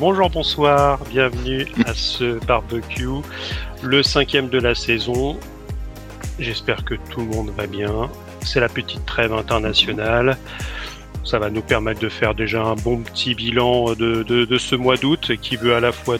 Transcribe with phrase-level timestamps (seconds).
[0.00, 3.20] bonjour, bonsoir, bienvenue à ce barbecue,
[3.82, 5.38] le cinquième de la saison.
[6.38, 8.08] J'espère que tout le monde va bien.
[8.40, 10.38] C'est la petite trêve internationale.
[11.22, 15.32] Ça va nous permettre de faire déjà un bon petit bilan de, ce mois d'août
[15.36, 16.16] qui veut à la fois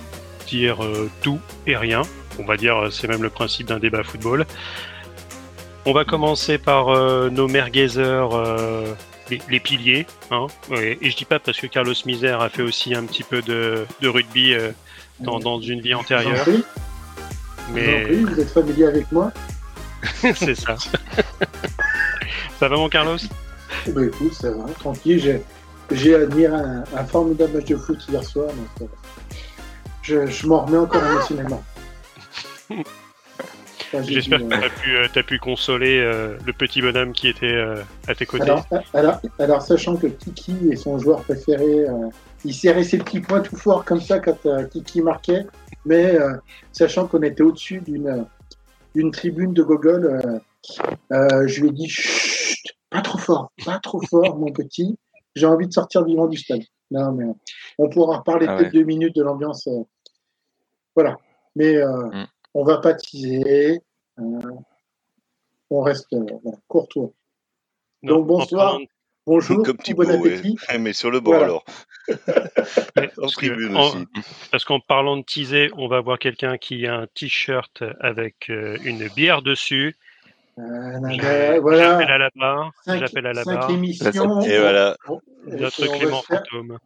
[0.46, 2.02] dire euh, tout et rien.
[2.38, 4.44] On va dire, c'est même le principe d'un débat football.
[5.86, 8.94] On va commencer par euh, nos merguezers, euh,
[9.48, 10.06] les, piliers.
[10.30, 10.46] Hein.
[10.72, 13.86] et, je dis pas parce que Carlos Misère a fait aussi un petit peu de,
[14.02, 14.54] rugby
[15.20, 16.46] dans, dans, une vie antérieure.
[17.72, 18.04] Mais...
[18.04, 19.32] Vous, vous êtes familier avec moi
[20.34, 20.76] C'est ça.
[22.58, 23.18] ça va mon Carlos?
[23.88, 25.40] Bah écoute, ça va, tranquille.
[25.90, 28.48] J'ai admiré un, formidable match de foot hier soir.
[28.48, 28.84] Donc, euh,
[30.02, 31.62] je, je m'en remets encore émotionnellement.
[33.92, 37.60] J'espère que tu as, euh, pu consoler euh, le petit bonhomme qui était
[38.06, 38.52] à tes côtés.
[38.94, 41.86] Alors, alors, sachant que Kiki est son joueur préféré,
[42.44, 44.38] il serrait ses petits points tout fort comme ça quand
[44.70, 45.46] Kiki marquait,
[45.84, 46.16] mais
[46.72, 47.82] sachant qu'on était au-dessus
[48.94, 50.40] d'une tribune de Gogol,
[51.10, 54.98] je lui ai dit chut, pas trop fort, pas trop fort, mon petit.
[55.36, 56.62] J'ai envie de sortir vivant du stade.
[56.90, 57.24] Non, mais
[57.78, 59.66] on pourra reparler ah peut-être deux minutes de l'ambiance.
[59.68, 59.84] Euh,
[60.94, 61.16] voilà.
[61.54, 62.26] Mais euh, mm.
[62.54, 63.80] On va pas teaser.
[64.18, 64.22] Euh,
[65.70, 66.14] on reste
[66.68, 67.10] courtois.
[68.02, 68.78] Donc bonsoir.
[69.26, 70.56] Bonjour, Comme bon appétit.
[70.80, 71.64] Mais sur le bord alors.
[73.18, 74.06] en tribune aussi.
[74.50, 79.08] Parce qu'en parlant de teaser, on va voir quelqu'un qui a un t-shirt avec une
[79.14, 79.94] bière dessus
[80.58, 81.90] euh, voilà.
[81.90, 82.72] J'appelle à la barre.
[82.86, 83.70] J'appelle à la barre.
[83.70, 84.96] Et voilà.
[85.46, 86.78] Notre Clément Fantôme.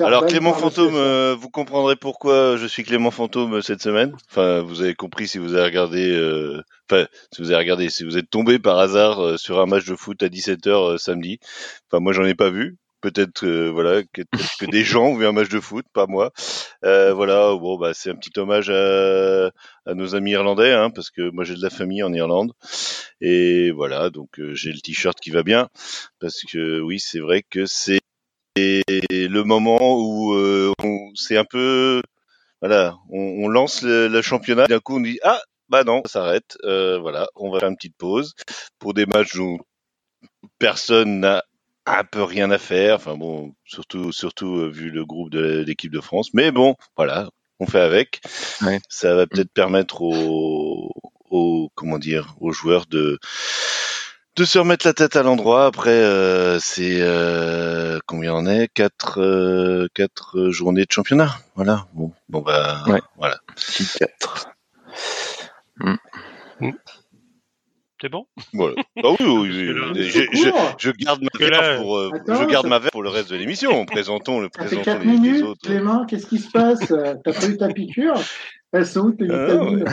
[0.00, 4.16] Alors Clément Fantôme, euh, vous comprendrez pourquoi je suis Clément Fantôme cette semaine.
[4.30, 6.10] Enfin, vous avez compris si vous avez regardé.
[6.10, 9.84] Euh, enfin, si vous avez regardé, si vous êtes tombé par hasard sur un match
[9.84, 11.40] de foot à 17h samedi.
[11.90, 14.22] Enfin, moi j'en ai pas vu peut-être voilà que,
[14.58, 16.32] que, des gens ont vu un match de foot, pas moi.
[16.84, 19.50] Euh, voilà, bon bah c'est un petit hommage à,
[19.84, 22.52] à nos amis irlandais, hein, parce que moi j'ai de la famille en Irlande
[23.20, 25.68] et voilà donc euh, j'ai le t-shirt qui va bien
[26.18, 28.00] parce que oui c'est vrai que c'est
[28.56, 30.72] le moment où euh,
[31.14, 32.02] c'est un peu
[32.60, 36.20] voilà on, on lance le, le championnat d'un coup on dit ah bah non ça
[36.20, 38.34] s'arrête euh, voilà on va faire une petite pause
[38.78, 39.58] pour des matchs où
[40.58, 41.44] personne n'a
[41.86, 42.96] un peu rien à faire.
[42.96, 46.32] Enfin bon, surtout surtout euh, vu le groupe de l'équipe de France.
[46.34, 48.20] Mais bon, voilà, on fait avec.
[48.88, 50.92] Ça va peut-être permettre aux,
[51.30, 53.18] aux, comment dire aux joueurs de
[54.36, 55.66] de se remettre la tête à l'endroit.
[55.66, 58.68] Après, euh, c'est euh, combien on est?
[58.68, 61.30] Quatre euh, quatre journées de championnat.
[61.54, 61.86] Voilà.
[61.94, 62.84] Bon, bon bah
[63.16, 63.36] voilà.
[63.98, 64.48] Quatre.
[65.78, 65.94] Mm.
[66.60, 66.70] Mm.
[68.00, 68.26] C'est bon?
[68.52, 68.74] Voilà.
[69.02, 69.74] Ah oui, oui, oui.
[69.94, 73.30] Je, je, je, garde ma verre pour, euh, je garde ma verre pour le reste
[73.30, 73.86] de l'émission.
[73.86, 75.60] Présentons le présentons fait 4 les, minutes, autres.
[75.62, 76.80] Clément, qu'est-ce qui se passe?
[76.80, 78.20] T'as pas eu ta piqûre?
[78.72, 79.84] Elles sont où tes ah, vitamines?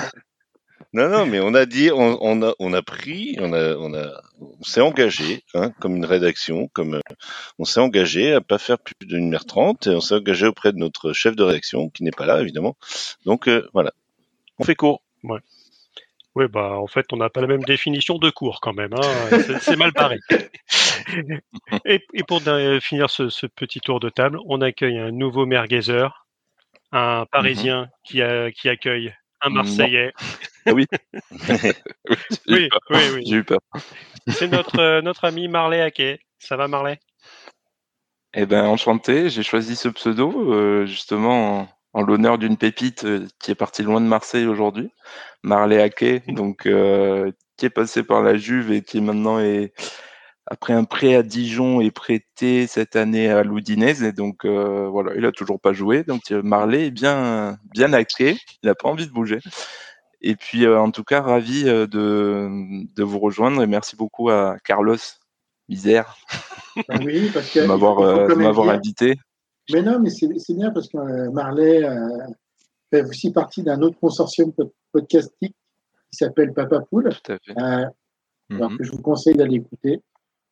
[0.94, 3.94] Non, non, mais on a dit, on, on, a, on a pris, on a, on
[3.94, 7.02] a, on s'est engagé, hein, comme une rédaction, comme, euh,
[7.60, 10.74] on s'est engagé à pas faire plus d'une heure trente, et on s'est engagé auprès
[10.74, 12.76] de notre chef de rédaction, qui n'est pas là, évidemment.
[13.26, 13.94] Donc, euh, voilà.
[14.60, 15.02] On fait court.
[15.24, 15.40] Ouais.
[16.36, 18.94] Oui, bah en fait, on n'a pas la même définition de cours quand même.
[18.94, 19.60] Hein.
[19.62, 20.20] C'est mal pareil.
[21.86, 22.42] et, pour
[22.82, 26.26] finir ce, petit tour de table, on accueille un nouveau merguezer,
[26.94, 28.22] un Parisien qui,
[28.56, 30.14] qui accueille un Marseillais.
[30.66, 30.86] Ah oui.
[31.32, 31.72] oui,
[32.48, 33.24] oui, oui.
[33.26, 33.60] J'ai eu peur.
[34.28, 36.20] C'est notre, notre ami Marley Hackey.
[36.40, 37.00] Ça va, Marley?
[38.34, 39.30] Eh ben, enchanté.
[39.30, 44.00] J'ai choisi ce pseudo euh, justement en l'honneur d'une pépite euh, qui est partie loin
[44.00, 44.92] de Marseille aujourd'hui,
[45.44, 49.74] Marley Ake, donc euh, qui est passé par la Juve et qui maintenant est
[50.52, 55.14] après un prêt à Dijon est prêté cette année à l'Oudinez et donc euh, voilà,
[55.16, 56.04] il a toujours pas joué.
[56.04, 59.40] Donc Marley est bien bien acté, il n'a pas envie de bouger.
[60.22, 61.88] Et puis en tout cas ravi de,
[62.96, 64.98] de vous rejoindre et merci beaucoup à Carlos
[65.70, 66.18] Misère
[67.04, 67.66] oui, parce de
[68.36, 69.16] m'avoir invité.
[69.72, 71.98] Mais non, mais c'est bien parce que euh, Marley euh,
[72.90, 74.52] fait aussi partie d'un autre consortium
[74.92, 75.56] podcastique
[76.12, 77.10] qui s'appelle Papa Poule.
[77.24, 77.62] Tout à fait.
[77.62, 77.86] Euh,
[78.56, 80.02] alors que je vous conseille d'aller écouter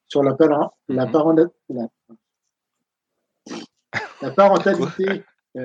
[0.09, 0.95] sur la, la, mhm.
[1.69, 1.87] la,
[4.21, 5.23] la parentalité.
[5.55, 5.61] ah,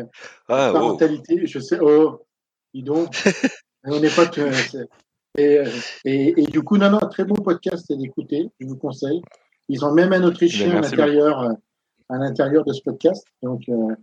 [0.49, 0.73] oh.
[0.73, 2.27] parentalité, je sais, oh,
[2.73, 3.15] dis donc,
[3.85, 4.31] on n'est pas.
[5.37, 5.59] Et,
[6.05, 9.21] et, et, du coup, non, non, très bon podcast à écouter, je vous conseille.
[9.69, 11.57] Ils ont même un Autrichien ben, à l'intérieur
[12.09, 13.27] à l'intérieur de ce podcast.
[13.43, 13.95] Donc, euh,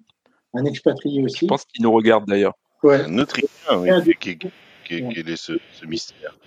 [0.53, 1.45] un expatrié aussi.
[1.45, 2.53] Je pense qu'il nous regarde d'ailleurs.
[2.83, 3.01] Ouais.
[3.01, 4.49] Un Autrichien, oui, qui, qui,
[4.85, 6.37] qui, est ce, ce, mystère.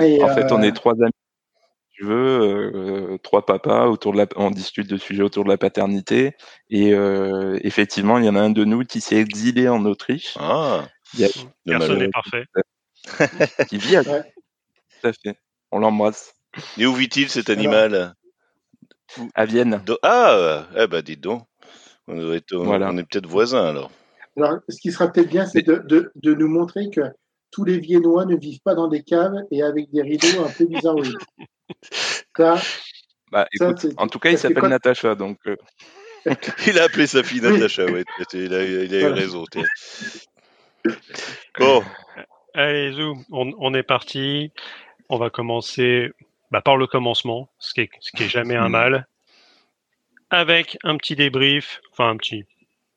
[0.00, 1.12] Et, en fait, on euh, est trois amis
[2.02, 6.32] tu veux, trois papas autour de la, on discute de sujets autour de la paternité.
[6.68, 6.90] Et
[7.62, 10.36] effectivement, il y en a un de nous qui s'est exilé en Autriche.
[10.40, 10.88] Ah,
[11.64, 12.44] Personne n'est parfait.
[13.68, 14.04] qui vit à...
[14.04, 14.10] Tout
[15.04, 15.36] à fait.
[15.70, 16.34] On l'embrasse.
[16.76, 18.14] Et où vit-il cet animal?
[19.34, 19.82] À Vienne.
[20.02, 21.42] Ah, eh ben dites donc.
[22.08, 23.90] On, on est peut-être voisins alors.
[24.36, 27.02] Alors, ce qui sera peut-être bien, c'est de, de, de, nous montrer que
[27.50, 30.64] tous les Viennois ne vivent pas dans des caves et avec des rideaux un peu
[30.64, 30.96] bizarres.
[32.36, 32.60] Ça,
[33.32, 35.38] bah, écoute, en tout cas, il s'appelle Natacha, donc.
[35.46, 35.56] Euh.
[36.66, 38.04] il a appelé sa fille Natacha, oui.
[38.34, 39.44] Il a, il a eu raison.
[41.58, 41.82] Bon.
[42.54, 44.52] Allez, Zou, on, on, est parti.
[45.08, 46.10] On va commencer
[46.50, 49.06] bah, par le commencement, ce qui est, ce qui est jamais un mal,
[50.28, 52.44] avec un petit débrief, enfin un petit,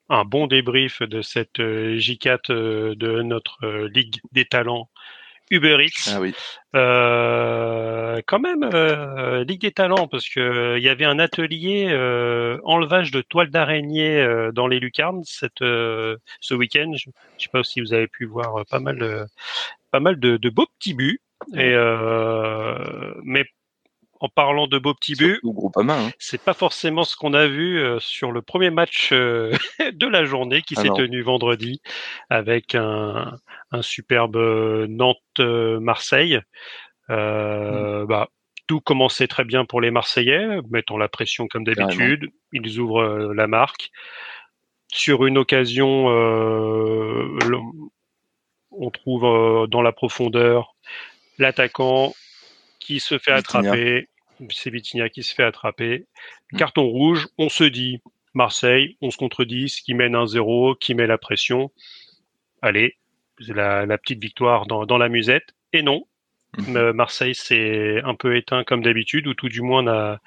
[0.09, 4.89] un bon débrief de cette euh, J4 euh, de notre Ligue des Talents
[5.51, 6.13] Uber Eats.
[6.13, 6.33] Ah oui.
[6.75, 11.87] Euh, quand même, euh, Ligue des Talents, parce que il y avait un atelier
[12.63, 16.91] enlevage de toiles d'araignée dans les lucarnes cette, ce week-end.
[16.95, 19.25] Je, ne sais pas si vous avez pu voir pas mal de,
[19.91, 21.21] pas mal de, de beaux petits buts.
[21.55, 21.75] Et
[23.23, 23.45] mais
[24.25, 26.09] en parlant de beaux petits buts, hein.
[26.17, 29.51] c'est pas forcément ce qu'on a vu euh, sur le premier match euh,
[29.93, 31.79] de la journée qui ah s'est tenu vendredi
[32.31, 33.37] avec un,
[33.81, 36.41] superbe euh, Nantes-Marseille.
[37.07, 38.05] Mm.
[38.07, 38.29] bah,
[38.65, 42.31] tout commençait très bien pour les Marseillais, mettant la pression comme d'habitude.
[42.51, 43.91] Ils ouvrent la marque.
[44.91, 46.07] Sur une occasion,
[48.71, 50.75] on trouve dans la profondeur
[51.37, 52.15] l'attaquant
[52.79, 54.07] qui se fait attraper.
[54.49, 56.05] C'est Vitinha qui se fait attraper.
[56.51, 56.57] Mm.
[56.57, 58.01] Carton rouge, on se dit
[58.33, 61.71] Marseille, 11 contre 10, qui mène 1-0, qui met la pression.
[62.61, 62.95] Allez,
[63.39, 65.55] la, la petite victoire dans, dans, la musette.
[65.73, 66.05] Et non,
[66.57, 66.77] mm-hmm.
[66.77, 70.19] euh, Marseille s'est un peu éteint comme d'habitude, ou tout du moins n'a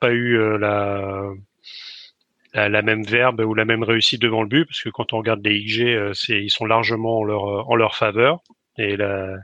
[0.00, 4.82] pas eu euh, la, la, même verbe ou la même réussite devant le but, parce
[4.82, 8.42] que quand on regarde les IG, euh, ils sont largement en leur, en leur faveur.
[8.78, 9.36] Et la,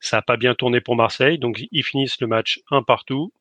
[0.00, 3.32] ça n'a pas bien tourné pour Marseille, donc ils finissent le match un partout.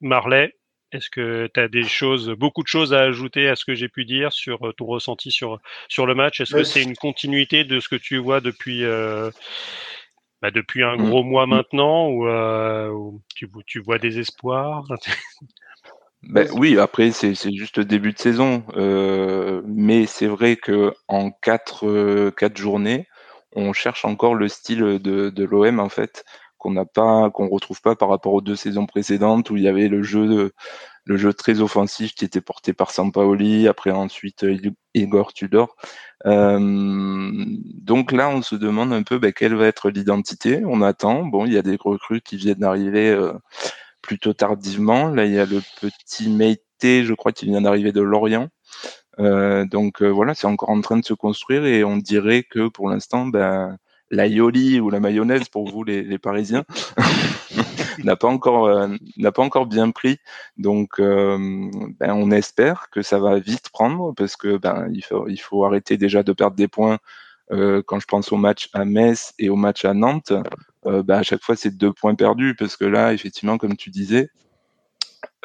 [0.00, 0.54] Marley,
[0.92, 3.88] est-ce que tu as des choses, beaucoup de choses à ajouter à ce que j'ai
[3.88, 6.40] pu dire sur euh, ton ressenti sur, sur le match?
[6.40, 9.30] Est-ce que c'est une continuité de ce que tu vois depuis, euh,
[10.42, 12.92] bah depuis un gros mois maintenant ou, euh,
[13.34, 14.84] tu, tu, vois des espoirs?
[16.22, 21.30] Ben, oui, après c'est juste le début de saison, euh, mais c'est vrai que en
[21.30, 23.06] quatre, quatre journées,
[23.54, 26.24] on cherche encore le style de, de l'OM en fait
[26.58, 29.68] qu'on n'a pas qu'on retrouve pas par rapport aux deux saisons précédentes où il y
[29.68, 30.52] avait le jeu
[31.04, 34.44] le jeu très offensif qui était porté par Sampaoli après ensuite
[34.94, 35.76] Igor Tudor.
[36.26, 36.58] Euh,
[37.82, 40.62] donc là on se demande un peu ben, quelle va être l'identité.
[40.66, 41.24] On attend.
[41.24, 43.32] Bon il y a des recrues qui viennent d'arriver euh,
[44.02, 45.08] plutôt tardivement.
[45.08, 48.48] Là il y a le petit Meite je crois qui vient d'arriver de Lorient
[49.18, 52.88] donc euh, voilà, c'est encore en train de se construire et on dirait que pour
[52.88, 53.76] l'instant, ben,
[54.10, 56.64] la yoli ou la mayonnaise pour vous les, Parisiens
[58.04, 60.18] n'a pas encore euh, n'a pas encore bien pris.
[60.56, 65.38] Donc ben, on espère que ça va vite prendre parce que ben il faut il
[65.38, 66.98] faut arrêter déjà de perdre des points.
[67.50, 70.32] quand je pense au match à Metz et au match à Nantes,
[70.84, 74.30] ben, à chaque fois c'est deux points perdus parce que là effectivement comme tu disais,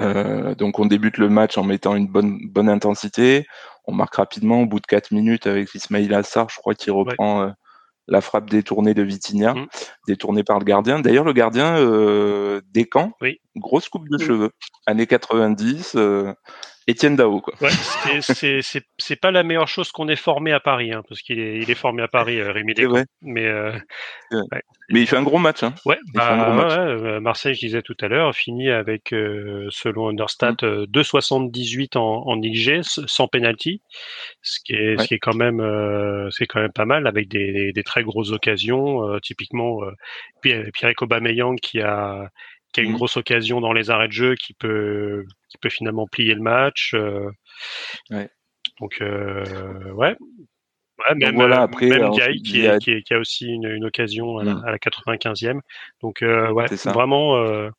[0.01, 3.45] euh, donc on débute le match en mettant une bonne bonne intensité.
[3.85, 7.43] On marque rapidement au bout de 4 minutes avec Ismail Assar, je crois qu'il reprend
[7.43, 7.49] euh,
[8.07, 9.67] la frappe détournée de Vitinha, mmh.
[10.07, 10.99] détournée par le gardien.
[10.99, 13.39] D'ailleurs le gardien euh, Descamps, oui.
[13.55, 14.51] grosse coupe de cheveux,
[14.85, 15.95] années 90.
[16.87, 17.53] Euh, Étienne Dao, quoi.
[17.61, 17.69] Ouais,
[18.21, 21.69] c'est pas la meilleure chose qu'on ait formé à Paris, hein, parce qu'il est, il
[21.69, 23.03] est formé à Paris, euh, Rémi Descamps.
[23.21, 23.71] Mais, euh,
[24.31, 24.61] ouais.
[24.89, 25.63] mais il fait un gros match.
[25.63, 25.73] Hein.
[25.85, 26.73] Ouais, bah, match.
[26.77, 30.85] Euh, Marseille, je disais tout à l'heure, finit avec, euh, selon Understat, mmh.
[30.85, 33.81] 2,78 en, en IG, sans penalty,
[34.41, 35.61] ce qui est, ce qui est quand même,
[36.31, 39.79] c'est quand même pas mal, avec des, des, des très grosses occasions, typiquement
[40.41, 42.29] Pierre, Pierre Aubameyang qui a
[42.75, 42.95] qui a une mmh.
[42.95, 46.93] grosse occasion dans les arrêts de jeu qui peut qui peut finalement plier le match.
[46.93, 47.29] Euh,
[48.11, 48.29] ouais.
[48.81, 49.45] Donc euh,
[49.93, 50.17] ouais.
[50.97, 52.77] Ouais, même, voilà, après, même Guy, qui, a...
[52.77, 54.63] Qui, qui, a aussi une, une occasion à la, mmh.
[54.65, 55.59] à la, 95e.
[56.01, 57.69] Donc euh, ouais, vraiment, euh,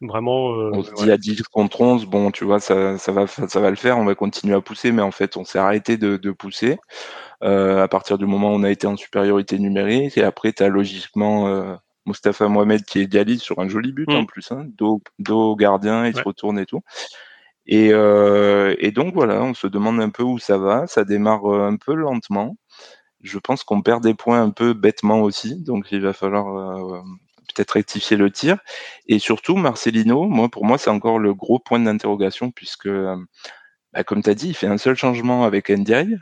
[0.00, 0.52] vraiment.
[0.52, 3.60] Euh, on se dit à 10 contre 11, bon, tu vois, ça, ça va, ça
[3.60, 3.98] va le faire.
[3.98, 6.78] On va continuer à pousser, mais en fait, on s'est arrêté de, de pousser
[7.42, 10.18] euh, à partir du moment où on a été en supériorité numérique.
[10.18, 11.78] Et après, tu as logiquement
[12.08, 14.26] Mustafa Mohamed qui égalise sur un joli but en mm.
[14.26, 16.80] plus, hein, dos, dos gardien, il se retourne et tout.
[17.66, 20.86] Et, euh, et, donc voilà, on se demande un peu où ça va.
[20.86, 22.56] Ça démarre euh, un peu lentement.
[23.22, 27.00] Je pense qu'on perd des points un peu bêtement aussi, donc il va falloir euh,
[27.54, 28.58] peut-être rectifier le tir.
[29.06, 32.88] Et surtout, Marcelino, moi, pour moi, c'est encore le gros point d'interrogation puisque,
[33.92, 36.18] bah, comme tu as dit, il fait un seul changement avec Ndiaye.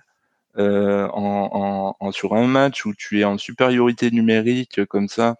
[0.58, 5.36] Euh, en, en, sur un match où tu es en supériorité numérique comme ça,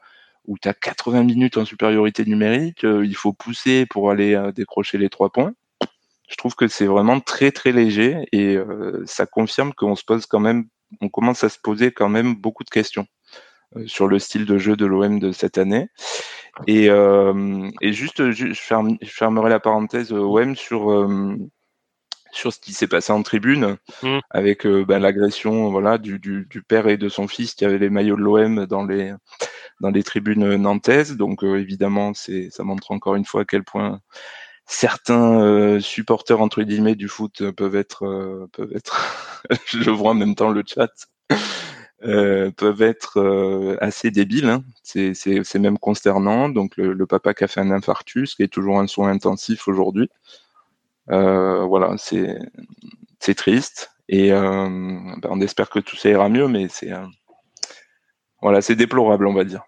[0.46, 4.52] où tu as 80 minutes en supériorité numérique, euh, il faut pousser pour aller euh,
[4.52, 5.52] décrocher les trois points.
[6.28, 8.58] Je trouve que c'est vraiment très très léger et
[9.04, 10.64] ça confirme qu'on se pose quand même,
[11.00, 13.06] on commence à se poser quand même beaucoup de questions
[13.86, 15.86] sur le style de jeu de l'OM de cette année.
[16.66, 18.52] Et, et juste, je,
[19.04, 20.90] fermerai la parenthèse OM sur
[22.36, 24.18] sur ce qui s'est passé en tribune, mmh.
[24.30, 27.78] avec euh, ben, l'agression voilà du, du, du, père et de son fils qui avaient
[27.78, 29.14] les maillots de l'OM dans les
[29.80, 31.16] dans les tribunes nantaises.
[31.16, 34.00] Donc euh, évidemment, c'est ça montre encore une fois à quel point
[34.66, 40.34] certains euh, supporters entre guillemets du foot peuvent être peuvent être je vois en même
[40.34, 40.90] temps le chat
[42.00, 44.64] peuvent être assez débiles hein.
[44.82, 48.80] c'est même consternant donc le, le, papa qui a fait un infarctus qui est toujours
[48.80, 50.10] un soin intensif aujourd'hui
[51.10, 52.38] euh, voilà, c'est
[53.20, 54.68] c'est triste et euh,
[55.18, 57.06] ben, on espère que tout ça ira mieux, mais c'est euh,
[58.46, 59.62] voilà, c'est déplorable, on va dire.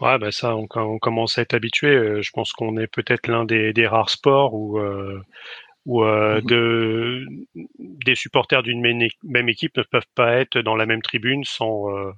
[0.00, 2.22] Ouais, bah ça, on, on, commence à être habitué.
[2.22, 5.20] Je pense qu'on est peut-être l'un des, des, rares sports où, euh,
[5.86, 6.46] où euh, mhm.
[6.46, 7.26] de,
[7.78, 12.10] des supporters d'une même équipe ne peuvent pas être dans la même tribune sans, euh,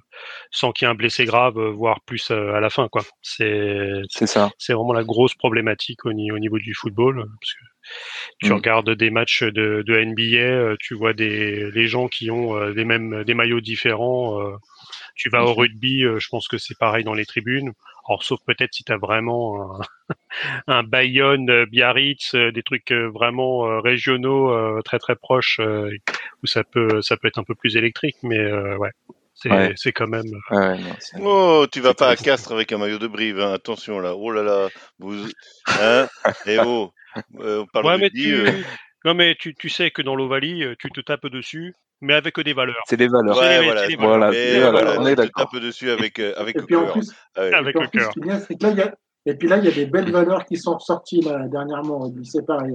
[0.51, 2.87] sans qu'il y ait un blessé grave, voire plus euh, à la fin.
[2.87, 3.03] quoi.
[3.21, 4.51] C'est ça.
[4.57, 7.25] C'est vraiment la grosse problématique au, au niveau du football.
[7.41, 8.55] Parce que tu mm.
[8.55, 13.23] regardes des matchs de, de, NBA, tu vois des les gens qui ont des mêmes
[13.25, 14.39] des maillots différents.
[15.17, 17.73] Tu vas au rugby, je pense que c'est pareil dans les tribunes.
[18.07, 19.81] Alors, sauf peut-être si tu as vraiment un,
[20.67, 26.63] un Bayonne, euh, Biarritz, euh, des trucs euh, vraiment régionaux très très proches où ça
[26.63, 28.91] peut ça peut être un peu plus électrique, mais ouais.
[29.75, 30.25] C'est quand même.
[31.21, 33.53] oh, tu vas pas à Castres avec un maillot de Brive, hein.
[33.53, 34.15] attention là.
[34.15, 35.27] Oh là là, vous,
[35.79, 36.07] hein
[36.47, 36.91] Et on
[37.71, 38.65] parle de tu...
[39.05, 42.53] Non mais tu, tu sais que dans l'Ovalie, tu te tapes dessus, mais avec des
[42.53, 42.83] valeurs.
[42.87, 43.37] C'est des valeurs.
[43.37, 43.63] Ouais,
[43.97, 44.29] voilà,
[44.69, 45.49] voilà, on est d'accord.
[45.49, 46.97] Te tapes dessus avec avec et le cœur.
[47.35, 48.11] Avec le cœur.
[49.25, 52.09] Et puis là, il y a des belles valeurs qui sont sorties là, dernièrement.
[52.23, 52.73] C'est pareil.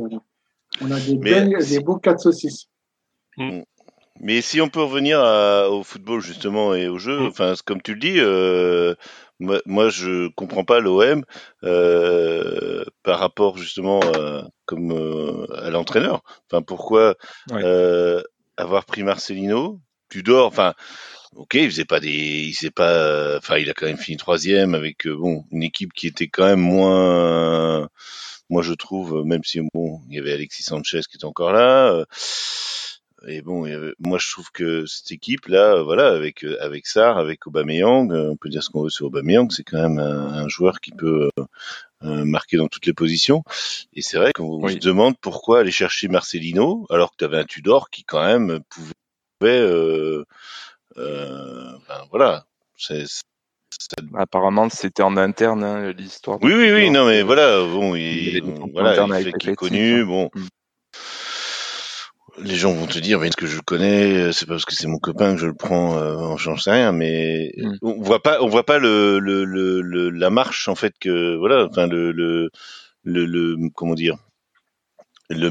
[0.82, 2.66] On a des, des beaux 4 saucisses.
[3.38, 3.62] Mm.
[4.20, 5.18] Mais si on peut revenir
[5.70, 7.26] au football justement et au jeu, mm.
[7.26, 8.94] enfin comme tu le dis, euh,
[9.40, 11.24] moi, moi, je comprends pas l'OM
[11.64, 14.92] euh, par rapport justement euh, comme
[15.56, 16.22] à l'entraîneur.
[16.50, 17.16] Enfin pourquoi
[18.62, 20.74] avoir pris Marcelino, Tudor, enfin
[21.36, 24.74] ok, il faisait pas des, il faisait pas, enfin, il a quand même fini troisième
[24.74, 27.88] avec euh, bon une équipe qui était quand même moins,
[28.50, 31.92] moi je trouve, même si bon, il y avait Alexis Sanchez qui était encore là.
[31.92, 32.04] Euh,
[33.28, 33.68] et bon,
[34.00, 38.36] moi je trouve que cette équipe là, voilà, avec euh, avec Sarr, avec Aubameyang, on
[38.36, 41.30] peut dire ce qu'on veut sur Aubameyang, c'est quand même un, joueur qui peut
[42.02, 43.44] marquer dans toutes les positions.
[43.94, 47.44] Et c'est vrai qu'on se demande pourquoi aller chercher Marcelino alors que tu avais un
[47.44, 48.92] Tudor qui quand même pouvait
[49.44, 50.24] euh,
[50.98, 52.44] euh, ben, voilà.
[52.76, 53.04] C'est,
[54.14, 56.38] Apparemment, c'était en interne hein, l'histoire.
[56.42, 56.90] Oui, oui, oui.
[56.90, 58.42] Non, mais voilà, bon, il,
[58.72, 60.04] voilà, il fait qu'il est connu.
[60.04, 60.46] Bon, mm.
[62.38, 64.32] Les gens vont te dire, mais est-ce que je le connais?
[64.32, 65.96] C'est pas parce que c'est mon copain que je le prends.
[65.98, 67.76] Euh, j'en sais rien, mais mm.
[67.82, 71.66] on voit pas, on voit pas le, le, le, la marche en fait que voilà,
[71.70, 72.50] enfin le, le,
[73.04, 74.16] le, comment dire,
[75.28, 75.50] le,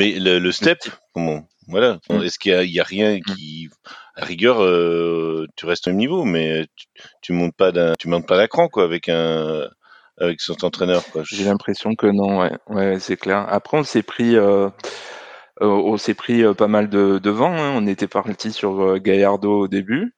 [0.00, 0.78] le, le step,
[1.14, 1.98] comment voilà.
[2.10, 2.22] Mm.
[2.22, 3.34] Est-ce qu'il y, a rien mm.
[3.34, 3.68] qui,
[4.16, 6.86] à rigueur, euh, tu restes au même niveau, mais tu,
[7.22, 9.68] tu montes pas d'un, tu montes pas d'un cran quoi avec un,
[10.18, 11.22] avec son entraîneur quoi.
[11.24, 13.46] J'ai l'impression que non, ouais, ouais, c'est clair.
[13.48, 14.68] Après, on s'est pris, euh
[15.60, 17.52] on s'est pris euh, pas mal de, de vent.
[17.52, 17.72] Hein.
[17.76, 20.14] On était parti sur Gallardo au début.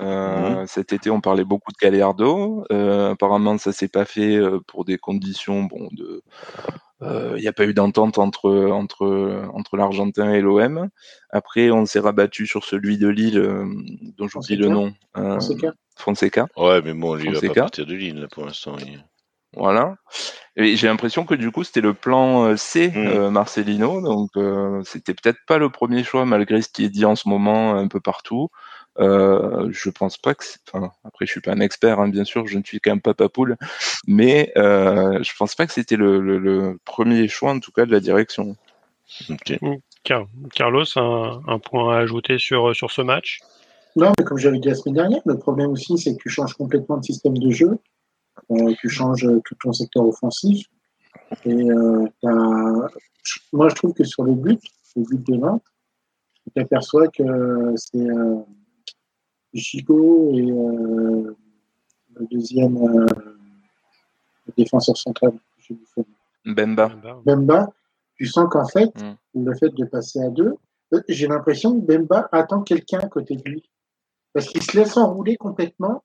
[0.00, 0.66] Euh, mm.
[0.66, 2.64] Cet été, on parlait beaucoup de Gallardo.
[2.72, 6.22] Euh, apparemment, ça s'est pas fait pour des conditions bon de
[7.02, 10.90] il euh, n'y a pas eu d'entente entre entre entre l'Argentin et l'OM.
[11.30, 13.64] Après, on s'est rabattu sur celui de Lille, euh,
[14.18, 14.92] dont j'oublie le nom.
[15.16, 15.72] Euh, Fonseca.
[15.96, 16.46] Fonseca.
[16.56, 18.76] Ouais, mais bon, lui, il va pas partir de Lille là, pour l'instant.
[19.56, 19.96] Voilà.
[20.56, 23.30] Et j'ai l'impression que du coup, c'était le plan C, mm.
[23.30, 24.00] Marcelino.
[24.00, 24.30] Donc,
[24.86, 27.88] c'était peut-être pas le premier choix, malgré ce qui est dit en ce moment un
[27.88, 28.48] peu partout.
[28.98, 30.44] Euh, je pense pas que.
[30.72, 33.28] Enfin, après, je suis pas un expert, hein, bien sûr, je ne suis qu'un papa
[33.28, 33.56] poule,
[34.06, 37.86] mais euh, je pense pas que c'était le, le, le, premier choix, en tout cas,
[37.86, 38.56] de la direction.
[39.28, 39.76] Mm.
[40.54, 43.40] Carlos, un, un, point à ajouter sur, sur ce match?
[43.96, 46.54] Non, mais comme j'avais dit la semaine dernière, le problème aussi, c'est que tu changes
[46.54, 47.78] complètement de système de jeu,
[48.50, 50.66] euh, tu changes tout ton secteur offensif,
[51.44, 52.06] et euh,
[53.52, 54.60] moi, je trouve que sur le but,
[54.96, 55.64] le but de Nantes,
[56.44, 58.40] tu t'aperçois que c'est euh,
[59.54, 61.36] Chico et, euh,
[62.16, 63.06] le deuxième euh,
[64.56, 65.32] défenseur central.
[66.44, 66.90] Bemba.
[67.24, 67.72] Bemba,
[68.16, 69.44] tu sens qu'en fait, mm.
[69.44, 70.56] le fait de passer à deux,
[70.92, 73.70] euh, j'ai l'impression que Bemba attend quelqu'un à côté de lui.
[74.32, 76.02] Parce qu'il se laisse enrouler complètement.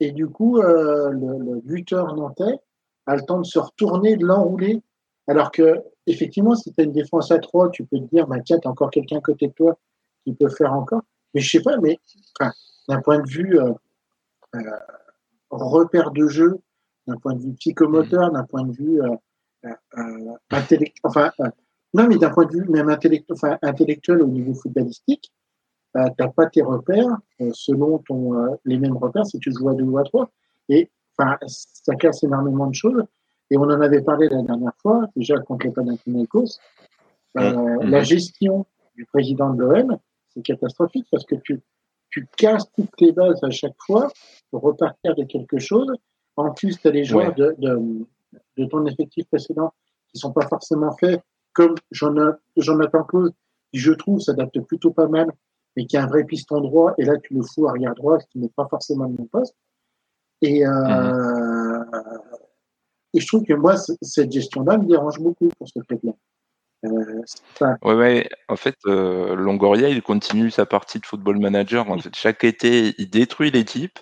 [0.00, 2.58] Et du coup, euh, le, buteur nantais
[3.06, 4.82] a le temps de se retourner, de l'enrouler.
[5.26, 8.40] Alors que, effectivement, si tu as une défense à trois, tu peux te dire, bah,
[8.40, 9.78] tiens, tu as encore quelqu'un à côté de toi
[10.24, 11.02] qui peut faire encore.
[11.34, 11.98] Mais je sais pas, mais
[12.88, 13.72] d'un point de vue euh,
[14.54, 14.60] euh,
[15.50, 16.60] repère de jeu,
[17.06, 19.00] d'un point de vue psychomoteur, d'un point de vue
[20.50, 21.30] intellectuel, enfin,
[21.94, 25.32] non, mais d'un point de vue même intellectuel au niveau footballistique,
[25.96, 29.52] euh, tu n'as pas tes repères euh, selon ton, euh, les mêmes repères si tu
[29.52, 30.30] joues à deux ou à trois.
[30.68, 33.02] Et enfin, ça casse énormément de choses.
[33.50, 36.58] Et on en avait parlé la dernière fois, déjà contre le Panathinaikos.
[37.34, 37.88] Mm-hmm.
[37.88, 39.98] La gestion du président de l'OM,
[40.28, 41.60] c'est catastrophique parce que tu,
[42.10, 44.08] tu casses toutes les bases à chaque fois
[44.50, 45.92] pour repartir de quelque chose.
[46.36, 48.06] En plus, tu as les joueurs de, de,
[48.56, 49.72] de, ton effectif précédent
[50.08, 51.20] qui sont pas forcément faits
[51.52, 53.32] comme Jonathan Claude,
[53.72, 55.30] qui je trouve s'adapte plutôt pas mal,
[55.76, 58.26] mais qui a un vrai piston droit, et là tu le fous arrière droit, ce
[58.26, 59.54] qui n'est pas forcément le même poste.
[60.42, 61.86] Et, euh, mhm.
[63.14, 66.12] et je trouve que moi, cette gestion-là me dérange beaucoup pour ce club-là.
[67.82, 71.90] Ouais, en fait, euh, Longoria, il continue sa partie de football manager.
[71.90, 73.98] En fait, chaque été, il détruit l'équipe.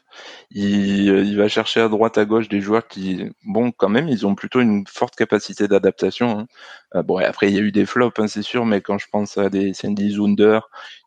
[0.50, 4.09] Il, euh, il, va chercher à droite, à gauche des joueurs qui, bon, quand même,
[4.09, 6.38] ils ont plutôt une forte capacité d'adaptation.
[6.41, 6.47] Hein.
[6.95, 9.07] Euh, bon, après, il y a eu des flops, hein, c'est sûr, mais quand je
[9.11, 10.61] pense à des Sandy Zunder,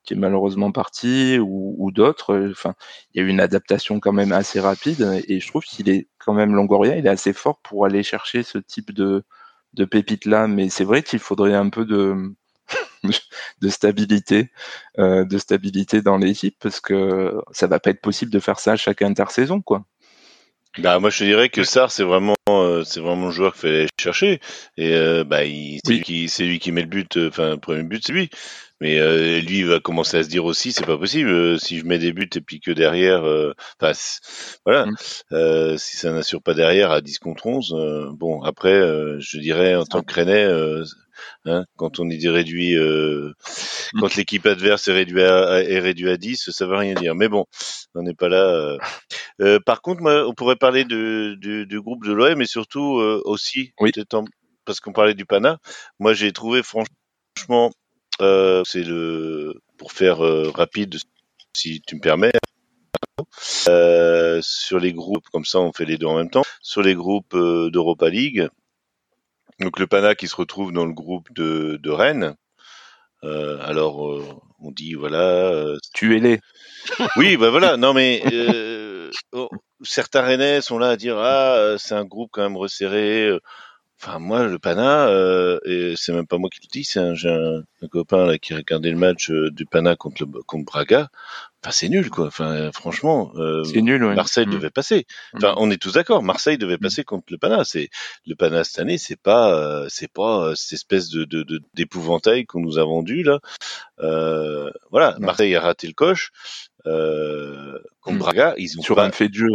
[0.04, 2.74] qui est malheureusement parti, ou, ou d'autres, enfin,
[3.14, 5.24] il y a eu une adaptation quand même assez rapide.
[5.28, 8.44] Et je trouve qu'il est quand même Longoria, il est assez fort pour aller chercher
[8.44, 9.24] ce type de
[9.78, 12.34] de pépites là, mais c'est vrai qu'il faudrait un peu de
[13.62, 14.52] de stabilité,
[15.00, 18.74] euh, de stabilité dans l'équipe parce que ça va pas être possible de faire ça
[18.74, 19.86] à chaque intersaison, quoi.
[20.80, 23.88] Bah moi je dirais que ça c'est vraiment euh, c'est vraiment le joueur qu'il fallait
[24.00, 24.40] chercher.
[24.78, 27.84] Et euh, bah c'est lui qui c'est lui qui met le but enfin le premier
[27.84, 28.30] but c'est lui
[28.80, 31.30] mais euh, lui, il va commencer à se dire aussi, c'est pas possible.
[31.30, 33.54] Euh, si je mets des buts et puis que derrière, euh,
[34.66, 35.78] voilà, mmh.
[35.78, 38.80] si ça n'assure pas derrière à 10 contre 11, bon, après,
[39.20, 40.92] je dirais en tant que René,
[41.46, 43.34] hein, quand on est réduit, mmh.
[44.00, 47.16] quand l'équipe adverse est réduite à, est réduit à 10, ça veut rien dire.
[47.16, 47.46] Mais bon,
[47.96, 48.78] on n'est pas là.
[49.66, 53.74] par contre, moi, on pourrait parler de, du, du groupe de l'OM, mais surtout aussi,
[53.80, 53.92] oui.
[54.66, 55.58] parce qu'on parlait du Pana.
[56.00, 57.72] Moi, j'ai trouvé franchement
[58.22, 60.98] euh, c'est le pour faire euh, rapide,
[61.54, 62.32] si tu me permets.
[63.68, 66.44] Euh, sur les groupes, comme ça on fait les deux en même temps.
[66.62, 68.48] Sur les groupes d'Europa League,
[69.60, 72.36] donc le Pana qui se retrouve dans le groupe de, de Rennes.
[73.24, 74.22] alors
[74.60, 75.76] on dit voilà.
[75.94, 76.40] tu es les.
[77.18, 77.78] Oui, bah voilà.
[77.78, 78.24] Non mais
[79.32, 79.50] oh,
[79.84, 83.30] certains Rennais sont là à dire ah c'est un groupe quand même resserré.
[84.00, 87.16] Enfin, moi, le Pana, euh, et c'est même pas moi qui le dis, c'est un,
[87.16, 91.10] j'ai un, copain là qui regardait le match euh, du Pana contre, le, contre Braga.
[91.64, 92.28] Enfin, c'est nul, quoi.
[92.28, 94.06] Enfin, franchement, euh, c'est nul.
[94.14, 94.52] Marseille mm.
[94.52, 95.08] devait passer.
[95.34, 95.58] Enfin, mm.
[95.58, 96.22] on est tous d'accord.
[96.22, 96.82] Marseille devait mm.
[96.82, 97.64] passer contre le Pana.
[97.64, 97.90] C'est
[98.28, 102.46] le Pana cette année, c'est pas, euh, c'est pas cette espèce de, de, de d'épouvantail
[102.46, 103.40] qu'on nous a vendu là.
[104.92, 106.32] voilà, Marseille a raté le coche.
[106.84, 109.50] contre Braga, ils ont sur un fait de jeu.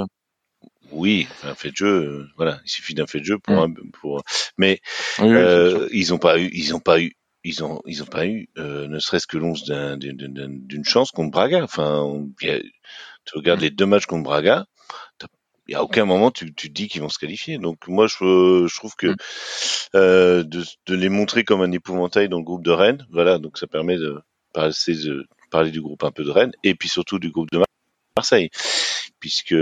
[0.92, 3.58] Oui, un fait de jeu, euh, voilà, il suffit d'un fait de jeu pour, mm.
[3.58, 4.22] un, pour
[4.58, 4.80] mais
[5.20, 8.48] euh, ils ont pas eu, ils ont pas eu, ils ont, ils ont pas eu,
[8.58, 11.62] euh, ne serait-ce que l'once d'une chance contre Braga.
[11.62, 13.64] Enfin, tu regardes mm.
[13.64, 14.66] les deux matchs contre Braga,
[15.68, 17.58] il y a aucun moment tu, tu te dis qu'ils vont se qualifier.
[17.58, 19.16] Donc moi, je, je trouve que mm.
[19.94, 23.58] euh, de, de, les montrer comme un épouvantail dans le groupe de Rennes, voilà, donc
[23.58, 24.20] ça permet de
[24.52, 27.62] parler, de parler du groupe un peu de Rennes et puis surtout du groupe de
[28.16, 28.50] Marseille,
[29.20, 29.54] puisque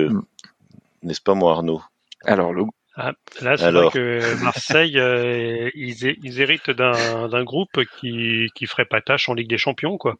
[1.02, 1.82] n'est-ce pas, moi, Arnaud?
[2.24, 2.64] Alors, le...
[2.96, 8.84] Ah, là, c'est vrai que Marseille, euh, ils, ils, héritent d'un groupe qui qui ferait
[8.84, 10.16] pas tâche en Ligue des Champions, quoi.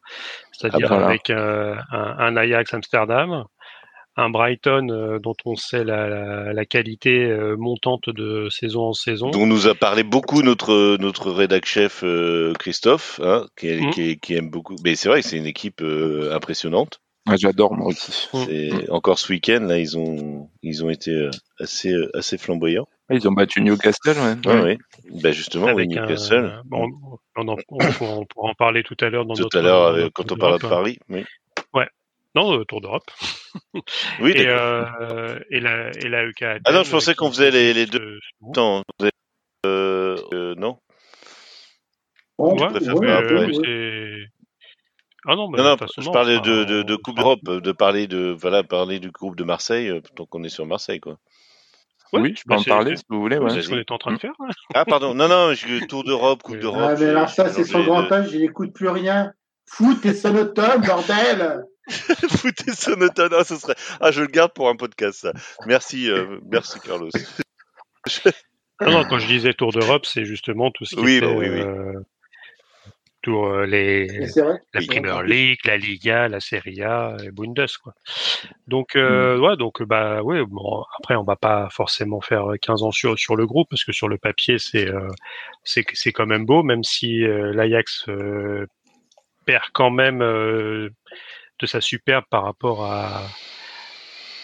[0.53, 3.43] C'est-à-dire ah, avec euh, un, un, Ajax Amsterdam,
[4.15, 8.93] un Brighton euh, dont on sait la, la, la qualité euh, montante de saison en
[8.93, 9.29] saison.
[9.31, 12.03] Dont nous a parlé beaucoup notre notre rédac chef
[12.57, 13.91] Christophe, hein, qui, mmh.
[13.91, 14.75] qui, qui, aime beaucoup.
[14.83, 15.83] Mais c'est vrai que c'est une équipe
[16.31, 17.01] impressionnante.
[17.35, 18.29] J'adore moi aussi.
[18.33, 22.87] C'est encore ce week-end là, ils ont ils ont été euh, assez euh, assez flamboyants.
[23.09, 24.61] Ils ont battu Newcastle, ouais.
[24.61, 24.77] ouais,
[25.21, 26.61] Ben justement, oui, Newcastle.
[26.65, 26.87] bon,
[27.35, 30.37] on, en, on, pourra en parler tout à l'heure dans tout à l'heure quand on
[30.37, 30.97] parle de Paris.
[31.09, 31.25] Oui.
[31.73, 31.87] Ouais.
[32.35, 33.11] Non, euh, Tour d'Europe.
[34.21, 34.31] oui.
[34.35, 36.43] Et, euh, et la et la UK.
[36.63, 38.19] Ah non, je pensais qu'on faisait les, les deux
[38.53, 38.83] temps.
[39.65, 40.79] Euh, non.
[42.37, 44.25] Ouais, ouais,
[45.27, 49.11] Ah non, non, je parlais de, de, Coupe d'Europe, de parler de voilà, parler du
[49.11, 51.17] groupe de Marseille, tant qu'on est sur Marseille, quoi.
[52.13, 53.37] oui, je peux en parler si vous voulez.
[53.49, 54.33] C'est ce qu'on est en train de faire.
[54.73, 55.13] Ah, pardon.
[55.13, 55.53] Non, non,
[55.87, 56.91] Tour d'Europe, Coupe d'Europe.
[56.95, 59.31] Ah, mais alors ça, c'est son grand âge, il n'écoute plus rien.
[59.67, 63.75] Foot et sonotone, bordel Foot et sonotone, ah, ce serait...
[63.99, 65.33] ah, je le garde pour un podcast, ça.
[65.65, 67.09] Merci, euh, merci Carlos.
[68.81, 71.61] non, quand je disais Tour d'Europe, c'est justement tout ce qui oui, était, oui, oui.
[71.61, 72.01] Euh,
[73.21, 74.07] tour, euh, les,
[74.73, 77.93] la Premier League, la Liga, la Serie A et Bundes, quoi.
[78.67, 79.41] Donc, euh, mm.
[79.41, 83.35] ouais, donc, bah, ouais, bon, après, on va pas forcément faire 15 ans sur, sur
[83.35, 85.07] le groupe, parce que sur le papier, c'est, euh,
[85.63, 88.05] c'est, c'est quand même beau, même si euh, l'Ajax
[89.45, 93.23] perd quand même de sa superbe par rapport à,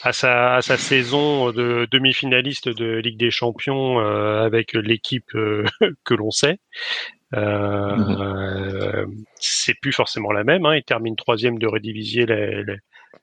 [0.03, 5.31] à sa, à sa saison de demi-finaliste de Ligue des Champions avec l'équipe
[6.03, 6.59] que l'on sait.
[7.33, 9.05] Euh,
[9.39, 10.65] c'est plus forcément la même.
[10.65, 10.75] Hein.
[10.75, 12.25] Il termine troisième de Redivisier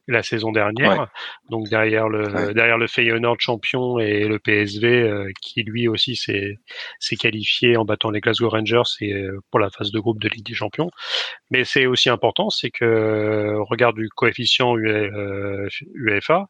[0.08, 1.08] la, saison dernière.
[1.50, 6.58] Donc derrière le derrière le Feyenoord champion et le PSV euh, qui lui aussi s'est
[6.98, 10.28] s'est qualifié en battant les Glasgow Rangers et euh, pour la phase de groupe de
[10.28, 10.90] Ligue des Champions.
[11.50, 16.48] Mais c'est aussi important, c'est que regarde du coefficient UEFA,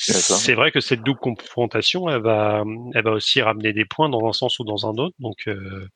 [0.00, 2.62] c'est vrai que cette double confrontation, elle va,
[2.94, 5.14] elle va aussi ramener des points dans un sens ou dans un autre.
[5.18, 5.88] Donc, euh...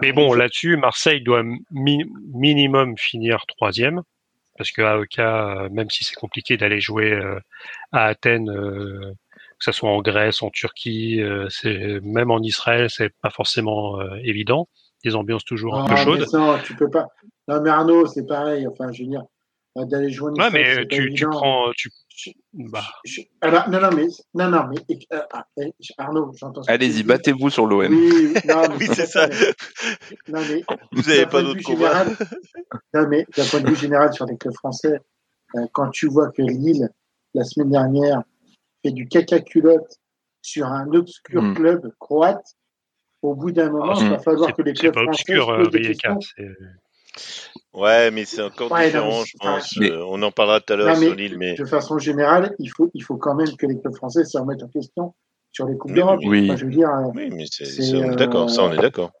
[0.00, 4.02] mais bon, là-dessus, Marseille doit minimum finir troisième,
[4.56, 7.38] parce que AEK, même si c'est compliqué d'aller jouer euh,
[7.92, 9.12] à Athènes, euh,
[9.58, 14.00] que ce soit en Grèce, en Turquie, euh, c'est même en Israël, c'est pas forcément
[14.22, 14.68] évident.
[15.04, 16.26] Des ambiances toujours un peu chaudes.
[16.32, 17.06] non, tu peux pas.
[17.48, 18.66] Non, mais Arnaud, c'est pareil.
[18.66, 19.22] Enfin, je veux dire,
[19.84, 20.32] d'aller jouer.
[20.38, 21.90] Ouais, mais tu, tu prends, tu,
[22.54, 22.82] bah.
[23.42, 26.62] alors, non, non, mais, non, non, mais euh, ah, eh, Arnaud, j'entends.
[26.66, 27.86] Allez-y, battez-vous sur l'OM.
[27.92, 28.34] Oui,
[28.80, 29.28] oui c'est ça.
[30.28, 30.62] Non, mais,
[30.92, 32.04] Vous n'avez pas d'autre combat.
[32.94, 34.98] non, mais d'un point de vue général sur les clubs français,
[35.56, 36.88] euh, quand tu vois que Lille,
[37.34, 38.22] la semaine dernière,
[38.82, 39.98] fait du caca culotte
[40.40, 41.54] sur un obscur hmm.
[41.54, 42.56] club croate,
[43.22, 45.08] au bout d'un moment, il va falloir que les clubs français.
[45.08, 45.64] Obscur, euh,
[47.72, 49.76] Ouais, mais c'est encore différent, je pense.
[49.78, 52.90] Euh, on en parlera tout à l'heure sur l'île, mais de façon générale, il faut,
[52.94, 55.14] il faut quand même que les clubs français se remettent en question
[55.52, 56.20] sur les coupes d'Europe.
[56.24, 56.50] Oui.
[56.56, 59.12] je veux dire, euh, oui, mais c'est, d'accord, ça on est d'accord.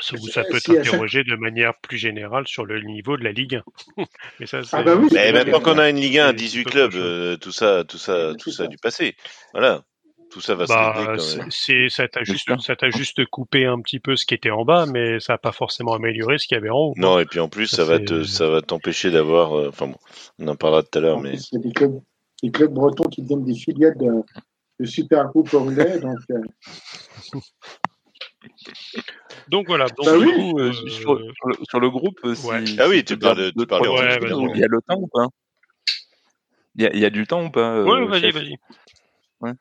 [0.00, 3.60] Ça, ça peut t'interroger de manière plus générale sur le niveau de la Ligue
[3.98, 4.04] 1.
[4.40, 6.94] mais ça, ah bah oui, mais maintenant qu'on a une Ligue 1 à 18 clubs,
[6.94, 9.14] euh, tout ça, tout ça, tout ça a dû passer.
[9.52, 9.84] Voilà
[10.32, 11.16] tout ça va bah,
[11.50, 14.64] C'est, ça t'a juste, ça t'a juste coupé un petit peu ce qui était en
[14.64, 16.94] bas, mais ça n'a pas forcément amélioré ce qu'il y avait en haut.
[16.96, 19.98] Non, et puis en plus, ça, va te, ça va t'empêcher d'avoir, euh, enfin bon,
[20.38, 21.34] on en parlera tout à l'heure, mais.
[21.34, 22.00] Il y a des clubs,
[22.42, 24.22] des clubs bretons qui deviennent des filiales de,
[24.80, 26.18] de Super Groupe anglais, donc.
[26.30, 26.40] Euh.
[29.48, 29.86] Donc voilà.
[29.86, 31.20] Donc, bah oui, coup, euh, sur,
[31.68, 34.18] sur, le, groupe, si, ah oui, tu parles, tu parles ouais,
[34.54, 35.26] Il y a le temps ou pas?
[36.74, 38.56] Il y, a, il y, a, du temps ou pas Oui, vas-y, vas-y.
[39.42, 39.52] Ouais.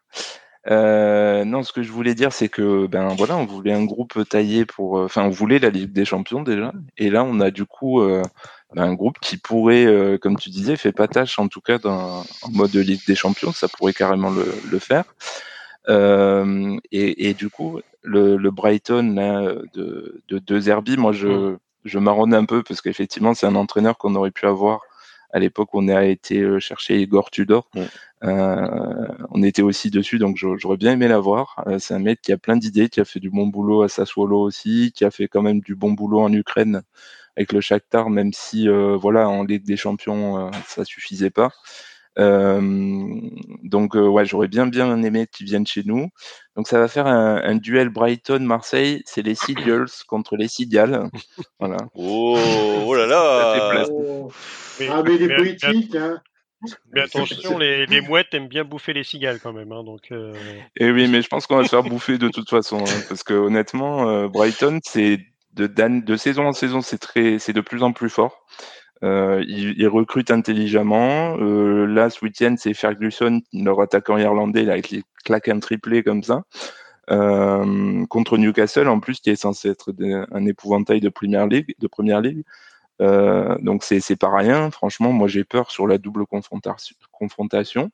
[0.69, 4.27] Euh, non, ce que je voulais dire, c'est que ben voilà, on voulait un groupe
[4.29, 7.49] taillé pour, euh, enfin, on voulait la Ligue des Champions déjà, et là, on a
[7.49, 8.21] du coup euh,
[8.75, 12.23] ben, un groupe qui pourrait, comme tu disais, fait pas tâche en tout cas dans,
[12.43, 15.05] en mode Ligue des Champions, ça pourrait carrément le, le faire.
[15.89, 21.27] Euh, et, et, du coup, le, le Brighton là, de, de, de Zerbi, moi, je,
[21.27, 21.57] mmh.
[21.85, 24.81] je marronne un peu parce qu'effectivement, c'est un entraîneur qu'on aurait pu avoir
[25.33, 27.69] à l'époque, on a été chercher Igor Tudor.
[28.23, 31.63] Euh, on était aussi dessus, donc j'aurais bien aimé l'avoir.
[31.67, 33.89] Euh, c'est un mec qui a plein d'idées, qui a fait du bon boulot à
[33.89, 36.83] Sassuolo aussi, qui a fait quand même du bon boulot en Ukraine
[37.35, 41.51] avec le Shakhtar, même si euh, voilà en Ligue des Champions ça suffisait pas.
[42.17, 46.09] Donc ouais, j'aurais bien bien aimé qu'ils viennent chez nous.
[46.55, 49.01] Donc ça va faire un, duel Brighton-Marseille.
[49.05, 51.09] C'est les Seagulls contre les Seagulls.
[51.59, 51.77] Voilà.
[51.93, 52.37] Oh,
[52.85, 53.85] oh là là.
[54.89, 55.95] ah mais les politiques.
[55.95, 56.21] Hein.
[56.93, 59.71] Mais attention, les, les, mouettes aiment bien bouffer les cigales quand même.
[59.71, 60.33] Hein, donc, euh...
[60.75, 62.79] Et eh oui, mais je pense qu'on va se faire bouffer de toute façon.
[62.79, 65.19] Hein, parce que honnêtement, euh, Brighton, c'est
[65.53, 68.45] de, de, saison en saison, c'est très, c'est de plus en plus fort.
[69.03, 71.35] Euh, ils, ils, recrutent intelligemment.
[71.39, 76.23] Euh, là, ce week-end, c'est Ferguson, leur attaquant irlandais, là, qui claque un triplé comme
[76.23, 76.43] ça.
[77.09, 79.93] Euh, contre Newcastle, en plus, qui est censé être
[80.31, 82.43] un épouvantail de première ligue, de première ligue.
[82.99, 84.69] Donc c'est c'est pas rien.
[84.69, 87.89] Franchement, moi j'ai peur sur la double confrontation.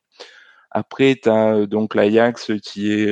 [0.70, 3.10] Après, tu as donc l'Ajax qui est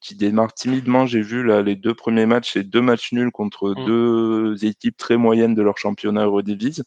[0.00, 1.06] qui démarre timidement.
[1.06, 3.86] J'ai vu là les deux premiers matchs, c'est deux matchs nuls contre mmh.
[3.86, 6.82] deux équipes très moyennes de leur championnat Eurodivisie,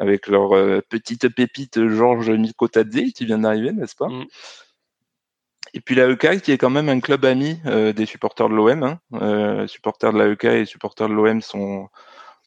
[0.00, 0.50] avec leur
[0.88, 4.08] petite pépite Georges Mikotadze qui vient d'arriver, n'est-ce pas?
[4.08, 4.24] Mmh.
[5.74, 8.82] Et puis l'AEK qui est quand même un club ami des supporters de l'OM.
[8.82, 9.66] Hein.
[9.68, 11.88] supporters de l'AEK et supporters de l'OM sont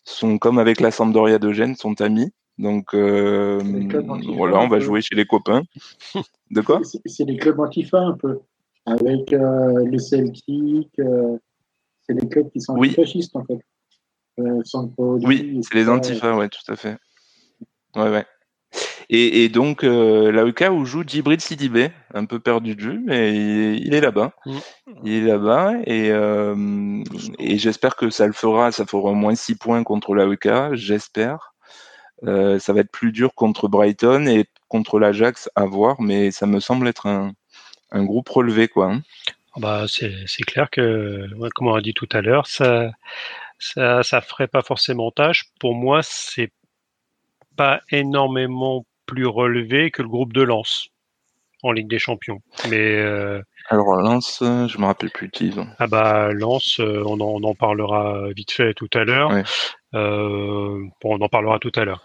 [0.03, 2.33] sont comme avec la Sampdoria de Gênes, sont amis.
[2.57, 5.63] Donc voilà, on va jouer chez les copains.
[6.51, 6.81] De quoi?
[7.05, 8.39] C'est des clubs antifa un peu,
[8.85, 10.89] avec le Celtic.
[12.01, 13.59] c'est des clubs qui sont antifascistes en fait.
[14.97, 16.97] oui, c'est les antifa, ouais, tout à fait.
[17.95, 18.25] Ouais, ouais.
[19.09, 23.75] Et, et donc, euh, l'AEK où joue Djibril Sidibé, un peu perdu de vue, mais
[23.77, 24.31] il, est là-bas.
[24.45, 24.57] Mm.
[25.03, 27.03] Il est là-bas et, euh,
[27.39, 28.71] et j'espère que ça le fera.
[28.71, 31.53] Ça fera au moins 6 points contre l'AEK, j'espère.
[32.23, 36.45] Euh, ça va être plus dur contre Brighton et contre l'Ajax à voir, mais ça
[36.45, 37.33] me semble être un,
[37.91, 38.67] un groupe relevé.
[38.67, 39.01] Quoi, hein.
[39.55, 42.91] ah bah, c'est clair que, comme on a dit tout à l'heure, ça,
[43.59, 45.45] ça, ça ferait pas forcément tâche.
[45.59, 46.51] Pour moi, c'est
[47.55, 50.89] pas énormément plus relevé que le groupe de Lens
[51.63, 52.41] en Ligue des Champions.
[52.69, 57.55] Mais euh, alors Lens, je me rappelle plus qui Ah bah Lens, euh, on, en,
[57.55, 59.31] parlera vite fait tout à l'heure.
[59.95, 62.03] Euh, bon, on en parlera tout à l'heure.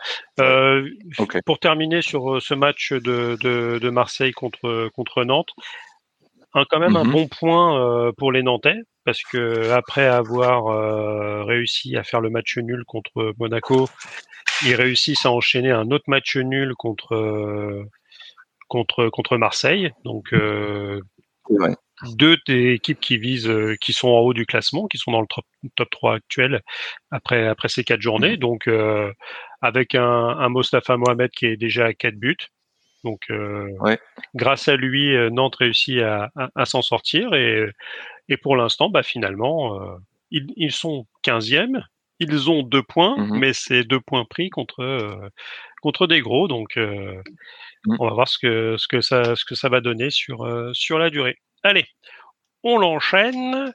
[1.45, 5.51] Pour terminer sur ce match de, de, Marseille contre contre Nantes,
[6.55, 7.13] un, quand même un mhm.
[7.13, 12.85] bon point pour les Nantais parce que après avoir réussi à faire le match nul
[12.87, 13.89] contre Monaco
[14.65, 17.85] ils réussissent à enchaîner un autre match nul contre euh,
[18.69, 19.91] contre contre Marseille.
[20.05, 21.01] Donc euh,
[22.17, 25.21] deux des équipes qui visent, euh, qui sont en haut du classement, qui sont dans
[25.21, 25.45] le top,
[25.77, 26.61] top 3 actuel
[27.11, 28.37] après après ces quatre journées.
[28.37, 28.41] Mm.
[28.41, 28.71] Donc
[29.61, 32.37] avec un, un Mostafa Mohamed qui est déjà à quatre buts.
[33.05, 33.31] Donc,
[34.35, 37.65] grâce à lui, Nantes réussit à, à, s'en sortir et,
[38.29, 39.79] et pour l'instant, bah, finalement,
[40.31, 41.83] ils, ils sont 15e
[42.21, 45.29] ils ont deux points, mmh mais c'est deux points pris contre euh,
[45.83, 46.49] contre des gros.
[46.49, 47.23] Donc, euh,
[47.87, 47.97] mmh.
[47.99, 50.71] on va voir ce que ce que ça ce que ça va donner sur euh,
[50.75, 51.39] sur la durée.
[51.63, 51.87] Allez,
[52.63, 53.73] on l'enchaîne.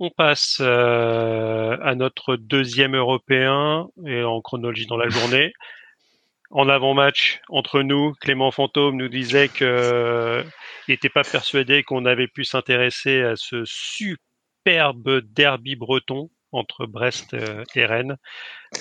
[0.00, 5.52] On passe à notre deuxième européen et en chronologie dans la journée.
[6.50, 10.42] En avant-match entre nous, Clément Fantôme nous disait que
[10.86, 17.34] il n'était pas persuadé qu'on avait pu s'intéresser à ce superbe derby breton entre Brest
[17.34, 18.16] euh, et Rennes.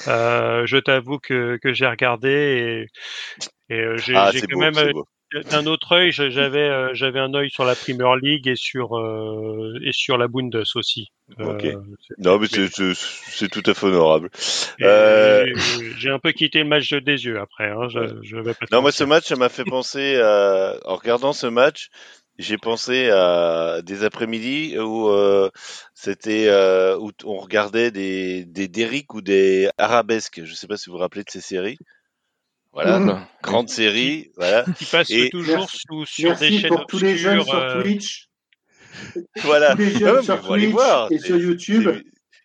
[0.07, 2.87] Euh, je t'avoue que, que j'ai regardé
[3.69, 4.93] et, et euh, j'ai ah, quand même
[5.49, 8.91] d'un autre œil, j'avais j'avais un œil sur la Premier League et sur
[9.81, 11.07] et sur la Bundes aussi.
[12.17, 14.29] non, mais c'est tout à fait honorable.
[14.79, 17.69] J'ai un peu quitté le match des yeux après.
[17.69, 20.95] Hein, je, je vais pas non, moi ce match, ça m'a fait penser à, en
[20.95, 21.89] regardant ce match,
[22.37, 25.49] j'ai pensé à des après-midi où euh,
[25.95, 30.41] c'était euh, où on regardait des des Derrick ou des arabesques.
[30.43, 31.77] Je sais pas si vous vous rappelez de ces séries.
[32.77, 33.27] Voilà, mmh.
[33.41, 34.63] grande série, voilà.
[34.77, 38.29] Qui passe toujours sous, sur des chaînes pour tous les jeunes sur euh, Twitch.
[39.41, 39.71] Voilà.
[39.71, 40.75] Tous les jeunes sur Twitch
[41.09, 41.89] et sur YouTube.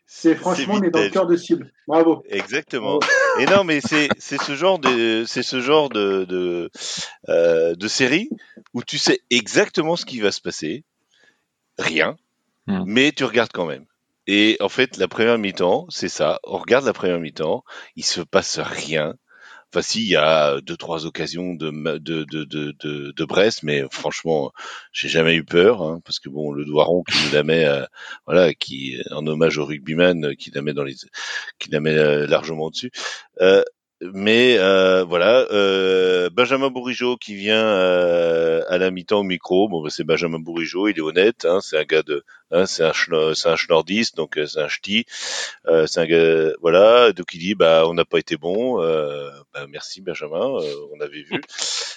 [0.06, 1.70] C'est franchement, on est dans le cœur de cible.
[1.86, 2.22] Bravo.
[2.30, 2.98] Exactement.
[3.40, 6.70] Et non, mais c'est c'est ce genre de c'est ce genre de de,
[7.28, 8.30] euh, de série
[8.72, 10.82] où tu sais exactement ce qui va se passer,
[11.78, 12.16] rien,
[12.68, 12.84] hmm.
[12.86, 13.84] mais tu regardes quand même.
[14.26, 16.40] Et en fait, la première mi-temps, c'est ça.
[16.44, 17.64] On regarde la première mi-temps,
[17.96, 19.14] il se passe rien.
[19.72, 23.84] Enfin, si, il y a deux, trois occasions de, de, de, de, de Brest, mais
[23.90, 24.52] franchement,
[24.92, 27.84] j'ai jamais eu peur, hein, parce que bon, le Doiron qui nous la met, euh,
[28.26, 30.94] voilà, qui, en hommage au rugbyman, euh, qui la met dans les,
[31.58, 32.90] qui la met euh, largement dessus.
[34.12, 39.68] Mais euh, voilà, euh, Benjamin Bourigeau qui vient euh, à la mi-temps au micro.
[39.68, 41.44] Bon, bah, c'est Benjamin Bourigeau, il est honnête.
[41.44, 42.92] Hein, c'est un gars de, hein, c'est un,
[43.34, 45.06] c'est un schnordiste, donc c'est un ch'ti.
[45.86, 47.12] c'est un gars, voilà.
[47.12, 48.78] Donc il dit, bah, on n'a pas été bon.
[48.78, 50.58] bah, merci Benjamin,
[50.94, 51.40] on avait vu.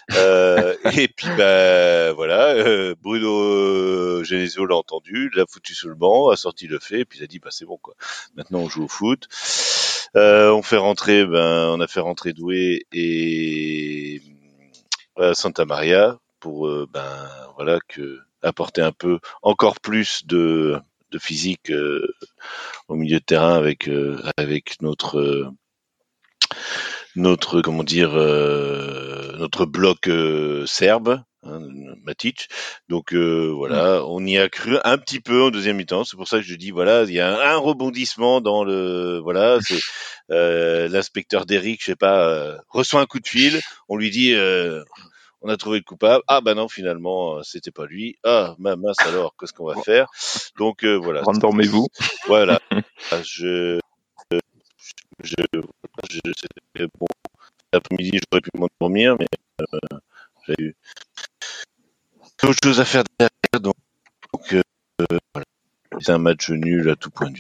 [0.98, 6.68] et puis bah voilà, Bruno Genesio l'a entendu, l'a foutu sur le banc, a sorti
[6.68, 7.96] le fait, et puis il a dit, bah c'est bon quoi.
[8.36, 9.28] Maintenant on joue au foot.
[10.16, 14.22] Euh, on fait rentrer, ben, on a fait rentrer Doué et
[15.20, 20.80] euh, Santa Maria pour, euh, ben, voilà, que apporter un peu encore plus de,
[21.12, 21.72] de physique
[22.88, 23.90] au milieu de terrain avec
[24.38, 25.52] avec notre
[27.16, 30.10] notre comment dire notre bloc
[30.68, 31.60] serbe hein,
[32.04, 32.48] Matic.
[32.90, 34.04] Donc euh, voilà, mm.
[34.08, 36.04] on y a cru un petit peu en deuxième mi-temps.
[36.04, 39.60] C'est pour ça que je dis voilà, il y a un, rebondissement dans le voilà.
[39.62, 39.80] C'est
[40.32, 43.60] euh, l'inspecteur d'Eric, je sais pas, euh, reçoit un coup de fil.
[43.90, 44.36] On lui dit
[45.42, 46.24] on a trouvé le coupable.
[46.28, 48.18] Ah bah non, finalement, c'était pas lui.
[48.24, 50.08] Ah ma mince alors, qu'est-ce qu'on va faire?
[50.58, 51.22] Donc voilà.
[51.22, 51.88] Rendormez-vous.
[52.28, 52.60] Voilà.
[53.24, 53.80] je
[55.24, 55.36] je,
[56.10, 56.20] je,
[56.76, 57.08] je bon
[57.72, 59.28] l'après-midi j'aurais pu m'endormir mais
[60.48, 60.76] j'ai eu
[62.46, 63.62] autre chose à faire derrière.
[63.62, 64.62] Donc, euh,
[65.34, 65.46] voilà.
[66.00, 67.38] c'est un match nul à tout point de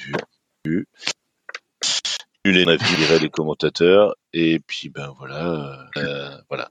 [0.66, 0.88] vue.
[2.46, 4.16] les dirait les commentateurs.
[4.34, 6.70] Et puis ben voilà, euh, voilà.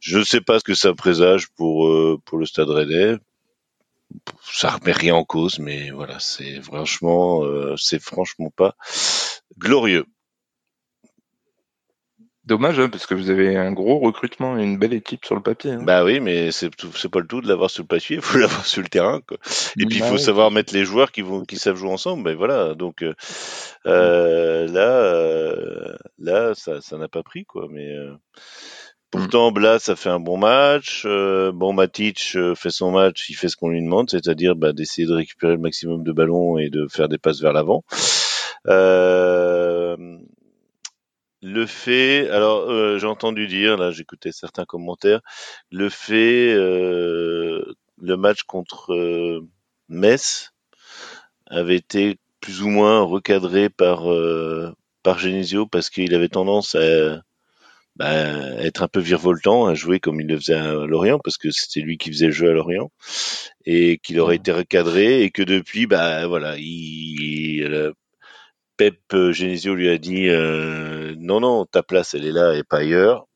[0.00, 3.16] Je ne sais pas ce que ça présage pour euh, pour le Stade Rennais.
[4.42, 8.76] Ça remet rien en cause, mais voilà, c'est franchement, euh, c'est franchement pas
[9.58, 10.06] glorieux.
[12.46, 15.42] Dommage, hein, parce que vous avez un gros recrutement et une belle équipe sur le
[15.42, 15.72] papier.
[15.72, 15.82] Hein.
[15.82, 16.70] Bah oui, mais c'est
[17.10, 19.20] pas le tout de l'avoir sur le papier, il faut l'avoir sur le terrain.
[19.26, 19.38] Quoi.
[19.76, 22.22] Et puis il bah faut savoir mettre les joueurs qui vont, qui savent jouer ensemble.
[22.22, 23.14] Ben voilà, donc euh,
[23.86, 27.66] euh là, euh, là, ça, ça n'a pas pris quoi.
[27.68, 28.14] Mais euh,
[29.10, 31.04] pourtant, Blas, ça fait un bon match.
[31.04, 35.14] bon, Matic fait son match, il fait ce qu'on lui demande, c'est-à-dire bah, d'essayer de
[35.14, 37.82] récupérer le maximum de ballons et de faire des passes vers l'avant.
[38.68, 39.96] Euh,
[41.46, 45.20] le fait, alors euh, j'ai entendu dire, là j'écoutais certains commentaires,
[45.70, 47.64] le fait, euh,
[48.02, 49.46] le match contre euh,
[49.88, 50.50] Metz
[51.46, 54.06] avait été plus ou moins recadré par
[55.02, 57.22] par Genesio parce qu'il avait tendance à,
[57.96, 58.10] bah,
[58.58, 61.80] être un peu virevoltant, à jouer comme il le faisait à Lorient parce que c'était
[61.80, 62.90] lui qui faisait le jeu à Lorient
[63.66, 67.92] et qu'il aurait été recadré et que depuis, bah voilà, il,
[68.76, 72.62] Pep euh, Genesio lui a dit euh, non non ta place elle est là et
[72.62, 73.26] pas ailleurs.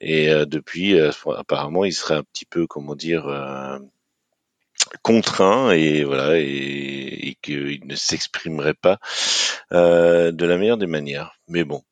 [0.00, 3.26] Et euh, depuis apparemment il serait un petit peu comment dire
[5.02, 8.98] contraint et voilà et, qu'il ne s'exprimerait pas
[9.70, 11.32] de la meilleure des manières.
[11.48, 11.82] Mais bon.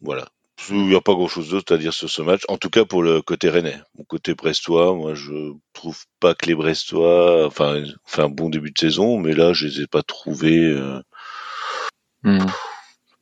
[0.00, 0.28] Voilà.
[0.68, 2.84] Il n'y a pas grand chose d'autre à dire sur ce match, en tout cas
[2.84, 3.80] pour le côté rennais.
[3.96, 8.70] Mon côté brestois, moi je trouve pas que les brestois, enfin, fait un bon début
[8.70, 10.76] de saison, mais là je les ai pas trouvés
[12.22, 12.46] Hmm.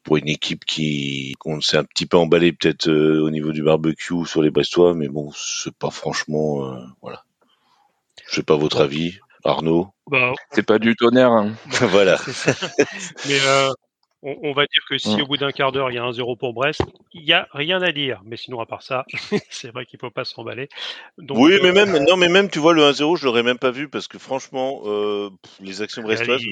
[0.03, 3.63] Pour une équipe qui, qu'on s'est un petit peu emballé peut-être euh, au niveau du
[3.63, 7.25] barbecue sur les Brestois, mais bon, c'est pas franchement, euh, voilà.
[8.27, 9.89] Je sais pas votre avis, Arnaud.
[10.11, 11.31] Bah, c'est pas du tonnerre.
[11.31, 11.53] Hein.
[11.91, 12.19] voilà.
[13.27, 13.71] mais euh,
[14.23, 15.23] on, va dire que si hmm.
[15.23, 16.83] au bout d'un quart d'heure il y a un zéro pour Brest,
[17.13, 18.23] il y a rien à dire.
[18.25, 19.05] Mais sinon à part ça,
[19.51, 20.69] c'est vrai qu'il faut pas s'emballer.
[21.19, 23.89] oui, mais même non, mais même tu vois le 1-0, je l'aurais même pas vu
[23.89, 24.83] parce que franchement,
[25.61, 26.43] les actions brestoises.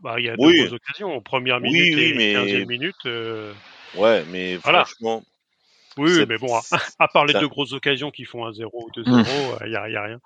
[0.00, 0.64] Bah, il y a oui.
[0.64, 2.34] deux occasions, en première minute oui, et mais...
[2.34, 3.06] 15e minute.
[3.06, 3.52] Euh...
[3.96, 4.84] Ouais, mais voilà.
[4.84, 5.22] franchement.
[5.98, 6.54] Oui, mais bon,
[6.98, 9.24] à, part les deux grosses occasions qui font un 0 ou 2-0, mmh.
[9.64, 10.20] il n'y a, y a, rien.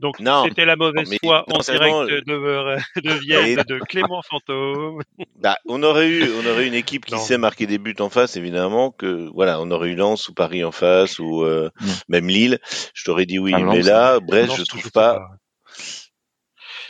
[0.00, 5.02] Donc, c'était la mauvaise foi en direct de, de Vienne de Clément Fantôme.
[5.40, 8.36] Bah, on aurait eu, on aurait une équipe qui sait marquer des buts en face,
[8.36, 11.86] évidemment, que, voilà, on aurait eu Lens ou Paris en face, ou euh, mmh.
[12.08, 12.58] même Lille.
[12.94, 15.14] Je t'aurais dit oui, ah, mais là, Brest, je trouve pas...
[15.14, 15.28] pas.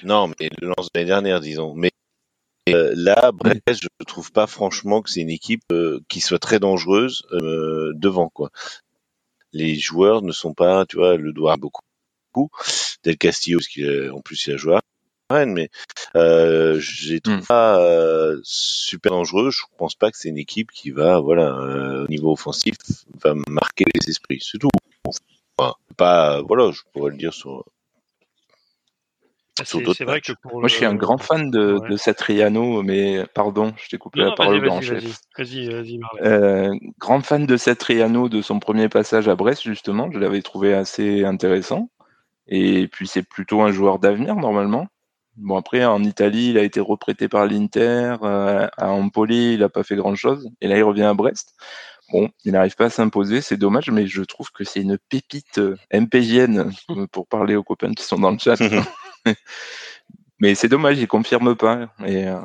[0.02, 1.74] Non, mais le Lens de l'année dernière, disons.
[1.74, 1.90] Mais
[2.74, 6.38] euh, là, Brest, je ne trouve pas franchement que c'est une équipe euh, qui soit
[6.38, 8.50] très dangereuse euh, devant quoi.
[9.52, 11.82] Les joueurs ne sont pas, tu vois, le doigt beaucoup.
[13.02, 14.80] Del Castillo, parce qu'en plus il a joué à
[15.30, 15.68] Rennes, mais
[16.14, 16.80] euh,
[17.24, 17.46] trouve hmm.
[17.46, 17.80] pas
[18.44, 19.50] super dangereux.
[19.50, 21.56] Je pense pas que c'est une équipe qui va, voilà,
[22.04, 22.76] au niveau offensif,
[23.24, 24.38] va marquer les esprits.
[24.40, 24.70] C'est tout.
[25.58, 27.64] Enfin, pas, voilà, je pourrais le dire sur
[29.60, 33.72] ah, c'est vrai que Moi, je suis un grand fan de, de Satriano, mais pardon,
[33.76, 35.04] je t'ai coupé la parole, grand chef.
[35.36, 40.10] Vas-y, vas-y, euh, Grand fan de Satriano de son premier passage à Brest, justement.
[40.12, 41.90] Je l'avais trouvé assez intéressant.
[42.46, 44.86] Et puis, c'est plutôt un joueur d'avenir, normalement.
[45.36, 48.16] Bon, après, en Italie, il a été reprêté par l'Inter.
[48.22, 50.48] Euh, à Empoli, il n'a pas fait grand-chose.
[50.60, 51.54] Et là, il revient à Brest.
[52.12, 55.58] Bon, il n'arrive pas à s'imposer, c'est dommage, mais je trouve que c'est une pépite
[55.58, 56.70] euh, MPGN,
[57.12, 58.56] pour parler aux copains qui sont dans le chat.
[60.40, 61.92] mais c'est dommage, il confirme pas.
[62.00, 62.40] Euh,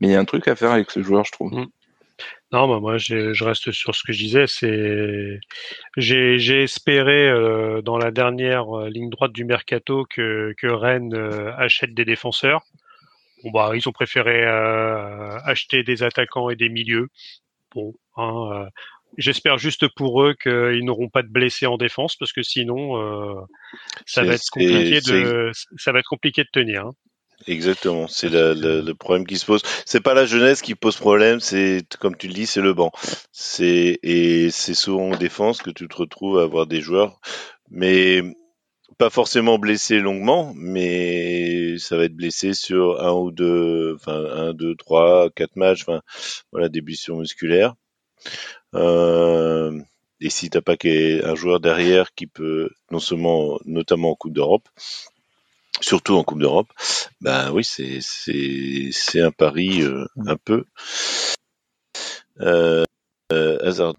[0.00, 1.52] mais il y a un truc à faire avec ce joueur, je trouve.
[1.52, 1.66] Mm.
[2.52, 4.46] Non, bah moi je reste sur ce que je disais.
[4.46, 5.40] C'est
[5.96, 11.14] j'ai espéré euh, dans la dernière euh, ligne droite du mercato que, que Rennes
[11.58, 12.62] achète des défenseurs.
[13.42, 17.08] Bon bah ils ont préféré acheter des attaquants et des milieux.
[17.74, 18.68] Bon, hein,
[19.18, 23.40] J'espère juste pour eux qu'ils n'auront pas de blessés en défense parce que sinon euh,
[24.04, 26.86] ça va être compliqué de ça va être compliqué de tenir.
[26.86, 26.92] Hein.
[27.46, 29.62] Exactement, c'est le, problème qui se pose.
[29.84, 32.90] C'est pas la jeunesse qui pose problème, c'est comme tu le dis, c'est le banc.
[33.30, 37.20] C'est et c'est souvent en défense que tu te retrouves à avoir des joueurs,
[37.70, 38.22] mais
[38.98, 44.54] pas forcément blessés longuement, mais ça va être blessé sur un ou deux, enfin un,
[44.54, 46.00] deux, trois, quatre matchs, enfin
[46.52, 47.74] voilà des blessures musculaires.
[48.74, 49.80] Euh,
[50.20, 54.68] et si t'as pas un joueur derrière qui peut, non seulement, notamment en Coupe d'Europe,
[55.80, 56.72] surtout en Coupe d'Europe,
[57.20, 60.64] ben oui, c'est c'est un pari euh, un peu
[62.40, 62.84] euh,
[63.32, 63.94] euh, hasard.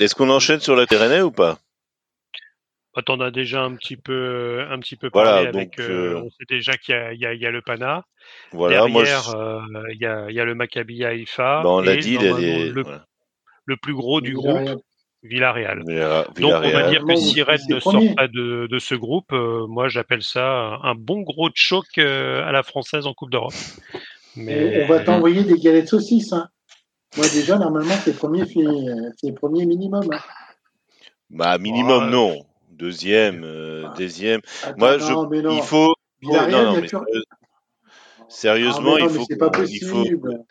[0.00, 1.58] Est-ce qu'on enchaîne sur la Pyrénées ou pas?
[2.94, 5.76] Bah, T'en as déjà un petit peu, un petit peu parlé avec.
[5.78, 8.04] on sait déjà qu'il y, y, y a, le Pana.
[8.50, 9.32] Voilà, Derrière,
[9.90, 11.62] il y, a, y, a, le Maccabi Haïfa.
[11.62, 12.84] Bah, on l'a dit, le,
[13.66, 14.82] le, plus gros du groupe,
[15.22, 15.84] Villarreal.
[16.36, 19.66] Donc on va dire que si Rennes ne sort pas de, de ce groupe, euh,
[19.66, 23.54] moi j'appelle ça un bon gros choc euh, à la française en Coupe d'Europe.
[24.34, 24.84] Mais...
[24.84, 26.32] On va t'envoyer des galettes saucisses.
[26.32, 26.48] Hein.
[27.16, 28.44] Moi déjà, normalement, c'est premier,
[29.16, 30.08] c'est premier minimum.
[30.12, 30.18] Hein.
[31.30, 32.46] Bah minimum non.
[32.82, 33.94] Deuxième, euh, ah.
[33.96, 34.40] deuxième.
[34.76, 35.94] moi, je, il faut.
[36.22, 36.88] non, mais,
[38.28, 39.26] sérieusement, ah, il faut.
[39.38, 40.44] Pas possible.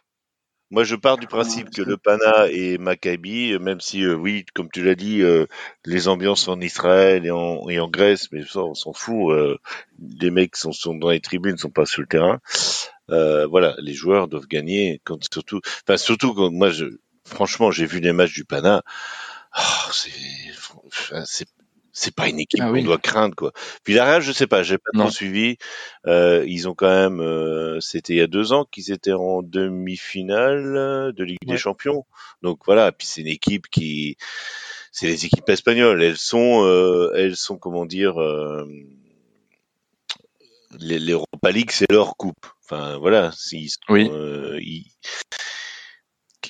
[0.72, 4.72] Moi, je pars du principe que le Pana et Maccabi, même si, euh, oui, comme
[4.72, 5.45] tu l'as dit, euh,
[5.86, 9.34] les ambiances en Israël et en, et en Grèce, mais ça, on s'en fout.
[9.34, 9.57] Euh,
[10.22, 12.39] les mecs sont, sont dans les tribunes, sont pas sur le terrain.
[13.09, 15.01] voilà, les joueurs doivent gagner.
[15.03, 16.86] Quand, surtout, enfin, surtout quand moi, je,
[17.26, 18.82] franchement, j'ai vu les matchs du Pana.
[19.57, 19.91] Oh,
[21.26, 21.47] c'est
[22.02, 23.52] c'est pas une équipe ah qu'on doit craindre quoi.
[23.86, 25.58] Villarreal, je sais pas, j'ai pas trop suivi.
[26.08, 29.43] Euh, ils ont quand même, euh, c'était il y a deux ans qu'ils étaient en
[29.43, 32.06] demi-finale de Ligue des Champions.
[32.41, 34.18] Donc voilà, puis c'est une équipe qui,
[34.91, 36.02] c'est les équipes espagnoles.
[36.04, 38.68] Elles sont, euh, elles sont comment dire, euh,
[40.80, 42.47] l'Europa League, c'est leur coupe.
[42.64, 44.10] Enfin voilà, s'ils oui.
[44.12, 44.91] Euh, ils,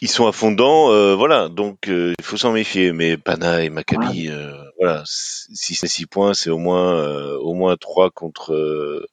[0.01, 1.47] ils sont à fond dedans, euh, voilà.
[1.47, 2.91] Donc euh, il faut s'en méfier.
[2.91, 7.77] Mais Pana et Maccabi, euh, voilà, si c'est 6 points, c'est au moins au moins
[7.77, 9.07] 3 contre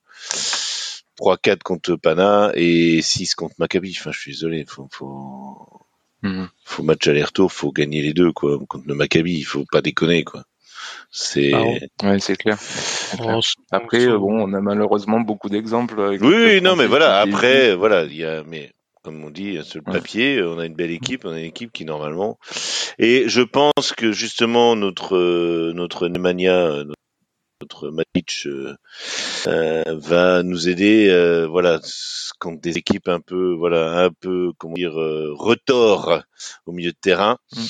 [1.17, 3.95] 3 4 contre Pana et 6 contre Maccabi.
[3.99, 5.83] Enfin, je suis désolé, faut faut
[6.23, 6.49] mhm.
[6.65, 8.59] faut match aller-retour, faut gagner les deux quoi.
[8.67, 10.45] Contre le Maccabi, il faut pas déconner quoi.
[11.11, 12.59] C'est ouais, c'est clair.
[13.71, 16.19] Après, bon, on a malheureusement beaucoup d'exemples.
[16.21, 17.21] Oui, non, mais voilà.
[17.21, 18.73] Après, voilà, il y a, mais
[19.09, 21.73] comme on dit sur le papier, on a une belle équipe, on a une équipe
[21.73, 22.39] qui normalement.
[22.99, 26.85] Et je pense que justement notre notre Nemanja,
[27.63, 28.77] notre match euh,
[29.47, 31.81] euh, va nous aider, euh, voilà,
[32.39, 36.23] contre des équipes un peu, voilà, un peu comment dire, retors
[36.67, 37.39] au milieu de terrain.
[37.57, 37.65] Mm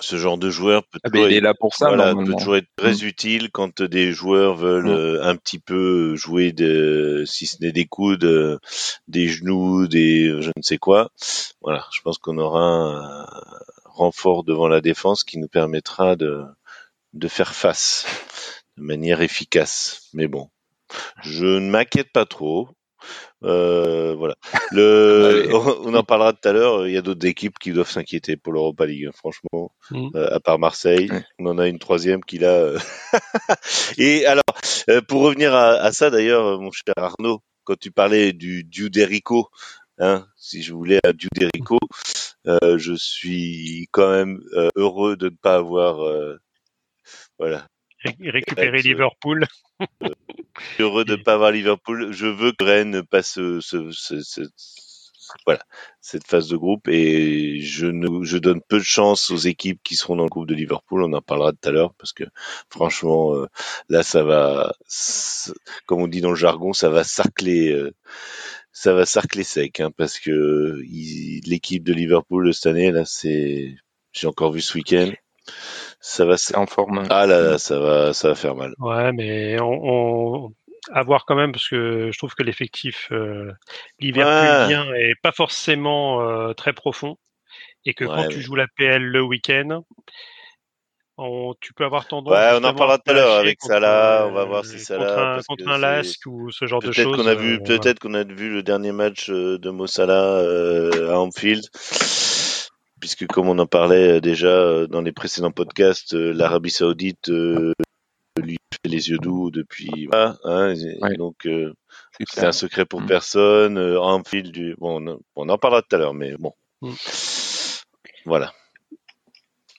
[0.00, 3.06] ce genre de joueur peut, ah, toujours, là pour ça, peut toujours être très mm.
[3.06, 4.96] utile quand des joueurs veulent mm.
[4.96, 8.60] euh, un petit peu jouer de, si ce n'est des coudes,
[9.08, 11.10] des genoux, des je ne sais quoi.
[11.62, 13.26] Voilà, je pense qu'on aura un
[13.84, 16.44] renfort devant la défense qui nous permettra de,
[17.14, 18.06] de faire face
[18.76, 20.08] de manière efficace.
[20.12, 20.50] Mais bon,
[21.22, 22.68] je ne m'inquiète pas trop.
[23.44, 24.34] Euh, voilà.
[24.72, 26.86] Le, on en parlera tout à l'heure.
[26.86, 29.10] Il y a d'autres équipes qui doivent s'inquiéter pour l'Europa League.
[29.14, 30.08] Franchement, mm.
[30.14, 32.54] euh, à part Marseille, on en a une troisième qui l'a.
[32.54, 32.78] Euh,
[33.98, 34.44] Et alors,
[35.08, 39.48] pour revenir à, ça d'ailleurs, mon cher Arnaud, quand tu parlais du Dieu d'Erico,
[39.98, 41.78] hein, si je voulais un Dieu d'Erico,
[42.44, 44.40] je suis quand même
[44.76, 45.96] heureux de ne pas avoir,
[47.38, 47.66] voilà,
[48.30, 49.46] récupérer Liverpool.
[50.78, 52.12] heureux de ne pas avoir Liverpool.
[52.12, 53.60] Je veux que Rennes passe ce,
[55.44, 55.64] voilà,
[56.00, 59.96] cette phase de groupe et je, ne, je donne peu de chance aux équipes qui
[59.96, 61.02] seront dans le groupe de Liverpool.
[61.02, 62.24] On en parlera tout à l'heure parce que
[62.70, 63.46] franchement, euh,
[63.88, 64.74] là, ça va,
[65.86, 67.72] comme on dit dans le jargon, ça va sarcler.
[67.72, 67.92] Euh,
[68.72, 70.82] ça va sarcler sec, hein, parce que
[71.46, 73.74] l'équipe de Liverpool cette année, là, c'est,
[74.12, 75.12] j'ai encore vu ce week-end,
[76.06, 77.02] ça va c'est en forme.
[77.10, 78.74] Ah là, ça va ça va faire mal.
[78.78, 80.52] Ouais, mais on,
[80.92, 83.50] à voir quand même parce que je trouve que l'effectif euh,
[83.98, 87.16] Liverpoolien est pas forcément euh, très profond
[87.84, 89.82] et que quand tu joues la PL le week-end,
[91.60, 92.32] tu peux avoir tendance.
[92.32, 94.26] Ouais, on en parlera tout à l'heure avec Salah.
[94.28, 97.04] On va voir si Salah contre un, contre un Lask ou ce genre de choses.
[97.04, 99.88] Peut-être qu'on a vu, euh, peut-être qu'on a vu le dernier match euh, de Mo
[99.88, 100.38] Salah
[101.10, 101.64] à Anfield
[103.00, 107.28] puisque comme on en parlait euh, déjà euh, dans les précédents podcasts, euh, l'Arabie Saoudite
[107.28, 110.06] lui fait les yeux doux depuis.
[110.06, 110.74] Voilà, hein,
[111.16, 111.48] Donc
[112.26, 113.06] c'est un secret pour mm.
[113.06, 113.78] personne.
[113.78, 114.74] en fil du.
[114.78, 116.52] Bon, on, en parlera tout à l'heure, mais bon.
[116.82, 116.92] Mm.
[118.24, 118.52] Voilà.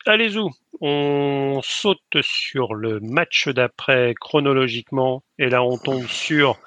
[0.06, 0.40] Allez y
[0.80, 6.60] on saute sur le match d'après chronologiquement, et là on tombe sur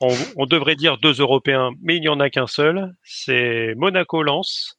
[0.00, 2.94] on, devrait dire deux Européens, mais il n'y en a qu'un seul.
[3.02, 4.76] C'est Monaco-Lens.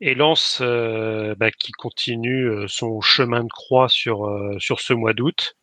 [0.00, 4.92] Et Lens euh, bah, qui continue euh, son chemin de croix sur, euh, sur ce
[4.92, 5.56] mois d'août.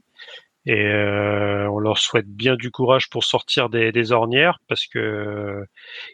[0.67, 5.65] Et on leur souhaite bien du courage pour sortir des, ornières parce que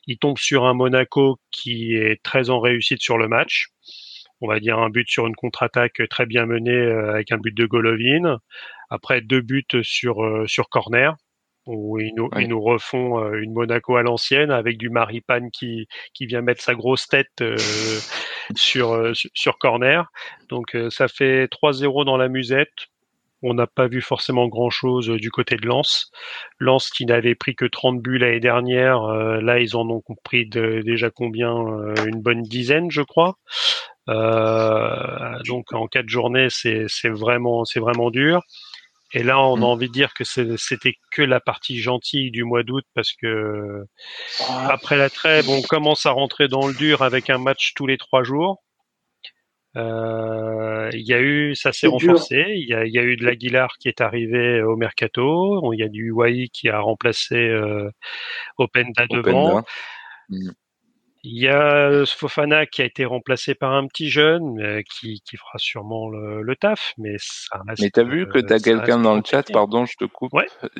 [0.07, 3.67] ils tombent sur un Monaco qui est très en réussite sur le match.
[4.39, 7.65] On va dire un but sur une contre-attaque très bien menée avec un but de
[7.65, 8.39] Golovin.
[8.89, 11.17] Après deux buts sur sur corner
[11.67, 15.87] où ils nous, ils nous refont euh, une Monaco à l'ancienne avec du Maripane qui,
[16.13, 17.57] qui vient mettre sa grosse tête euh,
[18.55, 20.09] sur, euh, sur corner.
[20.49, 22.87] Donc ça fait 3-0 dans la musette.
[23.43, 26.11] on n'a pas vu forcément grand-chose du côté de Lens.
[26.59, 31.09] Lens qui n'avait pris que 30 buts l'année dernière, là ils en ont pris déjà
[31.09, 31.53] combien
[32.05, 33.35] Une bonne dizaine, je crois.
[34.07, 38.41] donc en quatre journées, c'est vraiment, c'est vraiment dur.
[39.13, 39.63] Et là, on a mm.
[39.63, 43.85] envie de dire que c'était que la partie gentille du mois d'août parce que
[44.47, 44.69] ah.
[44.71, 47.97] après la trêve, on commence à rentrer dans le dur avec un match tous les
[47.97, 48.61] trois jours.
[49.75, 52.45] Euh, il y a eu, ça s'est renforcé.
[52.55, 55.71] Il y a, y a, eu de l'Aguilar qui est arrivé au mercato.
[55.73, 57.89] Il y a du Wai qui a remplacé euh,
[58.57, 59.63] Openda devant.
[60.29, 60.49] Mm.
[61.29, 65.35] Il y a Fofana qui a été remplacé par un petit jeune euh, qui, qui,
[65.35, 67.81] fera sûrement le, taf, mais ça reste.
[67.81, 70.31] Mais t'as vu que t'as quelqu'un dans le chat, pardon, je te coupe,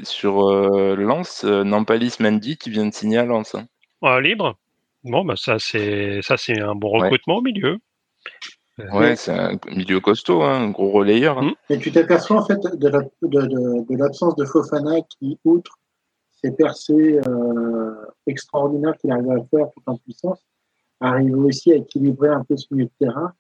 [0.04, 3.56] sur euh, Lens, euh, Nampalis Mendy qui vient de signer à Lens.
[3.56, 3.66] Hein.
[4.02, 4.56] Ah, libre.
[5.04, 7.80] Bon, bah ça c'est ça c'est un bon recrutement au milieu.
[8.94, 11.40] Ouais, c'est un milieu costaud, hein, un gros relayeur.
[11.40, 11.56] Hein.
[11.70, 15.78] Et tu t'aperçois en fait de l'absence de, de, de Fofana qui, outre
[16.42, 17.20] ces percées
[18.26, 20.46] extraordinaires qu'il arrive à faire tout en puissance,
[21.00, 23.34] arrive aussi à équilibrer un peu ce milieu de terrain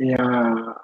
[0.00, 0.78] et à,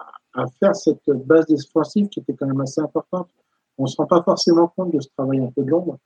[0.60, 3.28] faire cette base défensive qui était quand même assez importante.
[3.76, 5.98] On ne se rend pas forcément compte de ce travail un peu de l'ombre,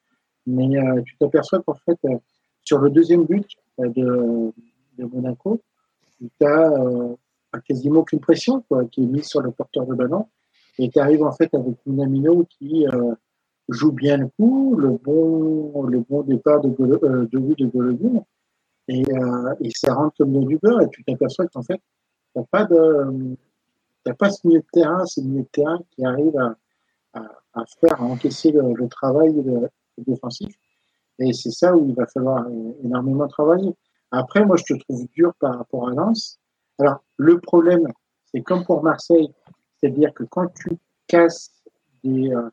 [0.47, 2.17] mais euh, tu t'aperçois qu'en fait, euh,
[2.65, 3.47] sur le deuxième but
[3.81, 5.61] euh, de, Monaco,
[6.19, 6.71] tu as
[7.67, 10.29] quasiment aucune pression qui est mise sur le porteur de ballon
[10.79, 12.87] et tu arrives en fait avec Minamino qui
[13.69, 18.23] joue bien le coup, le bon, le bon départ de, euh, de vue de Golovin,
[18.89, 21.81] et, euh, et ça rentre comme dans du beurre, et tu t'aperçois qu'en fait,
[22.35, 23.37] t'as pas de,
[24.19, 26.57] pas ce milieu de terrain, ce milieu de terrain qui arrive à,
[27.55, 29.35] à, faire, à encaisser le, travail
[29.99, 30.55] défensif.
[31.19, 32.47] Et c'est ça où il va falloir
[32.83, 33.75] énormément travailler.
[34.11, 36.39] Après, moi, je te trouve dur par rapport à Lens.
[36.79, 37.87] Alors, le problème,
[38.27, 39.31] c'est comme pour Marseille,
[39.81, 41.51] c'est-à-dire que quand tu casses
[42.03, 42.51] des, euh,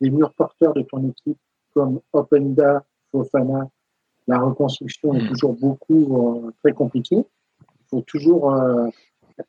[0.00, 1.38] les murs porteurs de ton équipe,
[1.74, 3.68] comme Openda, Fofana,
[4.26, 5.28] la reconstruction est hmm.
[5.28, 7.24] toujours beaucoup euh, très compliquée.
[7.60, 8.88] Il faut toujours euh,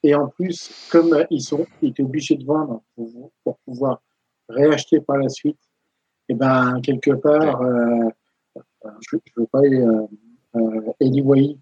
[0.04, 4.02] et en plus, comme ils sont ils étaient obligés de vendre pour, pour, pouvoir
[4.50, 5.58] réacheter par la suite,
[6.30, 8.10] et eh ben quelque part, euh,
[9.10, 11.58] je ne veux pas euh, Eli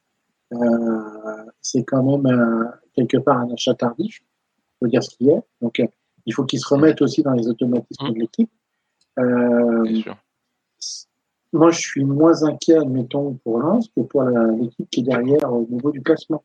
[1.61, 5.41] c'est quand même quelque part un achat tardif, il faut dire ce qu'il est.
[5.61, 5.81] Donc
[6.25, 8.13] il faut qu'ils se remettent aussi dans les automatismes hmm.
[8.13, 8.51] de l'équipe.
[9.20, 9.84] Euh,
[11.53, 15.66] moi, je suis moins inquiet, admettons, pour Lens que pour l'équipe qui est derrière au
[15.70, 16.43] niveau du classement.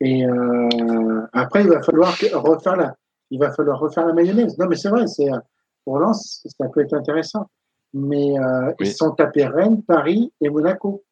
[0.00, 2.96] Et euh, après, il va falloir refaire la,
[3.30, 4.58] il va falloir refaire la mayonnaise.
[4.58, 5.28] Non, mais c'est vrai, c'est
[5.84, 7.48] pour Lens, ça peut être intéressant.
[7.92, 11.04] Mais euh, ils sont tapés Rennes, Paris et Monaco.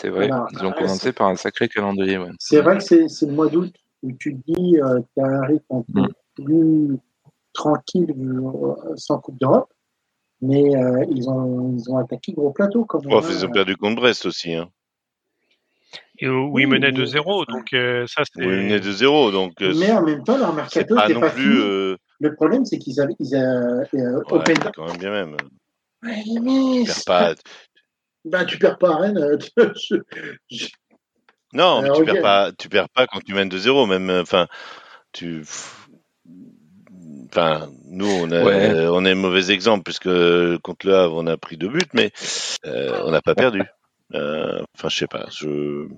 [0.00, 2.18] C'est vrai, ils ont commencé par un sacré calendrier.
[2.38, 5.42] C'est vrai que c'est le mois d'août où tu te dis, euh, tu as un
[5.42, 6.06] rythme mm.
[6.34, 6.98] plus
[7.60, 9.70] tranquille euh, sans Coupe d'Europe.
[10.42, 12.86] Mais euh, ils, ont, ils ont attaqué gros plateau.
[12.86, 14.54] Comme oh, ils ont perdu contre Brest aussi.
[14.54, 14.68] Hein.
[16.18, 18.44] Et où ils menaient de zéro, donc euh, ça c'est.
[18.44, 19.52] Oui, ils menaient de zéro, donc.
[19.60, 21.96] Mais en même temps, leur mercato pas non pas plus.
[22.22, 24.56] Le problème, c'est qu'ils avaient, ils avaient Open...
[24.74, 25.36] quand même bien même.
[26.02, 27.34] Ouais, mais tu perds pas.
[28.24, 29.38] Bah, tu perds pas à Rennes.
[31.52, 32.52] non, mais tu perds pas.
[32.52, 34.10] Tu perds pas quand tu mènes de zéro, même.
[34.10, 34.46] Enfin,
[35.12, 35.42] tu
[37.32, 40.10] Enfin, nous, on a, on a un mauvais exemple puisque
[40.62, 42.10] contre le Havre, on a pris deux buts, mais
[42.66, 43.62] euh, on n'a pas perdu.
[44.14, 45.28] Euh, enfin, je sais pas.
[45.30, 45.46] Je...
[45.46, 45.88] Moi,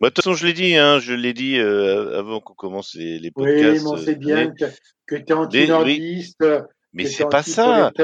[0.00, 3.20] de toute façon, je l'ai dit, hein, je l'ai dit euh, avant qu'on commence les,
[3.20, 3.58] les podcasts.
[3.58, 4.64] Oui, mais on sait bien que,
[5.06, 6.44] que tu es anti-nordiste.
[6.94, 7.92] Mais c'est pas ça.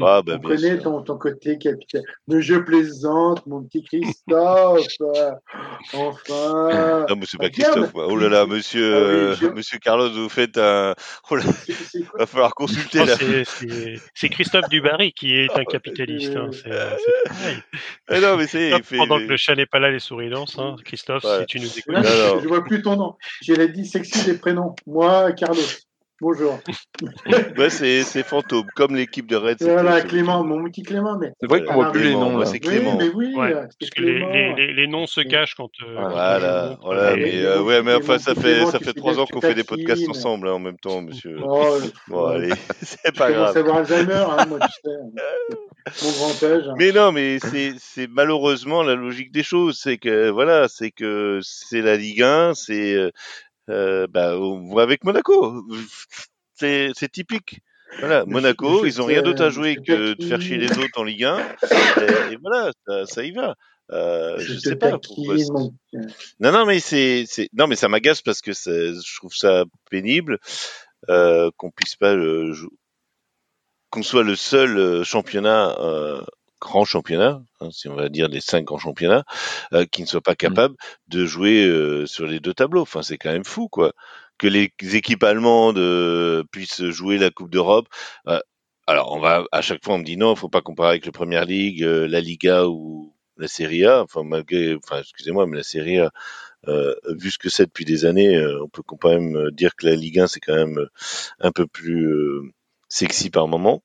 [0.00, 2.04] Ah, bah, on connaît ton, ton, côté capitaine.
[2.28, 4.86] Mais je plaisante, mon petit Christophe.
[5.92, 7.06] enfin.
[7.08, 7.90] Non, mais c'est pas Christophe.
[7.94, 10.94] Oh là là, monsieur, ah euh, monsieur Carlos, vous faites un.
[11.30, 11.42] Oh là...
[12.16, 13.16] Va falloir consulter là.
[14.14, 16.36] C'est Christophe Dubarry qui est un capitaliste.
[16.36, 16.50] Hein.
[16.52, 16.70] C'est
[17.28, 18.22] pareil.
[18.22, 18.70] Non, mais c'est.
[18.96, 20.58] Pendant que le chat n'est pas là, les souris dansent.
[20.58, 20.76] Hein.
[20.84, 21.96] Christophe, si tu nous écoutes.
[21.96, 23.16] Je vois plus ton nom.
[23.42, 24.76] J'ai dit sexy des prénoms.
[24.86, 25.62] Moi, Carlos.
[26.20, 26.58] Bonjour.
[27.58, 29.58] ouais, c'est, c'est fantôme, comme l'équipe de Red.
[29.60, 31.16] Voilà, Clément, mon petit Clément.
[31.16, 31.32] Mais...
[31.40, 32.44] C'est vrai qu'on voit plus les noms.
[32.44, 32.96] C'est Clément.
[32.96, 35.70] Oui, mais oui, ouais, parce que les, les, les, noms se cachent quand.
[35.80, 39.40] Euh, voilà, voilà, mais, euh, ouais, mais enfin, ça fait, ça fait trois ans qu'on
[39.40, 40.08] fait des podcasts mais...
[40.08, 41.38] ensemble hein, en même temps, monsieur.
[41.40, 42.52] Oh, bon, allez,
[42.82, 43.54] c'est pas grave.
[43.54, 46.04] Commence Alzheimer, hein, moi, tu sais.
[46.04, 46.64] Mon grand âge.
[46.76, 49.78] Mais non, mais c'est, c'est malheureusement la logique des choses.
[49.80, 53.12] C'est que, voilà, c'est que c'est la Ligue 1, c'est.
[53.68, 55.64] Euh, euh, bah, on voit avec Monaco.
[56.54, 57.60] C'est, c'est typique.
[58.00, 61.04] Voilà, Monaco, ils ont rien d'autre à jouer que de faire chier les autres en
[61.04, 61.38] Ligue 1.
[61.38, 63.54] Et, et voilà, ça, ça, y va.
[63.92, 65.36] Euh, je, je sais pas pourquoi.
[66.40, 70.38] Non, non, mais c'est, c'est, non, mais ça m'agace parce que je trouve ça pénible.
[71.08, 72.14] euh, qu'on puisse pas
[73.90, 75.76] qu'on soit le seul championnat
[76.60, 79.24] grand championnat, hein, si on va dire les cinq grands championnats,
[79.92, 80.36] qui ne soit pas mmh.
[80.36, 80.74] capable
[81.08, 82.82] de jouer sur les deux tableaux.
[82.82, 83.92] Enfin, c'est quand même fou, quoi.
[84.38, 85.80] Que les équipes allemandes
[86.50, 87.88] puissent jouer la Coupe d'Europe.
[88.86, 91.12] alors, on va à chaque fois on me dit non, faut pas comparer avec la
[91.12, 94.02] Première Ligue, la Liga ou la Serie A.
[94.02, 96.10] Enfin, malgré, enfin, excusez-moi, mais la Serie A,
[96.66, 99.86] euh, vu ce que c'est depuis des années, euh, on peut quand même dire que
[99.86, 100.88] la Ligue 1 c'est quand même euh,
[101.40, 102.52] un peu plus
[102.88, 103.82] sexy par moment.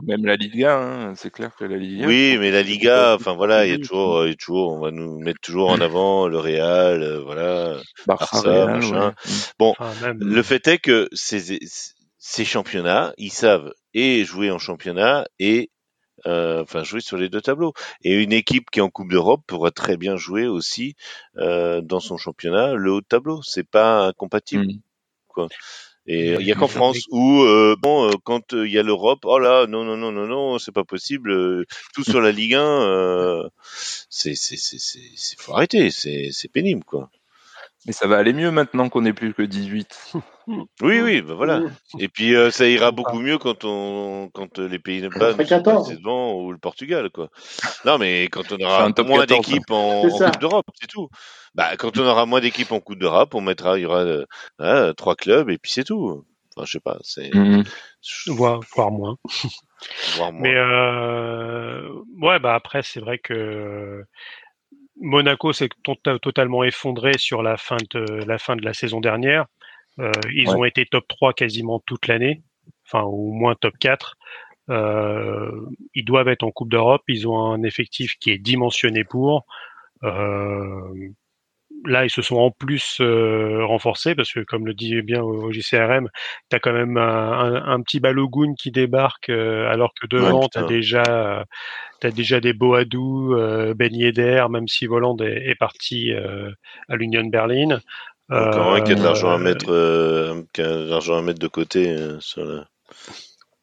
[0.00, 2.06] Même la Liga, hein, c'est clair que la Liga.
[2.06, 4.80] Oui, mais la Liga, enfin voilà, il y a toujours, il y a toujours, on
[4.80, 7.76] va nous mettre toujours en avant le Real, voilà,
[8.06, 9.14] Barça, machin.
[9.58, 9.74] Bon,
[10.18, 11.58] le fait est que ces,
[12.16, 15.70] ces championnats, ils savent et jouer en championnat et
[16.26, 17.72] euh, enfin jouer sur les deux tableaux.
[18.02, 20.94] Et une équipe qui est en Coupe d'Europe pourra très bien jouer aussi
[21.36, 23.42] euh, dans son championnat le haut de tableau.
[23.42, 24.66] C'est pas incompatible.
[24.66, 24.80] Mmh.
[25.26, 25.48] Quoi.
[26.06, 29.38] Et il y a qu'en France où euh, bon quand il y a l'Europe, oh
[29.38, 33.48] là non non non non non c'est pas possible, tout sur la Ligue 1,
[34.10, 37.08] c'est c'est c'est c'est faut arrêter, c'est c'est pénible quoi.
[37.86, 40.14] Mais ça va aller mieux maintenant qu'on n'est plus que 18.
[40.80, 41.60] Oui, oui, bah voilà.
[41.98, 45.34] Et puis euh, ça ira beaucoup mieux quand on quand euh, les pays ne pas
[45.34, 47.28] devant ou le Portugal, quoi.
[47.84, 51.08] Non, mais quand on aura moins d'équipes en, Coupe d'Europe, c'est tout.
[51.54, 54.04] Bah, quand on aura moins d'équipes en Coupe d'Europe, on mettra, il y aura
[54.60, 56.24] euh, trois clubs et puis c'est tout.
[56.54, 57.64] Enfin, je sais pas, c'est mmh.
[58.28, 59.16] voire, moins.
[60.16, 60.42] voire moins.
[60.42, 64.04] Mais ouais, bah après, c'est vrai que
[65.00, 65.68] Monaco s'est
[66.22, 69.46] totalement effondré sur la fin de la fin de la saison dernière.
[69.98, 72.42] Euh, ils ont été top 3 quasiment toute l'année,
[72.86, 74.16] enfin au moins top 4.
[74.70, 77.02] Euh, ils doivent être en Coupe d'Europe.
[77.08, 79.44] Ils ont un effectif qui est dimensionné pour.
[80.04, 81.10] Euh,
[81.84, 85.50] là, ils se sont en plus euh, renforcés parce que, comme le dit bien au,
[85.50, 86.08] JCRM,
[86.50, 91.44] tu as quand même un, petit Balogun qui débarque alors que devant, tu as déjà
[92.02, 96.12] as déjà des Boadou, euh, Ben Yedder, même si Voland est, est parti
[96.88, 97.80] à l'Union Berlin.
[98.30, 101.48] Encore un qui a de l'argent à mettre, qui a de l'argent à mettre de
[101.48, 102.64] côté sur la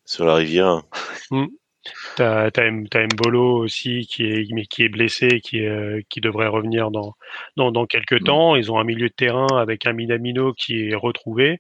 [0.05, 0.81] sur la rivière.
[2.15, 6.91] T'as as, Mbolo aussi qui est mais qui est blessé, qui euh, qui devrait revenir
[6.91, 7.15] dans
[7.55, 8.25] dans, dans quelques mmh.
[8.25, 8.55] temps.
[8.55, 11.59] Ils ont un milieu de terrain avec un Minamino qui est retrouvé.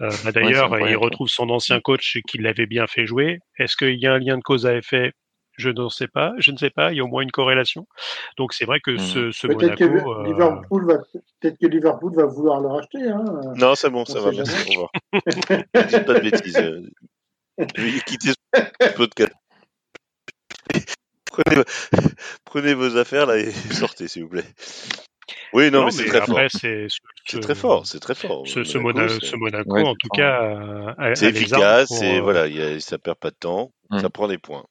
[0.00, 1.82] Euh, bah, D'ailleurs, il retrouve son ancien mmh.
[1.82, 3.38] coach qui l'avait bien fait jouer.
[3.58, 5.12] Est-ce qu'il y a un lien de cause à effet?
[5.58, 7.86] Je ne sais pas, je ne sais pas, il y a au moins une corrélation.
[8.38, 9.32] Donc c'est vrai que ce, mmh.
[9.32, 10.98] ce peut-être Que euh, Liverpool va,
[11.40, 13.06] peut-être que Liverpool va vouloir le racheter.
[13.06, 13.24] Hein.
[13.56, 14.90] Non, c'est bon, ça va, merci, au revoir.
[15.12, 16.82] Dites pas de bêtises.
[17.76, 19.34] Je vais quitter ce podcast.
[22.44, 24.44] prenez, vos affaires là et sortez, s'il vous plaît.
[25.52, 26.38] Oui, non, mais, c'est très, fort.
[27.26, 28.46] C'est très fort, c'est très fort.
[28.46, 33.30] Ce, Monaco, en tout cas, c'est efficace et euh, voilà, y a, ça perd pas
[33.30, 34.00] de temps, mmh.
[34.00, 34.64] ça prend des points.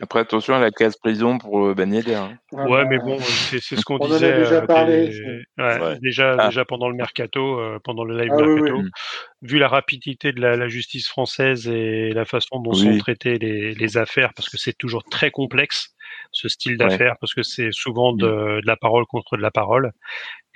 [0.00, 2.38] Après, attention à la case prison pour euh, Ben Hein.
[2.52, 4.32] ouais, mais bon, c'est ce qu'on disait.
[4.32, 6.48] En a déjà, euh, parlé, déjà, ah.
[6.48, 8.82] déjà pendant le mercato, euh, pendant le live ah mercato.
[9.42, 13.74] Vu la rapidité de la, la, justice française et la façon dont sont traitées les,
[13.74, 15.94] les affaires, parce que c'est toujours très complexe
[16.32, 18.60] ce style d'affaires, parce que c'est souvent de, mmh.
[18.60, 19.92] de, la parole contre de la parole.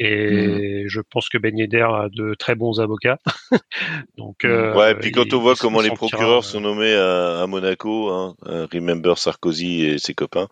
[0.03, 0.89] Et mmh.
[0.89, 3.19] je pense que Ben Yedder a de très bons avocats.
[4.17, 8.09] Donc, euh, ouais, et puis quand on voit comment les procureurs sont nommés à, Monaco,
[8.09, 10.49] hein, euh, Remember Sarkozy et ses copains,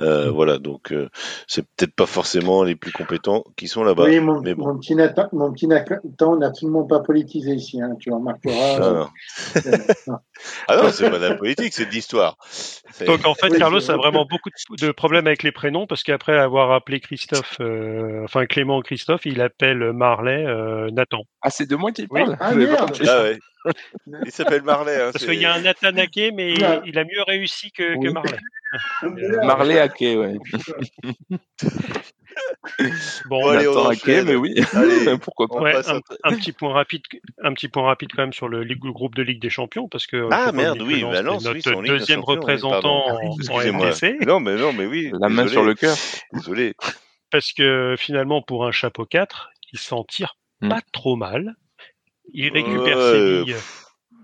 [0.00, 0.28] euh, mmh.
[0.34, 1.08] voilà, donc euh,
[1.46, 4.04] c'est peut-être pas forcément les plus compétents qui sont là-bas.
[4.04, 4.66] Oui, mon, mais bon.
[4.66, 8.80] mon, petit Nathan, mon petit Nathan n'a absolument pas politisé ici, hein, tu remarqueras.
[8.80, 9.08] Non,
[10.08, 10.18] non.
[10.68, 12.36] ah non, c'est pas de la politique, c'est de l'histoire.
[13.06, 16.70] Donc en fait, Carlos a vraiment beaucoup de problèmes avec les prénoms parce qu'après avoir
[16.72, 17.58] appelé Christophe,
[18.24, 21.22] enfin Clément Christophe, il appelle Marley euh, Nathan.
[21.42, 22.36] Ah, c'est de moi qu'il parle?
[22.40, 23.38] Ah, merde ah, ouais.
[24.26, 25.00] Il s'appelle Marley.
[25.00, 28.10] Hein, Parce qu'il y a un Nathan Ake, mais il, a mieux réussi que, que
[28.10, 28.36] Marley.
[29.46, 30.38] Marley Ake, ouais.
[33.28, 34.56] Bon, allez, Nathan Ake, mais oui.
[35.22, 37.02] Pourquoi pas ouais, un, un, petit point rapide,
[37.44, 40.08] un petit point rapide quand même sur le, le groupe de Ligue des Champions, parce
[40.08, 43.60] que ah merde, oui, bah non, notre deuxième représentant en, en
[44.26, 45.12] Non, mais non, mais oui.
[45.20, 45.96] La main sur le cœur.
[46.32, 46.74] Désolé
[47.30, 50.68] parce que finalement, pour un chapeau 4, il s'en tire hmm.
[50.68, 51.54] pas trop mal.
[52.32, 53.56] Il récupère ses billes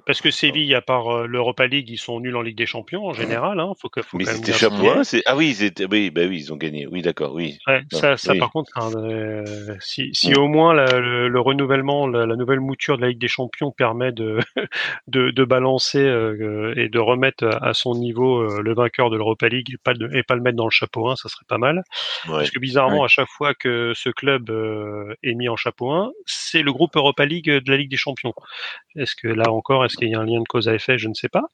[0.06, 3.06] parce que Séville, à part euh, l'Europa League, ils sont nuls en Ligue des Champions
[3.06, 3.58] en général.
[3.58, 3.72] Hein.
[3.76, 6.56] Faut que, faut mais c'était chapeau c'est ah oui, ils oui, bah oui, ils ont
[6.56, 6.86] gagné.
[6.86, 7.58] Oui, d'accord, oui.
[7.90, 9.44] ça, ça par contre, hein, euh,
[9.80, 14.12] si, si au moins le, renouvellement, la, nouvelle mouture de la Ligue des Champions permet
[14.12, 14.38] de
[15.08, 19.72] de, de balancer euh, et de remettre à son niveau le vainqueur de l'Europa League
[19.72, 21.82] et pas, de, et pas le mettre dans le chapeau 1, ça serait pas mal.
[22.26, 24.50] Parce que bizarrement, à chaque fois que ce club
[25.24, 28.34] est mis en chapeau 1, c'est le groupe Europa League de la Ligue des Champions.
[28.94, 31.08] Est-ce que là encore, est-ce qu'il y a un lien de cause à effet Je
[31.08, 31.44] ne sais pas.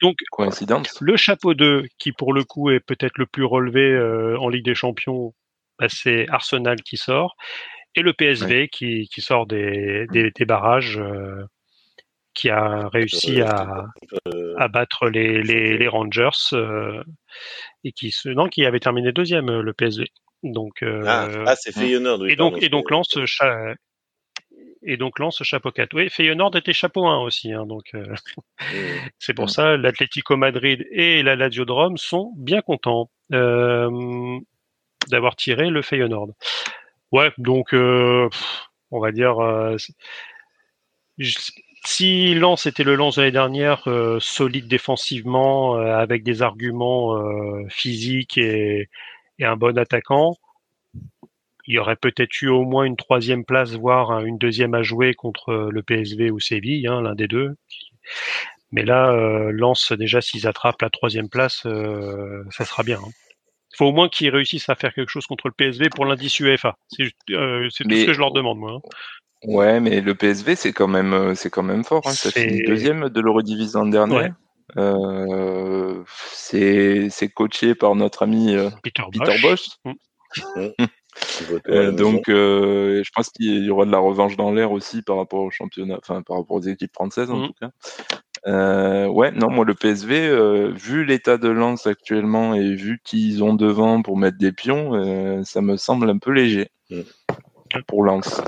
[0.00, 1.00] Donc, coïncidence.
[1.00, 4.64] Le chapeau 2, qui pour le coup est peut-être le plus relevé euh, en Ligue
[4.64, 5.34] des Champions,
[5.78, 7.36] bah, c'est Arsenal qui sort.
[7.94, 10.06] Et le PSV qui, sort des,
[10.46, 11.44] barrages, euh,
[12.34, 13.86] qui a réussi à,
[14.58, 16.28] à battre les, les, Rangers
[17.84, 20.04] et qui, se, non, qui avait terminé deuxième, le PSV.
[20.42, 22.20] Donc, ah, ah, c'est Feyenoord.
[22.20, 23.16] Oui, et donc, et donc lance
[24.86, 25.94] et donc lance chapeau 4.
[25.94, 28.14] Oui, Feyenoord était chapeau 1 aussi, hein, donc euh,
[29.18, 34.38] c'est pour ça l'Atlético Madrid et la Lazio de Rome sont bien contents euh,
[35.08, 36.30] d'avoir tiré le Feyenoord.
[37.12, 38.28] Ouais, donc euh,
[38.90, 39.36] on va dire
[41.84, 43.88] si Lens était le Lens de l'année dernière,
[44.20, 47.16] solide défensivement, avec des arguments
[47.68, 48.88] physiques et,
[49.38, 50.36] et, un bon attaquant,
[51.66, 55.14] il y aurait peut-être eu au moins une troisième place, voire une deuxième à jouer
[55.14, 57.56] contre euh, le PSV ou Séville, hein, l'un des deux.
[58.70, 63.00] Mais là, euh, Lance déjà s'ils attrapent la troisième place, euh, ça sera bien.
[63.02, 63.12] Il hein.
[63.76, 66.76] faut au moins qu'ils réussissent à faire quelque chose contre le PSV pour l'indice UEFA.
[66.88, 68.72] C'est tout ce que je leur demande, moi.
[68.72, 68.80] Hein.
[69.44, 72.02] Ouais, mais le PSV, c'est quand même, c'est quand même fort.
[72.06, 72.12] Hein.
[72.12, 74.34] Ça finit deuxième de l'Eurodivision dernière.
[76.32, 79.02] c'est coaché par notre ami Peter,
[79.42, 79.68] Bosch.
[79.84, 80.84] Mm.
[81.68, 85.16] Euh, donc, euh, je pense qu'il y aura de la revanche dans l'air aussi par
[85.16, 87.46] rapport au championnat, enfin par rapport aux équipes françaises en mmh.
[87.46, 87.70] tout cas.
[88.46, 93.54] Euh, ouais, non, moi le PSV, vu l'état de lance actuellement et vu qu'ils ont
[93.54, 97.00] devant pour mettre des pions, ça me semble un peu léger mmh.
[97.86, 98.42] pour Lens.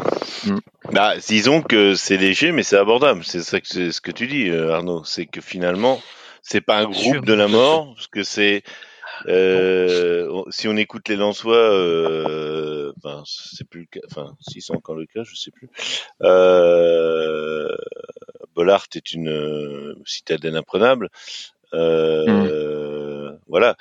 [0.46, 0.58] Mmh.
[0.92, 3.22] Bah, disons que c'est léger, mais c'est abordable.
[3.24, 5.02] C'est ça que c'est ce que tu dis, Arnaud.
[5.04, 6.00] C'est que finalement,
[6.42, 8.62] c'est pas un groupe de la mort, parce que c'est
[9.26, 14.74] euh, si on écoute les Lensois, euh, enfin, c'est plus le cas, enfin, si c'est
[14.74, 15.68] encore le cas, je sais plus.
[16.22, 17.76] Euh,
[18.54, 21.10] Bollard est une euh, citadine imprenable.
[21.74, 23.38] Euh, mmh.
[23.46, 23.76] Voilà,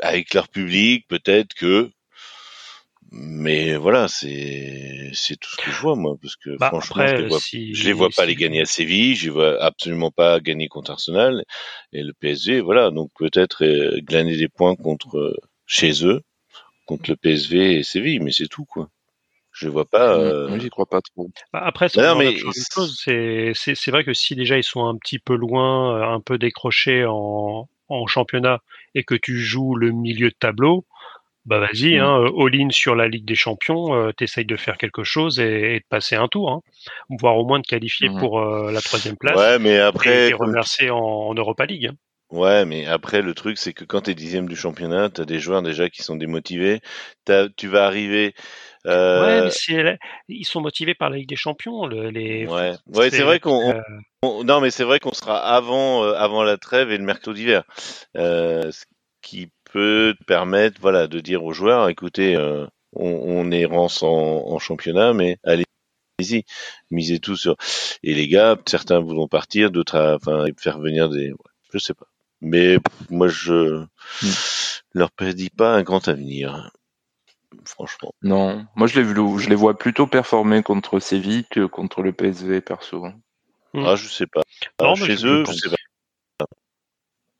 [0.00, 1.90] avec leur public, peut-être que
[3.16, 7.14] mais voilà, c'est c'est tout ce que je vois moi, parce que bah, franchement, je
[7.14, 10.40] les vois, je les vois pas les gagner à Séville, je les vois absolument pas
[10.40, 11.44] gagner contre Arsenal
[11.92, 12.90] et le PSG, voilà.
[12.90, 16.22] Donc peut-être euh, glaner des points contre euh, chez eux,
[16.86, 18.88] contre le PSV et Séville, mais c'est tout quoi.
[19.52, 20.18] Je vois pas.
[20.18, 20.58] Euh...
[20.58, 21.30] j'y crois pas trop.
[21.52, 22.16] Bah, après, bah
[22.96, 27.04] c'est c'est vrai que si déjà ils sont un petit peu loin, un peu décrochés
[27.06, 28.60] en en championnat
[28.94, 30.84] et que tu joues le milieu de tableau
[31.46, 32.00] bah vas-y, mm.
[32.00, 35.80] hein, euh, all-in sur la Ligue des Champions, euh, t'essayes de faire quelque chose et,
[35.80, 36.60] de passer un tour, hein.
[37.10, 38.18] voire au moins de qualifier mm.
[38.18, 39.36] pour euh, la troisième place.
[39.36, 41.90] Ouais, mais après, et, remercier en, Europa League.
[41.92, 41.96] Hein.
[42.30, 45.62] Ouais, mais après le truc c'est que quand t'es dixième du championnat, t'as des joueurs
[45.62, 46.80] déjà qui sont démotivés.
[47.56, 48.34] tu vas arriver.
[48.86, 49.44] Euh...
[49.44, 51.86] Ouais, mais ils sont motivés par la Ligue des Champions.
[51.86, 52.46] Le, les...
[52.46, 53.74] Ouais, ouais, c'est vrai qu'on.
[54.22, 57.64] Non, mais c'est vrai qu'on sera avant avant la trêve et le mercato d'hiver,
[58.14, 58.84] ce
[59.22, 64.04] qui peut te permettre voilà, de dire aux joueurs, écoutez, euh, on, on, est rance
[64.04, 66.44] en, championnat, mais allez-y,
[66.92, 67.56] misez tout sur.
[68.04, 71.38] Et les gars, certains voudront partir, d'autres, enfin, faire venir des, ouais,
[71.72, 72.06] je sais pas.
[72.40, 72.78] Mais
[73.10, 73.80] moi, je
[74.22, 74.30] mm.
[74.92, 76.70] leur prédis pas un grand avenir.
[77.64, 78.12] Franchement.
[78.22, 82.60] Non, moi je les, je les vois plutôt performer contre Séville que contre le PSV
[82.60, 83.06] perso.
[83.74, 84.42] Ah, je sais pas.
[84.94, 85.76] chez eux, je sais pas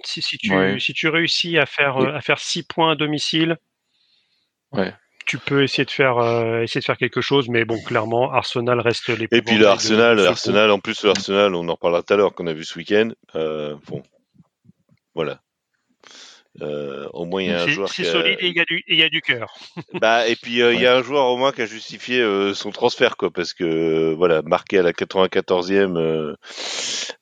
[0.06, 3.56] si, si, tu, si tu réussis à faire, euh, à faire 6 points à domicile,
[5.26, 8.80] tu peux essayer de faire euh, essayer de faire quelque chose, mais bon, clairement, Arsenal
[8.80, 9.26] reste les.
[9.30, 12.52] Et puis l'Arsenal, Arsenal, en plus, l'Arsenal, on en reparlera tout à l'heure qu'on a
[12.52, 13.10] vu ce week-end.
[13.34, 14.02] Euh, bon,
[15.14, 15.40] voilà.
[16.62, 17.88] Euh, au moins, il y a un joueur.
[17.88, 19.52] C'est solide et il y a du, du cœur.
[20.00, 22.54] bah, et puis, euh, il y a un joueur au moins qui a justifié euh,
[22.54, 26.36] son transfert, quoi, parce que, voilà, marqué à la 94e,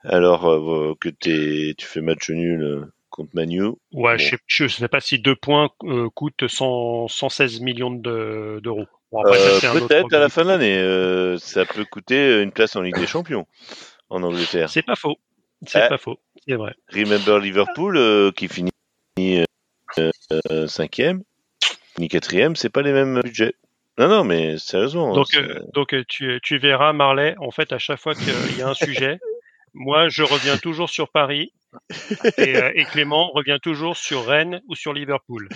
[0.05, 3.71] alors que es, tu fais match nul contre Manu.
[3.93, 5.71] Ouais, je, ne sais pas si deux points
[6.15, 8.87] coûtent 116 millions d'euros.
[9.11, 13.47] Peut-être à la fin de l'année, ça peut coûter une place en Ligue des Champions
[14.11, 14.69] en Angleterre.
[14.69, 15.17] C'est pas faux.
[15.65, 16.75] C'est pas faux, c'est vrai.
[16.93, 18.73] Remember Liverpool qui finit
[19.19, 21.23] euh, cinquième,
[21.99, 23.55] ni quatrième, c'est pas les mêmes budgets.
[23.99, 25.13] Non, non, mais sérieusement.
[25.13, 28.69] Donc, euh, donc tu, tu, verras, Marley, en fait, à chaque fois qu'il y a
[28.69, 29.19] un sujet,
[29.75, 31.53] Moi, je reviens toujours sur Paris.
[32.37, 35.49] Et, Clément revient toujours sur Rennes ou sur Liverpool.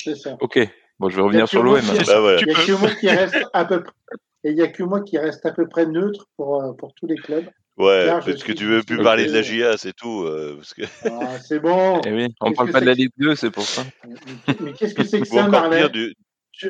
[0.00, 0.36] C'est ça.
[0.40, 0.58] Ok.
[0.98, 1.80] Bon, je vais revenir sur l'OM.
[1.80, 3.92] Bah, il n'y a que moi qui reste à peu près.
[4.44, 7.06] Et il n'y a que moi qui reste à peu près neutre pour, pour tous
[7.06, 7.48] les clubs.
[7.78, 10.24] Ouais, parce que tu veux plus parler de la GIA, c'est tout.
[10.24, 10.82] Euh, que...
[11.04, 12.00] ah, c'est bon.
[12.04, 13.84] Eh oui, on parle pas de la Ligue 2, c'est pour ça.
[14.60, 16.12] Mais, qu'est-ce que c'est que ça, Marlène du...
[16.52, 16.68] je,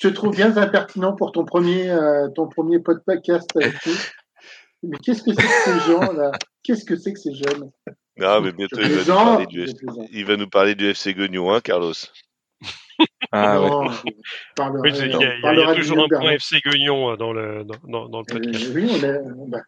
[0.00, 3.74] te trouve bien impertinent pour ton premier, euh, ton premier podcast avec
[4.84, 6.30] Mais qu'est-ce que c'est que ces gens là?
[6.62, 7.72] Qu'est-ce que c'est que ces jeunes?
[8.16, 9.66] Non, mais bientôt il va, nous parler du,
[10.12, 11.92] il va nous parler du FC Guignon, hein, Carlos.
[13.32, 13.88] Ah, ouais.
[14.80, 18.08] oui, il y a, y a toujours un point FC Guignon euh, dans le, dans,
[18.08, 18.70] dans le podcast.
[18.74, 19.62] oui, on est, bah,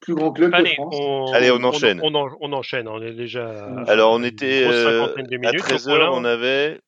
[0.00, 0.96] plus grand club Allez, de France.
[0.98, 2.00] On, Allez, on enchaîne.
[2.02, 3.68] On, on, on, enchaîne, on est déjà.
[3.86, 6.80] Alors, on était euh, à 13h, on avait.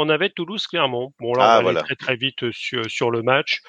[0.00, 1.12] On avait Toulouse-Clermont.
[1.18, 3.62] Bon, là, ah, on va aller très très vite sur, sur le match.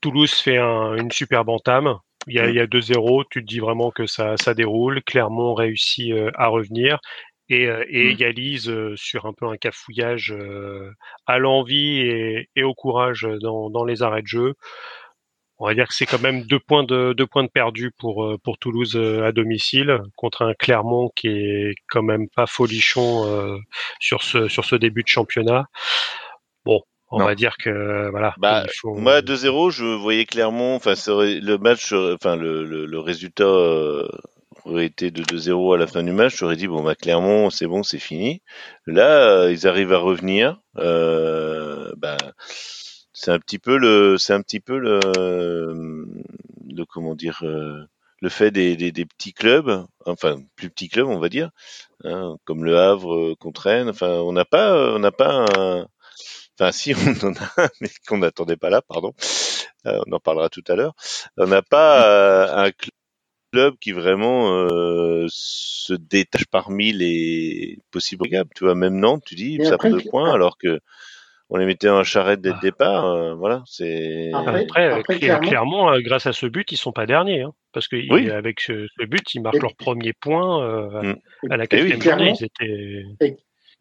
[0.00, 1.98] Toulouse fait un, une superbe entame.
[2.26, 2.58] Il y a, mm.
[2.58, 5.02] a 2-0, tu te dis vraiment que ça, ça déroule.
[5.02, 6.98] Clermont réussit euh, à revenir
[7.48, 8.10] et, euh, et mm.
[8.10, 10.34] égalise euh, sur un peu un cafouillage
[11.26, 14.54] à l'envie et, et, au courage dans, dans les arrêts de jeu
[15.60, 18.24] on va dire que c'est quand même deux points de deux points de perdus pour
[18.24, 23.26] euh, pour Toulouse euh, à domicile contre un Clermont qui est quand même pas folichon
[23.26, 23.58] euh,
[24.00, 25.66] sur ce sur ce début de championnat.
[26.64, 26.80] Bon,
[27.10, 28.34] on va dire que voilà.
[28.38, 30.76] Bah, Moi, 2-0, je voyais Clermont.
[30.76, 33.46] Enfin, le match, enfin le, le, résultat
[34.64, 36.36] aurait été de 2-0 à la fin du match.
[36.36, 38.42] J'aurais dit bon, bah Clermont, c'est bon, c'est fini.
[38.86, 40.60] Là, ils arrivent à revenir.
[40.74, 42.16] Bah,
[43.20, 44.98] c'est un petit peu le, c'est un petit peu le,
[46.66, 47.84] le comment dire, euh,
[48.22, 51.50] le fait des, des, des, petits clubs, enfin plus petits clubs, on va dire,
[52.04, 53.90] hein, comme le Havre euh, contre Rennes.
[53.90, 55.86] Enfin, on n'a pas, euh, on n'a pas un,
[56.58, 59.12] enfin si on en a, mais qu'on n'attendait pas là, pardon.
[59.84, 60.94] on en parlera tout à l'heure.
[61.36, 62.70] On n'a pas un
[63.52, 68.46] club qui vraiment euh, se détache parmi les possibles regards.
[68.54, 70.80] Tu vois, même Nantes, tu dis, ça prend deux points, alors que
[71.50, 72.62] on les mettait en charrette dès le ah.
[72.62, 73.06] départ.
[73.06, 74.30] Euh, voilà, c'est.
[74.32, 77.96] Après, clairement, euh, grâce à ce but, ils sont pas derniers, hein, parce que
[78.32, 81.52] avec ce, but, ils marquent leur premier point euh, mm.
[81.52, 82.34] à la quatrième journée.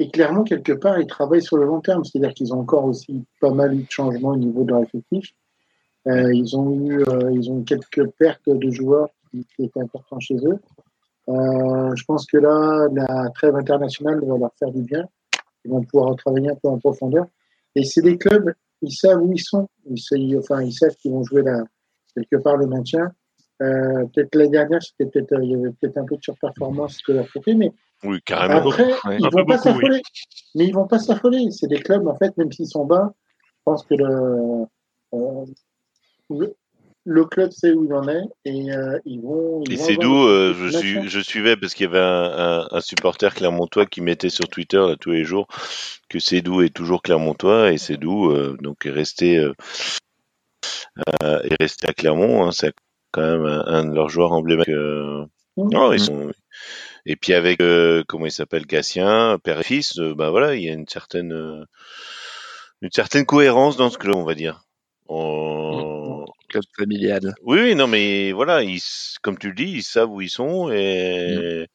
[0.01, 3.25] Et, clairement, quelque part, ils travaillent sur le long terme, c'est-à-dire qu'ils ont encore aussi
[3.41, 5.33] pas mal eu de changements au niveau de leur effectif.
[6.05, 7.03] ils ont eu,
[7.33, 10.57] ils ont quelques pertes de joueurs qui, étaient importants chez eux.
[11.27, 15.03] je pense que là, la trêve internationale va leur faire du bien.
[15.65, 17.25] Ils vont pouvoir travailler un peu en profondeur.
[17.75, 19.67] Et c'est des clubs, ils savent où ils sont.
[19.89, 21.63] Ils, savent, enfin, ils savent qu'ils vont jouer là,
[22.15, 23.11] quelque part le maintien.
[23.61, 26.99] Euh, peut-être l'année dernière, c'était peut-être, euh, il y avait peut-être un peu de surperformance
[27.07, 27.73] de leur côté, mais
[28.05, 28.69] oui, carrément.
[28.69, 28.89] après,
[29.19, 30.01] ils vont pas s'affoler.
[30.55, 31.51] Mais ils vont pas s'affoler.
[31.51, 34.65] C'est des clubs, en fait, même s'ils sont bas, je pense que le,
[35.13, 35.45] euh,
[36.29, 36.55] le
[37.25, 39.63] club sait où il en est et euh, ils vont.
[39.69, 43.85] et c'est d'où euh, je, je suivais parce qu'il y avait un, un, supporter clermontois
[43.85, 45.47] qui mettait sur Twitter là, tous les jours
[46.09, 49.35] que Cédou est toujours clermontois et Cédou euh, donc est resté
[51.21, 52.45] est resté à Clermont.
[52.45, 52.73] Hein, c'est
[53.11, 54.73] quand même un, de leurs joueurs emblématiques.
[55.57, 56.31] Non, ils sont.
[57.05, 57.61] Et puis avec
[58.07, 61.65] comment il s'appelle Gatien, père et fils, ben voilà, il y a une certaine
[62.81, 64.63] une certaine cohérence dans ce club, on va dire.
[65.07, 66.08] On,
[66.49, 67.33] club familial.
[67.43, 68.81] Oui, oui, non, mais voilà, ils,
[69.21, 71.67] comme tu le dis, ils savent où ils sont et,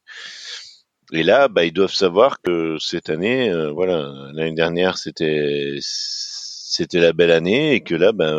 [1.13, 1.17] mm.
[1.17, 7.01] et là, bah, ils doivent savoir que cette année, euh, voilà, l'année dernière, c'était c'était
[7.01, 8.35] la belle année et que là, ben,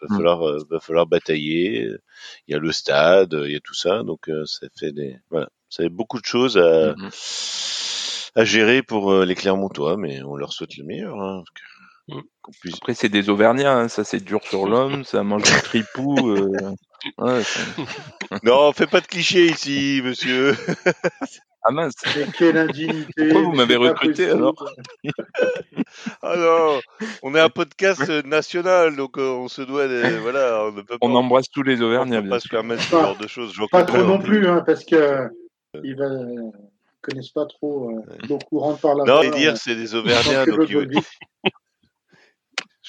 [0.00, 0.16] va mm.
[0.16, 1.90] falloir, euh, va falloir batailler.
[2.48, 5.16] Il y a le stade, il y a tout ça, donc euh, ça fait des,
[5.30, 8.30] voilà, ça fait beaucoup de choses à, mm-hmm.
[8.34, 11.20] à gérer pour les Clermontois, mais on leur souhaite le meilleur.
[11.20, 11.44] Hein,
[12.08, 12.20] Mm.
[12.74, 13.88] Après, c'est des Auvergnats, hein.
[13.88, 16.30] ça c'est dur sur l'homme, ça mange du tripou.
[16.30, 16.50] Euh...
[17.18, 17.42] Ouais,
[18.42, 20.54] non, fais pas de clichés ici, monsieur.
[21.62, 21.94] ah mince.
[22.38, 23.28] quelle indignité.
[23.28, 24.54] Pourquoi vous m'avez recruté alors
[26.22, 26.80] Ah non,
[27.22, 29.88] on est un podcast national, donc euh, on se doit.
[29.88, 32.20] De, voilà, on, ne peut pas, on embrasse tous les Auvergnats.
[32.20, 33.52] On peut pas se permettre ce genre de choses.
[33.70, 35.28] Pas trop non plus, hein, parce que
[35.82, 36.06] ils va
[37.02, 39.04] connaissent pas trop euh, beaucoup rentrent par là.
[39.04, 41.00] Non, dire c'est des Auvergnats, donc ils,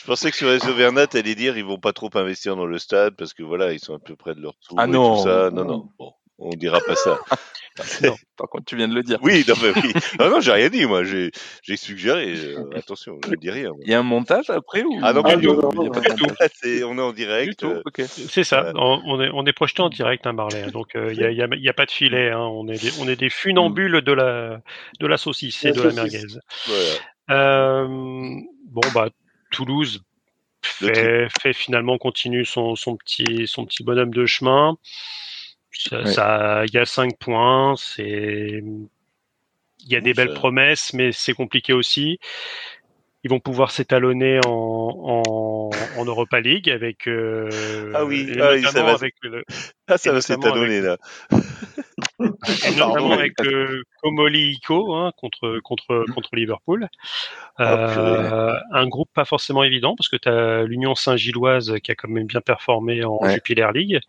[0.07, 3.15] pensais que sur les Auvergnats, allait dire ils vont pas trop investir dans le stade
[3.15, 5.17] parce que voilà, ils sont à peu près de leur tour ah et non.
[5.17, 5.51] tout ça.
[5.51, 7.19] Non, non, bon, on dira pas ça.
[8.03, 9.19] non, par contre, tu viens de le dire.
[9.21, 9.93] Oui, non, mais oui.
[10.19, 11.03] Non, non, j'ai rien dit, moi.
[11.03, 11.31] J'ai,
[11.61, 12.35] j'ai suggéré.
[12.35, 13.71] Euh, attention, je ne dis rien.
[13.83, 14.99] Il y a un montage après ou?
[15.03, 15.91] Ah non, ah, non, non, non,
[16.53, 17.63] c'est, on est en direct.
[17.63, 18.71] Euh, c'est ça.
[18.75, 20.71] On, est, on est projeté en direct, hein, Marley.
[20.71, 22.31] Donc, il euh, n'y a, y a, y a, pas de filet.
[22.31, 22.39] Hein.
[22.39, 24.61] On est des, on est des funambules de la,
[24.99, 26.23] de la saucisse et de la merguez.
[27.27, 27.87] Voilà.
[27.87, 29.09] bon, bah,
[29.57, 30.03] Toulouse
[30.61, 34.77] fait, fait, finalement continue son, son, petit, son petit bonhomme de chemin.
[35.71, 38.63] Ça, il y a 5 points, c'est
[39.79, 42.19] il y a des belles promesses, mais c'est compliqué aussi.
[43.23, 45.21] Ils vont pouvoir s'étalonner en,
[45.97, 47.07] en, Europa League avec.
[47.07, 49.43] Euh, ah oui, ah ça va, avec le,
[49.87, 50.97] ah, ça va s'étalonner là.
[52.19, 56.87] notamment avec euh, Iko hein, contre, contre, contre Liverpool.
[57.57, 61.95] Ah, euh, un groupe pas forcément évident parce que tu as l'Union Saint-Gilloise qui a
[61.95, 63.99] quand même bien performé en Jupiler League.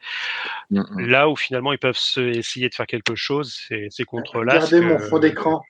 [0.70, 1.06] Mm.
[1.06, 3.58] Là où finalement ils peuvent essayer de faire quelque chose,
[3.90, 4.54] c'est contre là.
[4.54, 5.62] Regardez mon fond d'écran.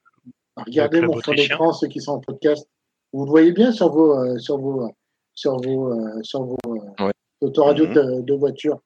[0.56, 2.68] Regardez mon fond d'écran, ceux qui sont en podcast.
[3.12, 4.90] Vous le voyez bien sur vos, euh, sur vos,
[5.34, 6.56] sur vos, euh, sur vos
[7.00, 7.12] ouais.
[7.40, 8.24] autoradios mm-hmm.
[8.24, 8.80] de, voiture.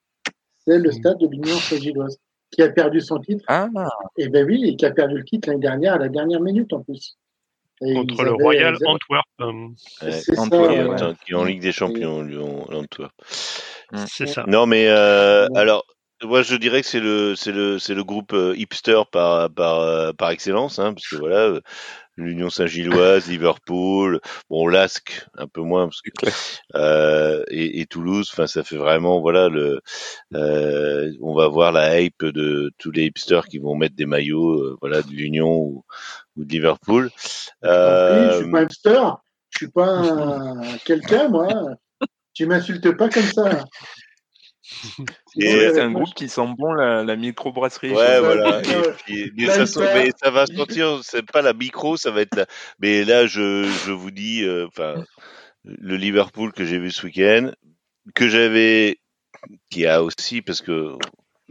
[0.66, 2.18] C'est le stade de l'Union Saint-Gilloise
[2.52, 3.44] qui a perdu son titre.
[3.48, 3.68] Ah.
[4.16, 6.72] Et ben oui, et qui a perdu le titre l'année dernière à la dernière minute
[6.72, 7.16] en plus.
[7.80, 9.26] Contre le Royal Antwerp.
[9.98, 13.12] C'est Antwerp, qui est en Ligue des Champions, l'Antwerp.
[13.92, 14.04] Mm.
[14.06, 14.44] C'est ça.
[14.46, 15.84] Non, mais euh, alors,
[16.22, 19.80] moi, je dirais que c'est le, c'est le, c'est le groupe euh, hipster par, par,
[19.80, 21.60] euh, par excellence, hein, parce que voilà,
[22.16, 26.10] l'Union Saint-Gilloise, Liverpool, bon Lasque un peu moins parce que
[26.74, 29.80] euh, et, et, Toulouse, enfin ça fait vraiment voilà le
[30.34, 34.60] euh, on va voir la hype de tous les hipsters qui vont mettre des maillots
[34.60, 35.84] euh, voilà de l'Union ou,
[36.36, 37.10] ou, de Liverpool.
[37.64, 39.00] Euh, je suis pas hipster,
[39.50, 40.02] je suis pas
[40.84, 41.48] quelqu'un moi.
[42.34, 43.64] tu m'insultes pas comme ça.
[45.36, 47.92] C'est un groupe qui sent bon la, la micro-brasserie.
[47.92, 48.62] Ouais, voilà.
[49.08, 52.46] Et puis, ça, ça, va sentir, c'est pas la micro, ça va être la.
[52.78, 55.02] Mais là, je, je vous dis, euh, enfin,
[55.64, 57.52] le Liverpool que j'ai vu ce week-end,
[58.14, 58.98] que j'avais,
[59.70, 60.96] qui a aussi, parce que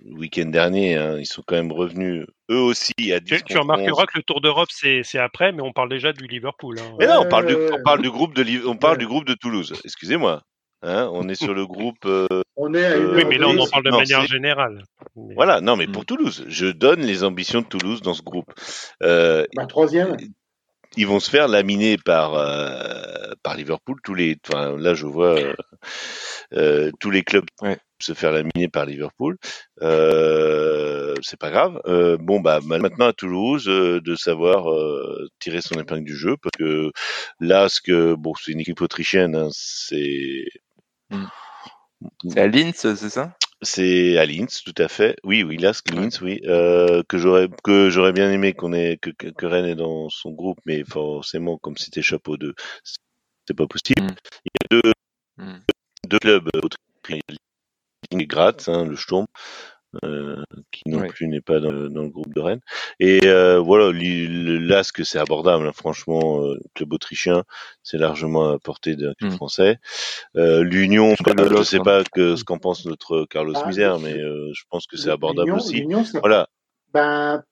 [0.03, 4.05] le week-end dernier, hein, ils sont quand même revenus eux aussi à 10 Tu, remarqueras
[4.05, 6.80] que le Tour d'Europe c'est après, mais on parle déjà du Liverpool.
[6.80, 6.95] Hein.
[6.99, 9.34] Mais non, on parle, du, on parle du groupe de on parle du groupe de
[9.34, 9.80] Toulouse.
[9.84, 10.41] Excusez-moi.
[10.84, 12.05] Hein, on est sur le groupe.
[12.05, 14.84] Euh, on est oui, mais là on en parle de manière générale.
[15.15, 16.05] Voilà, non, mais pour hmm.
[16.05, 18.51] Toulouse, je donne les ambitions de Toulouse dans ce groupe.
[19.03, 20.17] Euh, bah, troisième.
[20.97, 23.97] Ils vont se faire laminer par euh, par Liverpool.
[24.03, 25.38] Tous les, enfin, là, je vois
[26.53, 27.45] euh, tous les clubs
[27.99, 29.38] se faire laminer par Liverpool.
[29.79, 31.79] c'est pas grave.
[32.19, 34.65] bon, bah maintenant à Toulouse de savoir
[35.39, 36.91] tirer son épingle du jeu parce que
[37.39, 40.45] là, ce que bon, c'est une équipe autrichienne, hein, c'est
[41.12, 41.28] hmm.
[42.28, 43.36] C'est à Linz, c'est ça?
[43.62, 45.16] C'est à Linz, tout à fait.
[45.24, 46.41] Oui, oui, là, c'est Linz, oui.
[46.45, 50.32] Euh, que j'aurais que j'aurais bien aimé qu'on ait que, que, Rennes est dans son
[50.32, 52.55] groupe, mais forcément, comme c'était chapeau 2,
[53.47, 54.01] c'est pas possible.
[54.01, 54.16] Mm.
[54.45, 54.93] Il y a deux,
[55.38, 55.59] mm.
[56.07, 57.22] deux clubs autrichiens,
[58.14, 59.26] Graz, hein, le Sturm,
[60.03, 62.61] euh, qui non plus n'est pas dans le, dans le, groupe de Rennes.
[62.99, 67.43] Et euh, voilà, LASK c'est abordable, hein, franchement, euh, club autrichien,
[67.83, 69.35] c'est largement à portée d'un club mmh.
[69.35, 69.79] français.
[70.35, 71.83] Euh, L'Union, je ne sais hein.
[71.83, 75.11] pas que, ce qu'en pense notre Carlos ah, Misère, mais euh, je pense que c'est
[75.11, 75.85] abordable aussi.
[76.19, 76.47] Voilà.
[76.93, 77.43] Ben,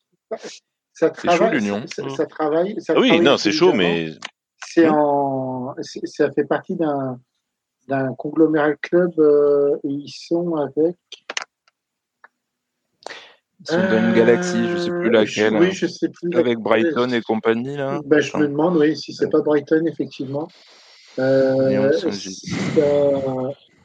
[0.94, 1.60] ça travaille.
[1.60, 1.84] l'Union.
[1.88, 2.76] Ça, ça, travaille.
[2.82, 4.12] Ça oui, non, c'est chaud, mais
[4.66, 7.20] c'est en, ça fait partie d'un
[7.90, 9.12] d'un conglomérat club.
[9.20, 10.96] Euh, ils sont avec
[13.60, 15.58] ils sont dans une galaxie, je ne sais plus laquelle.
[15.58, 16.34] Oui, je sais plus.
[16.36, 18.00] Avec Brighton et compagnie, là.
[18.06, 20.48] Ben, je me demande, oui, si c'est pas Brighton, effectivement.
[21.18, 21.92] Euh,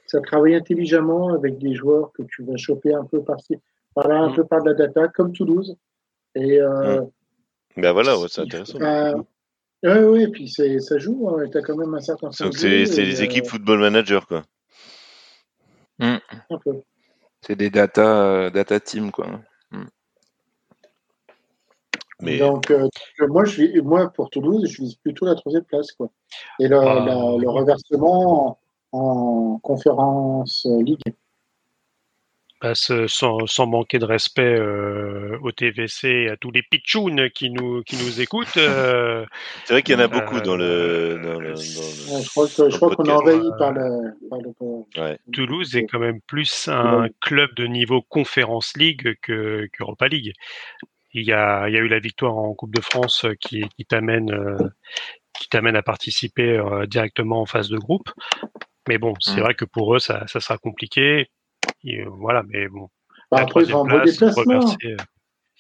[0.07, 3.57] ça, travaille intelligemment avec des joueurs que tu vas choper un peu par-ci,
[3.95, 4.37] par-là, un mm.
[4.37, 5.77] peu par de la data, comme Toulouse.
[6.37, 7.01] Et, euh.
[7.77, 8.79] Ben voilà, c'est intéressant.
[9.83, 12.70] Oui, oui, et puis ça joue, hein, tu as quand même un certain Donc c'est
[12.70, 14.45] des euh, équipes football manager, quoi.
[15.99, 16.16] Mm.
[17.43, 19.27] C'est des data, data team, quoi.
[22.25, 22.89] Donc, euh,
[23.29, 25.93] moi, je moi, pour Toulouse, je vise plutôt la troisième place.
[25.93, 26.11] Quoi.
[26.61, 27.37] Et le, ah.
[27.39, 28.59] le reversement
[28.93, 31.01] en, conférence ligue.
[32.64, 37.51] Bah, sans, sans, manquer de respect euh, au TVC et à tous les pitchouns qui
[37.51, 38.57] nous, qui nous écoutent.
[38.57, 39.27] Euh,
[39.66, 41.20] c'est vrai qu'il y en a beaucoup dans le.
[41.22, 44.14] Dans le, je crois qu'on est envahi par le.
[44.31, 50.09] Par le Toulouse est quand même plus un club de niveau conférence ligue que qu'Europa
[50.09, 50.33] League
[51.15, 53.62] il y a, il y a eu la victoire en Coupe de France euh, qui,
[53.77, 54.69] qui t'amène euh,
[55.39, 58.11] qui t'amène à participer euh, directement en phase de groupe.
[58.89, 59.43] Mais bon, c'est mmh.
[59.43, 61.29] vrai que pour eux, ça, ça sera compliqué.
[61.85, 62.89] Et, voilà, mais bon.
[63.31, 64.77] Bah, après, ils vont place, déplacement.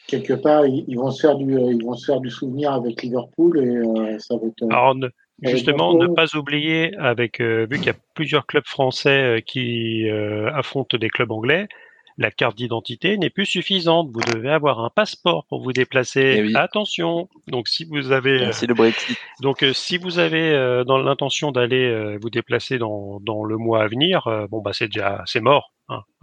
[0.06, 3.58] Quelque part, ils, vont se faire du, ils vont se faire du souvenir avec Liverpool
[3.58, 4.70] et ça va être.
[4.70, 4.94] Alors,
[5.42, 10.06] justement, ne pas oublier, avec vu qu'il y a plusieurs clubs français qui
[10.52, 11.68] affrontent des clubs anglais,
[12.16, 14.10] la carte d'identité n'est plus suffisante.
[14.12, 16.44] Vous devez avoir un passeport pour vous déplacer.
[16.48, 17.28] Eh Attention.
[17.48, 19.18] Donc si vous avez c'est le Brexit.
[19.40, 23.56] Donc euh, si vous avez euh, dans l'intention d'aller euh, vous déplacer dans, dans le
[23.56, 25.72] mois à venir, bon bah c'est déjà c'est mort.
[25.88, 26.02] Hein.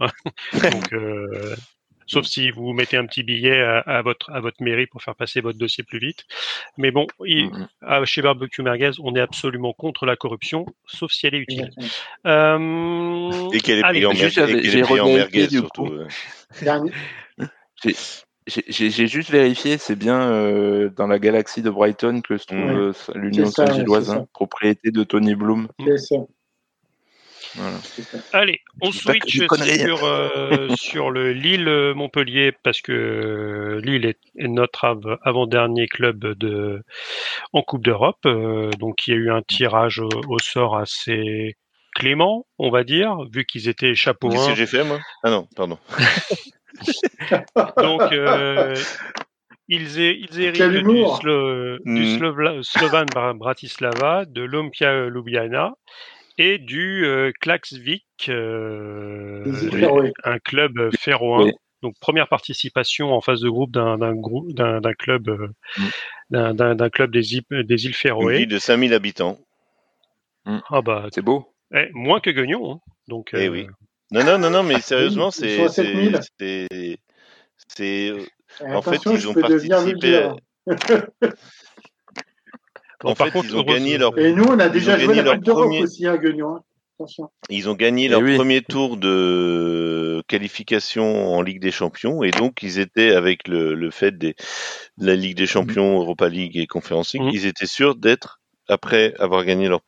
[0.52, 0.94] donc
[2.06, 5.40] Sauf si vous mettez un petit billet à, votre à votre mairie pour faire passer
[5.40, 6.24] votre dossier plus vite.
[6.76, 7.06] Mais bon,
[8.04, 11.70] chez Barbecue Merguez, on est absolument contre la corruption, sauf si elle est utile.
[12.26, 14.12] Euh, et qu'elle est payée en,
[15.12, 15.90] merguez, surtout.
[18.46, 22.92] J'ai juste vérifié, c'est bien euh, dans la galaxie de Brighton que se trouve euh,
[23.14, 25.68] l'Union Saint-Gilloise, propriété de Tony Bloom.
[25.86, 26.16] C'est ça.
[28.32, 34.84] Allez, on switch sur, euh, sur le Lille-Montpellier parce que Lille est, notre
[35.22, 36.82] avant-dernier club de,
[37.52, 38.24] en Coupe d'Europe.
[38.26, 41.56] Euh, donc il y a eu un tirage au, sort assez
[41.94, 44.30] clément, on va dire, vu qu'ils étaient chapeau 1.
[44.30, 45.78] Qu'est-ce que j'ai fait moi Ah non, pardon.
[47.76, 48.74] donc euh,
[49.68, 52.62] ils, ils héritent du, Slo, du mm.
[52.62, 55.74] Slovan Bratislava, de l'Ompia Ljubljana
[56.38, 59.44] et du euh, Klaxvik, euh,
[60.24, 61.50] un club féroin.
[61.82, 67.34] Donc première participation en phase de groupe d'un groupe d'un club euh, d'un club des
[67.34, 68.34] îles, des îles Féroé.
[68.34, 69.38] Une ville de 5000 habitants.
[70.46, 70.58] Mm.
[70.70, 71.52] Ah bah c'est beau.
[71.74, 72.74] Eh, moins que Guignon.
[72.74, 72.80] Hein.
[73.08, 73.30] Donc.
[73.32, 73.66] Eh oui.
[74.12, 76.98] Non non non non mais sérieusement c'est c'est
[77.68, 78.12] c'est
[78.60, 80.30] en fait ils ont participé.
[83.04, 84.18] en fait, ils ont gagné leur.
[84.18, 86.56] Et nous, on a déjà joué la Coupe d'Europe aussi à Guignon.
[86.56, 86.62] Hein.
[87.48, 92.62] Ils ont gagné leur eh premier tour de qualification en Ligue des Champions et donc
[92.62, 94.34] ils étaient avec le, le fait de
[94.98, 96.00] la Ligue des Champions, mm.
[96.00, 97.30] Europa League et Conference League, mm.
[97.32, 99.80] ils étaient sûrs d'être après avoir gagné leur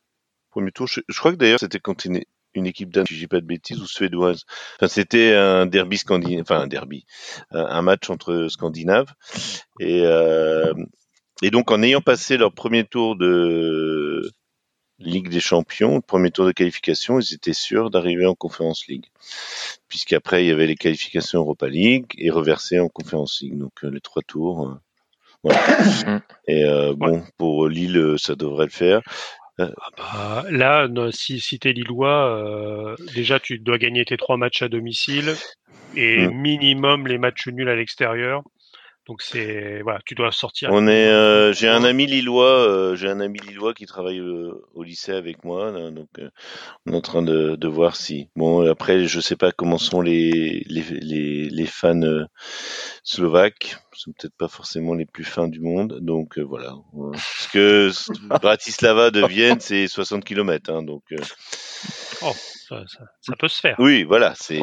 [0.49, 0.87] premier tour.
[0.87, 2.21] Je, crois que d'ailleurs c'était quand une,
[2.53, 4.43] une équipe danoise, si je dis pas de bêtises, ou suédoise.
[4.77, 7.05] Enfin, c'était un derby scandinave, enfin un derby,
[7.51, 9.13] un match entre Scandinaves
[9.79, 10.73] et euh,
[11.41, 14.21] et donc, en ayant passé leur premier tour de
[14.99, 19.05] Ligue des Champions, le premier tour de qualification, ils étaient sûrs d'arriver en Conference League.
[19.89, 23.57] Puisqu'après, il y avait les qualifications Europa League et reversé en Conference League.
[23.57, 24.69] Donc, euh, les trois tours.
[24.69, 24.73] Euh,
[25.43, 26.21] voilà.
[26.47, 29.01] et euh, bon, pour Lille, ça devrait le faire.
[29.57, 34.67] Ah bah, là, si, si es Lillois, déjà tu dois gagner tes trois matchs à
[34.67, 35.33] domicile
[35.95, 36.31] et mm.
[36.33, 38.43] minimum les matchs nuls à l'extérieur.
[39.07, 40.69] Donc c'est voilà, tu dois sortir.
[40.71, 44.51] On est, euh, j'ai un ami lillois, euh, j'ai un ami lillois qui travaille euh,
[44.73, 46.09] au lycée avec moi, donc
[46.85, 48.29] on est en train de, de, voir si.
[48.35, 52.25] Bon après, je sais pas comment sont les les les, les fans
[53.03, 56.73] slovaques, sont peut-être pas forcément les plus fins du monde, donc voilà.
[57.11, 57.91] Parce que
[58.41, 61.03] Bratislava de Vienne c'est 60 km, hein, donc.
[62.23, 62.33] Oh
[62.67, 63.75] ça, peut se faire.
[63.79, 64.59] Oui, voilà, c'est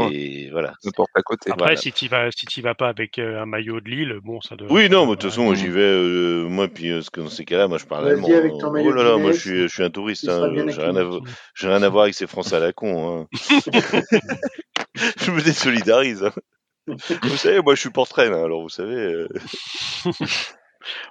[0.51, 0.75] voilà.
[1.15, 1.51] à côté.
[1.51, 4.41] Après, si tu vas, si tu vas pas avec euh, un maillot de Lille, bon,
[4.41, 4.75] ça devrait.
[4.75, 5.81] Oui, non, mais de toute façon, moi j'y vais.
[5.81, 8.29] Euh, moi, puis euh, dans ces cas-là, moi je parle allemand.
[8.29, 10.29] Avec ton oh là là, moi je suis, je suis un touriste.
[10.29, 11.21] Hein, j'ai rien, à,
[11.61, 13.21] rien à voir avec ces Français à la con.
[13.21, 13.27] Hein.
[14.95, 16.25] je me désolidarise.
[16.25, 16.33] Hein.
[16.87, 19.27] Vous savez, moi je suis portrait, hein, alors vous savez.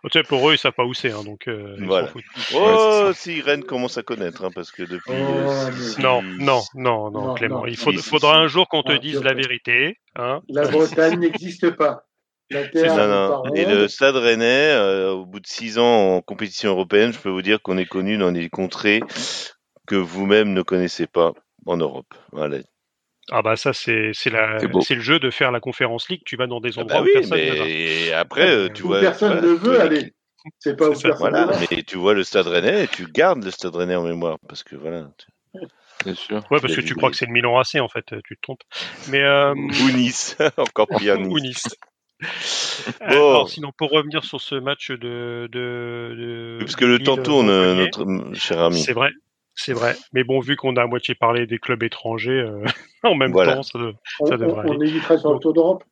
[0.04, 1.48] Tu sais, pour eux, ils savent pas où c'est, hein, donc.
[1.48, 2.10] Euh, voilà.
[2.56, 5.14] Oh, si Rennes commence à connaître, hein, parce que depuis.
[5.14, 7.66] Oh, non, non, non, non, Clément.
[7.66, 9.98] il faudra un jour qu'on te dise la vérité.
[10.16, 10.42] Hein.
[10.50, 12.06] La Bretagne n'existe pas.
[12.50, 13.56] La terre non, non.
[13.56, 17.30] Et le Stade Rennais, euh, au bout de six ans en compétition européenne, je peux
[17.30, 19.02] vous dire qu'on est connu dans des contrées
[19.88, 21.32] que vous-même ne connaissez pas
[21.66, 22.14] en Europe.
[22.34, 22.58] Voilà,
[23.32, 26.22] ah bah ça c'est c'est la c'est le jeu de faire la conférence league.
[26.26, 27.66] Tu vas dans des ah endroits bah où personne ne va.
[27.66, 30.14] Et après euh, tu vois personne ne veut aller.
[30.60, 33.52] C'est pas où personne voilà, mais tu vois le Stade Rennais et tu gardes le
[33.52, 35.10] Stade Rennais en mémoire parce que voilà.
[36.04, 36.38] Bien sûr.
[36.50, 38.64] Ouais, parce que tu crois que c'est le Milan AC en fait, tu te trompes.
[39.10, 39.54] Mais euh...
[39.54, 41.28] ou Nice, encore pire Nice.
[41.32, 41.78] ou Nice.
[43.02, 45.48] Alors, sinon, pour revenir sur ce match de.
[45.52, 48.82] de, de parce que le temps tourne, notre cher ami.
[48.82, 49.12] C'est vrai,
[49.56, 49.96] c'est vrai.
[50.14, 52.64] Mais bon, vu qu'on a à moitié parlé des clubs étrangers, euh,
[53.04, 53.80] en même temps, ça,
[54.26, 55.84] ça devrait on, on évitera sur le Tour d'Europe?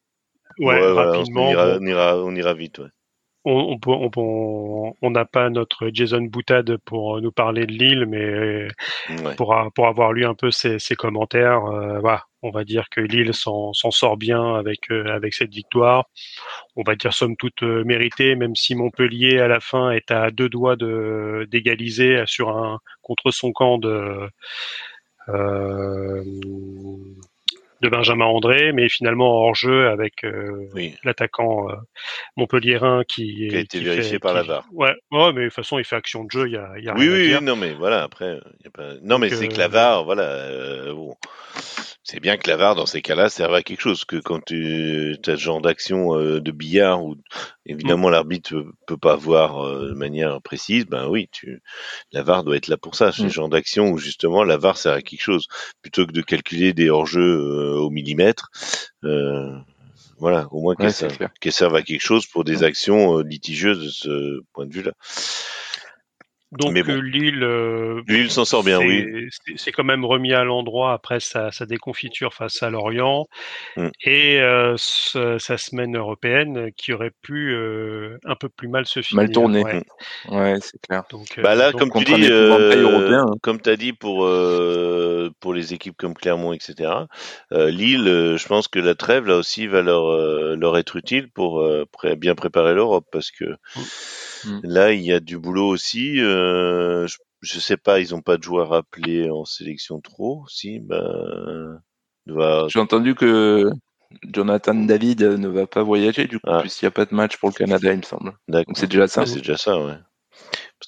[0.60, 1.48] Ouais, rapidement.
[1.48, 2.90] on, ira, on, ira, vite, ouais.
[3.52, 8.68] On n'a pas notre Jason Boutade pour nous parler de Lille, mais
[9.36, 13.02] pour, pour avoir lu un peu ses, ses commentaires, euh, voilà, on va dire que
[13.02, 16.06] Lille s'en sort bien avec, euh, avec cette victoire.
[16.76, 20.32] On va dire somme toute euh, méritée, même si Montpellier à la fin est à
[20.32, 24.30] deux doigts d'égaliser sur un contre son camp de
[25.30, 26.24] euh,
[27.82, 30.68] de Benjamin André, mais finalement hors jeu avec euh,
[31.04, 31.76] l'attaquant euh,
[32.36, 34.66] montpelliérain qui, qui a été vérifié par la VAR.
[34.74, 36.90] Ouais, ouais, mais de toute façon il fait action de jeu, il y a, y
[36.90, 37.42] a oui, rien oui, à dire.
[37.42, 38.94] non mais voilà après, y a pas...
[39.02, 41.16] non mais c'est que la euh, VAR, voilà, euh, bon,
[42.10, 45.16] c'est bien que la VAR dans ces cas-là serve à quelque chose, que quand tu
[45.28, 47.16] as ce genre d'action de billard où
[47.68, 48.12] évidemment mm.
[48.12, 51.62] l'arbitre peut, peut pas voir de manière précise, ben oui, tu,
[52.12, 53.30] la VAR doit être là pour ça, ce mm.
[53.30, 55.46] genre d'action où justement la VAR sert à quelque chose
[55.84, 58.50] plutôt que de calculer des hors-jeux au millimètre.
[59.04, 59.56] Euh,
[60.18, 64.66] voilà, au moins qu'elles servent, à quelque chose pour des actions litigieuses de ce point
[64.66, 64.94] de vue-là.
[66.52, 69.30] Donc Lille, euh, Lille s'en sort bien, oui.
[69.56, 73.28] C'est quand même remis à l'endroit après sa, sa, déconfiture face à Lorient
[73.78, 73.90] mm.
[74.04, 79.24] et euh, sa, semaine européenne qui aurait pu euh, un peu plus mal se finir.
[79.24, 79.64] Mal tourner.
[80.30, 81.04] Ouais, c'est clair.
[81.12, 83.28] Donc, bah là, comme tu dis, hein.
[83.44, 84.28] comme tu as dit pour
[85.40, 86.92] pour les équipes comme Clermont, etc.
[87.52, 88.06] Lille,
[88.38, 90.18] je pense que la trêve là aussi va leur
[90.56, 91.64] leur être utile pour
[92.18, 93.46] bien préparer l'Europe parce que.
[93.76, 93.82] Mm.
[94.46, 94.60] Mm.
[94.64, 96.20] Là, il y a du boulot aussi.
[96.20, 100.46] Euh, je, je, sais pas, ils ont pas de joueurs appelés en sélection trop.
[100.48, 101.82] Si, ben,
[102.26, 103.70] J'ai entendu que
[104.34, 106.60] Jonathan David ne va pas voyager, du coup, ah.
[106.62, 108.34] puisqu'il n'y a pas de match pour le Canada, il me semble.
[108.48, 109.26] Donc c'est déjà ça.
[109.26, 109.98] c'est déjà ça, ouais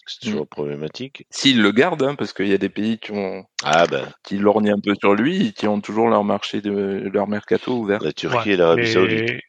[0.06, 0.48] c'est toujours mm.
[0.48, 1.26] problématique.
[1.30, 4.08] S'il le garde, hein, parce qu'il y a des pays qui ont ah ben.
[4.24, 8.02] qui lorgnent un peu sur lui, qui ont toujours leur marché de leur mercato ouvert.
[8.04, 9.42] La Turquie et l'Arabie Saoudite.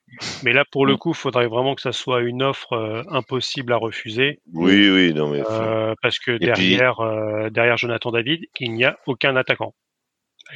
[0.42, 0.98] Mais là, pour le mm.
[0.98, 4.40] coup, il faudrait vraiment que ça soit une offre euh, impossible à refuser.
[4.52, 5.42] Oui, oui, non mais.
[5.50, 9.74] Euh, parce que derrière, euh, derrière Jonathan David, il n'y a aucun attaquant.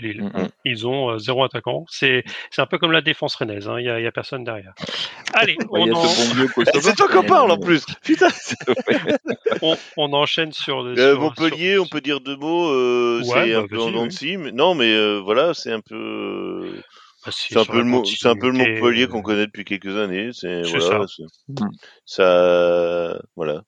[0.03, 0.49] Mm, mm.
[0.65, 1.85] Ils ont euh, zéro attaquant.
[1.89, 2.25] C'est
[2.59, 3.69] un peu comme la défense rennaise.
[3.69, 3.79] Hein.
[3.79, 4.75] Il n'y a, a, personne derrière.
[5.35, 6.05] Allez, on, en...
[6.81, 7.85] c'est toi qu'on parle en plus.
[8.03, 8.29] Putain.
[9.63, 11.79] on, on, enchaîne sur, euh, Montpellier.
[11.79, 12.71] On peut dire deux mots.
[12.71, 16.83] Euh, c'est un bah, peu en dents mais non, mais voilà, c'est un peu.
[17.25, 20.31] Bah, c'est un, peu le, c'est un peu le Montpellier qu'on connaît depuis quelques années.
[20.33, 21.67] C'est voilà, ça.
[22.05, 23.19] ça.
[23.35, 23.63] Voilà.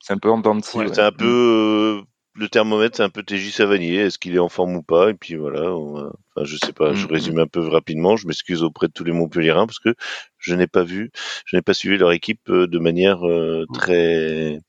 [0.00, 2.02] C'est un peu en dents C'est un peu
[2.38, 3.96] le thermomètre, c'est un peu TJ Savanier.
[3.96, 5.10] Est-ce qu'il est en forme ou pas?
[5.10, 5.72] Et puis voilà.
[5.72, 6.12] enfin,
[6.44, 6.94] je sais pas.
[6.94, 8.16] Je mm, résume un peu rapidement.
[8.16, 9.94] Je m'excuse auprès de tous les Montpelliérains parce que
[10.38, 11.10] je n'ai pas vu,
[11.44, 13.74] je n'ai pas suivi leur équipe euh, de manière euh, mm.
[13.74, 14.60] très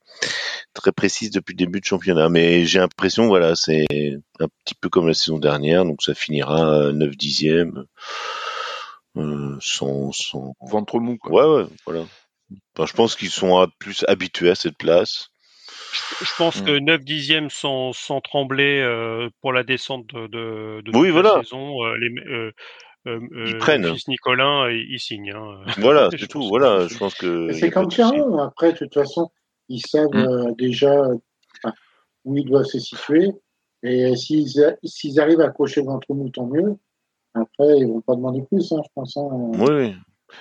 [0.74, 2.28] très précise depuis le début de championnat.
[2.28, 3.86] Mais j'ai l'impression, voilà, c'est
[4.40, 5.84] un petit peu comme la saison dernière.
[5.84, 7.84] Donc ça finira 9 dixièmes.
[9.16, 10.54] Euh, sans, sans...
[10.60, 11.18] Ventre mou.
[11.18, 11.30] Quoi.
[11.32, 12.04] Ouais, ouais, voilà.
[12.74, 15.29] Enfin, je pense qu'ils sont plus habitués à cette place.
[16.20, 16.64] Je pense mmh.
[16.64, 21.40] que 9 dixièmes sans, sans trembler euh, pour la descente de, de, de oui, voilà.
[21.42, 21.84] saison.
[21.84, 22.52] Euh, les, euh,
[23.06, 23.86] euh, ils prennent.
[23.86, 25.32] Fils Nicolin, il signe.
[25.32, 25.62] Hein.
[25.78, 26.46] Voilà, c'est tout.
[26.48, 27.52] Voilà, je pense que.
[27.52, 28.38] C'est comme Clermont.
[28.38, 29.30] Après, de toute façon,
[29.68, 30.54] ils savent mmh.
[30.58, 31.08] déjà
[32.24, 33.30] où ils doivent se situer.
[33.82, 36.76] Et s'ils arrivent à cocher le ventre mou, tant mieux.
[37.34, 39.16] Après, ils vont pas demander plus, hein, je pense.
[39.16, 39.28] Hein.
[39.54, 39.94] Oui.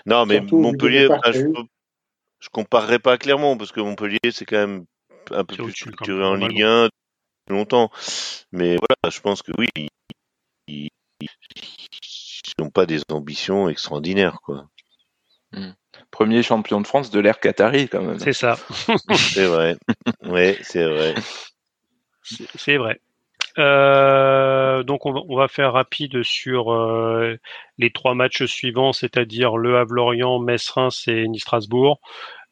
[0.05, 1.47] Non, mais Montpellier, je,
[2.39, 4.85] je comparerai pas à Clermont parce que Montpellier, c'est quand même
[5.31, 6.89] un peu plus structuré en Ligue 1
[7.49, 7.91] longtemps.
[8.51, 9.69] Mais voilà, je pense que oui,
[10.67, 10.89] ils
[12.59, 14.65] n'ont pas des ambitions extraordinaires, quoi.
[15.51, 15.71] Hmm.
[16.11, 18.19] Premier champion de France de l'ère Qatari, quand même.
[18.19, 18.57] C'est ça.
[19.15, 19.77] c'est vrai.
[20.23, 21.15] Oui, c'est vrai.
[22.23, 22.99] C'est vrai.
[23.57, 27.35] Euh, donc on va, faire rapide sur euh,
[27.77, 31.99] les trois matchs suivants, c'est-à-dire Le Havre-Lorient, Metz-Reims et Nice-Strasbourg.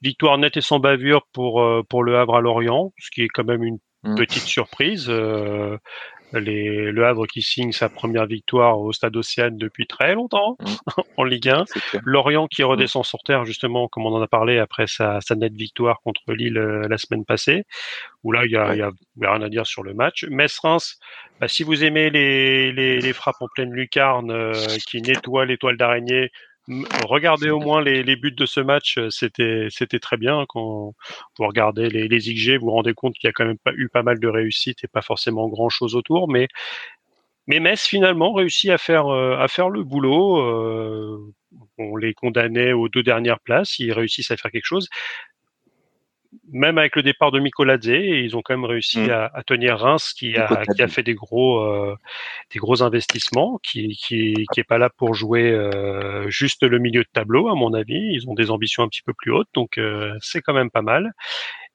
[0.01, 3.27] Victoire nette et sans bavure pour, euh, pour le Havre à Lorient, ce qui est
[3.27, 4.15] quand même une mm.
[4.15, 5.07] petite surprise.
[5.09, 5.77] Euh,
[6.33, 11.01] les, le Havre qui signe sa première victoire au Stade Océane depuis très longtemps mm.
[11.17, 11.65] en Ligue 1.
[12.03, 12.65] Lorient qui mm.
[12.65, 16.33] redescend sur terre justement, comme on en a parlé après sa, sa nette victoire contre
[16.33, 17.63] Lille euh, la semaine passée.
[18.23, 20.25] Où là il y a, y a, rien à dire sur le match.
[20.25, 20.99] Metz-Reims,
[21.39, 24.51] bah, si vous aimez les, les, les frappes en pleine lucarne
[24.87, 26.29] qui nettoient l'étoile d'araignée,
[27.05, 30.45] regardez au moins les, buts de ce match, euh, c'était très bien.
[30.49, 30.93] Quand
[31.37, 33.71] vous regardez les, les XG, vous vous rendez compte qu'il y a quand même pas,
[33.75, 36.47] eu pas mal de réussites et pas forcément grand chose autour, mais
[37.47, 40.39] mais Metz finalement réussit à faire euh, à faire le boulot.
[40.39, 41.33] Euh,
[41.77, 44.89] on les condamnait aux deux dernières places, ils réussissent à faire quelque chose
[46.51, 49.29] même avec le départ de Mikoladze, ils ont quand même réussi mm.
[49.33, 51.95] à, tenir Reims qui a, qui a fait des gros, euh,
[52.51, 57.01] des gros investissements, qui, qui, qui est pas là pour jouer euh, juste le milieu
[57.01, 58.13] de tableau, à mon avis.
[58.13, 60.81] Ils ont des ambitions un petit peu plus hautes, donc euh, c'est quand même pas
[60.81, 61.11] mal.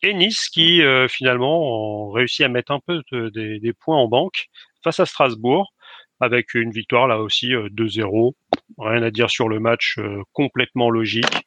[0.02, 4.48] Et Nice qui finalement ont réussi à mettre un peu des, des, points en banque
[4.82, 5.72] face à Strasbourg
[6.18, 8.32] avec une victoire là aussi 2-0.
[8.78, 10.00] Rien à dire sur le match,
[10.32, 11.44] complètement logique.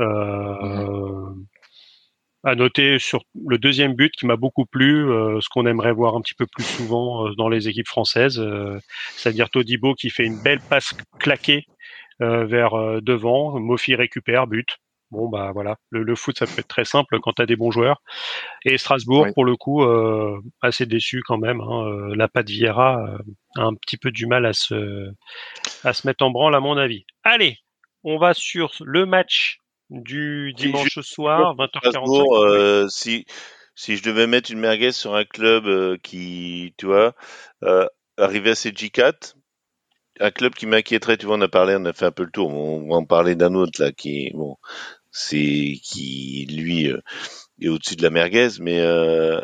[0.00, 1.30] Euh,
[2.44, 6.14] à noter sur le deuxième but qui m'a beaucoup plu, euh, ce qu'on aimerait voir
[6.14, 8.78] un petit peu plus souvent euh, dans les équipes françaises, euh,
[9.16, 11.66] c'est-à-dire Todibo qui fait une belle passe claquée
[12.20, 14.78] vers devant, Mofi récupère, but.
[15.10, 17.72] Bon bah voilà, le, foot ça peut être très simple quand tu as des bons
[17.72, 18.00] joueurs.
[18.64, 19.84] Et Strasbourg pour le coup
[20.62, 21.60] assez déçu quand même.
[21.60, 22.14] Hein.
[22.14, 23.04] La patte Vieira
[23.56, 25.10] a un petit peu du mal à se
[25.82, 27.04] à se mettre en branle à mon avis.
[27.24, 27.58] Allez,
[28.04, 29.58] on va sur le match
[29.90, 32.46] du dimanche soir, 20h45.
[32.46, 33.26] Euh, si,
[33.74, 37.14] si je devais mettre une merguez sur un club euh, qui, tu vois,
[37.62, 37.86] euh,
[38.16, 39.34] arrivé à ses G4,
[40.20, 42.30] un club qui m'inquiéterait, tu vois, on a parlé, on a fait un peu le
[42.30, 44.56] tour, on va en parler d'un autre là qui, bon,
[45.10, 47.00] c'est qui lui euh,
[47.60, 49.40] est au-dessus de la merguez, mais euh,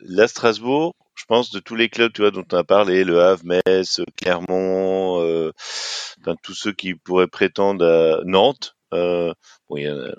[0.00, 3.20] là Strasbourg, je pense de tous les clubs, tu vois, dont on a parlé, le
[3.20, 5.52] Havre, Metz, Clermont, euh,
[6.20, 8.73] enfin, tous ceux qui pourraient prétendre à Nantes,
[9.68, 10.14] bon, il y a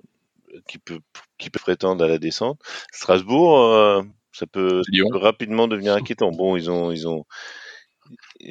[0.68, 0.99] qui peut
[1.38, 2.60] qui peut prétendre à la descente.
[2.91, 6.31] Strasbourg, euh, ça peut, ça peut rapidement devenir inquiétant.
[6.31, 7.26] Bon, ils ont ils ont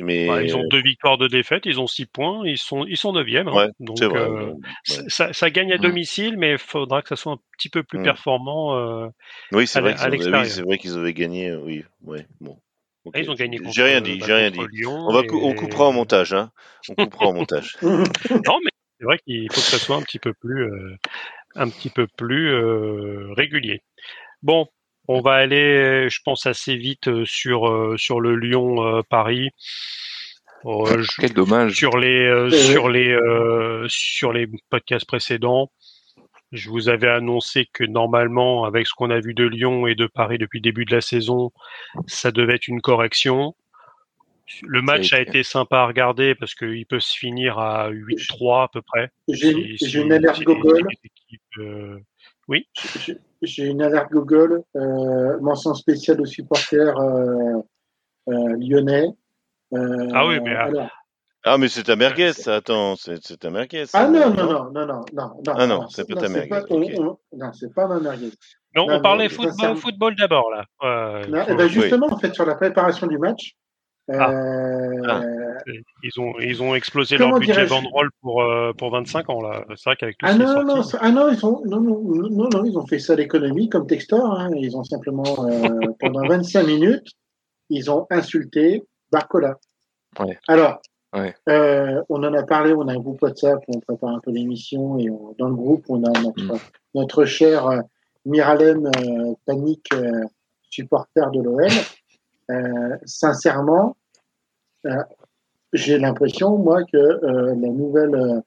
[0.01, 2.96] mais bah, ils ont deux victoires, de défaites, ils ont six points, ils sont ils
[2.96, 3.46] sont neuvièmes.
[3.48, 3.68] Hein.
[3.78, 4.52] donc euh,
[4.82, 5.80] ça, ça, gagne à mm.
[5.80, 8.05] domicile, mais il faudra que ça soit un petit peu plus mm.
[8.05, 8.76] performant.
[8.76, 9.09] Euh,
[9.52, 11.55] oui, c'est vrai, oui, c'est vrai qu'ils avaient gagné.
[11.55, 12.59] Oui, ouais, bon.
[13.05, 13.20] Okay.
[13.20, 14.86] Ils ont gagné J'ai rien dit, j'ai rien dit.
[14.86, 16.51] on, va on coupera en montage, hein.
[16.88, 17.76] On coupera en montage.
[17.82, 20.96] non, mais c'est vrai qu'il faut que ça soit un petit peu plus, euh,
[21.54, 23.82] un petit peu plus euh, régulier.
[24.42, 24.68] Bon,
[25.08, 29.50] on va aller, je pense, assez vite euh, sur euh, sur le Lyon-Paris.
[30.64, 31.74] Euh, Quel dommage.
[31.74, 33.16] Sur les sur les
[33.88, 35.70] sur les podcasts précédents,
[36.52, 40.06] je vous avais annoncé que normalement, avec ce qu'on a vu de Lyon et de
[40.06, 41.50] Paris depuis le début de la saison,
[42.06, 43.54] ça devait être une correction.
[44.62, 48.68] Le match a été sympa à regarder parce qu'il peut se finir à 8-3 à
[48.68, 49.10] peu près.
[49.28, 50.86] J'ai une alerte Google.
[52.48, 52.68] oui.
[53.42, 54.62] J'ai une alerte Google.
[54.76, 57.60] Euh, mention spéciale aux supporters euh,
[58.28, 59.08] euh, lyonnais.
[59.72, 60.56] ah oui, mais.
[61.46, 62.56] Ah, mais c'est ta merguez, ça.
[62.56, 63.84] Attends, c'est ta merguez.
[63.92, 65.42] Ah non, non, non, non, non, non.
[65.54, 66.96] Ah non, c'est pas ta merguez.
[67.32, 68.32] non, c'est pas ma merguez.
[68.74, 71.22] Non, on parlait football, football d'abord, là.
[71.26, 73.56] Eh ben, justement, en fait, sur la préparation du match,
[74.12, 74.31] ah.
[75.09, 75.22] Ah.
[76.02, 79.40] Ils, ont, ils ont explosé leur budget banderole pour, euh, pour 25 ans.
[79.40, 79.64] là.
[79.76, 82.64] C'est vrai qu'avec tout ah non, non, ah non, ils ont, non, non, non, non,
[82.64, 84.39] ils ont fait ça l'économie comme Textor.
[84.39, 84.51] Hein.
[84.56, 85.68] Ils ont simplement, euh,
[86.01, 87.09] pendant 25 minutes,
[87.70, 89.56] ils ont insulté Barcola.
[90.20, 90.39] Ouais.
[90.48, 90.81] Alors,
[91.48, 94.32] euh, on en a parlé, on a un groupe WhatsApp où on prépare un peu
[94.32, 95.09] l'émission et
[95.39, 96.59] dans le groupe, on a notre, mm.
[96.94, 97.82] notre cher
[98.26, 98.90] Miralem
[99.47, 99.89] Panique,
[100.68, 101.70] supporter de l'OL.
[102.50, 103.96] Euh, sincèrement,
[104.86, 105.02] euh,
[105.72, 108.42] j'ai l'impression, moi, que euh, la nouvelle,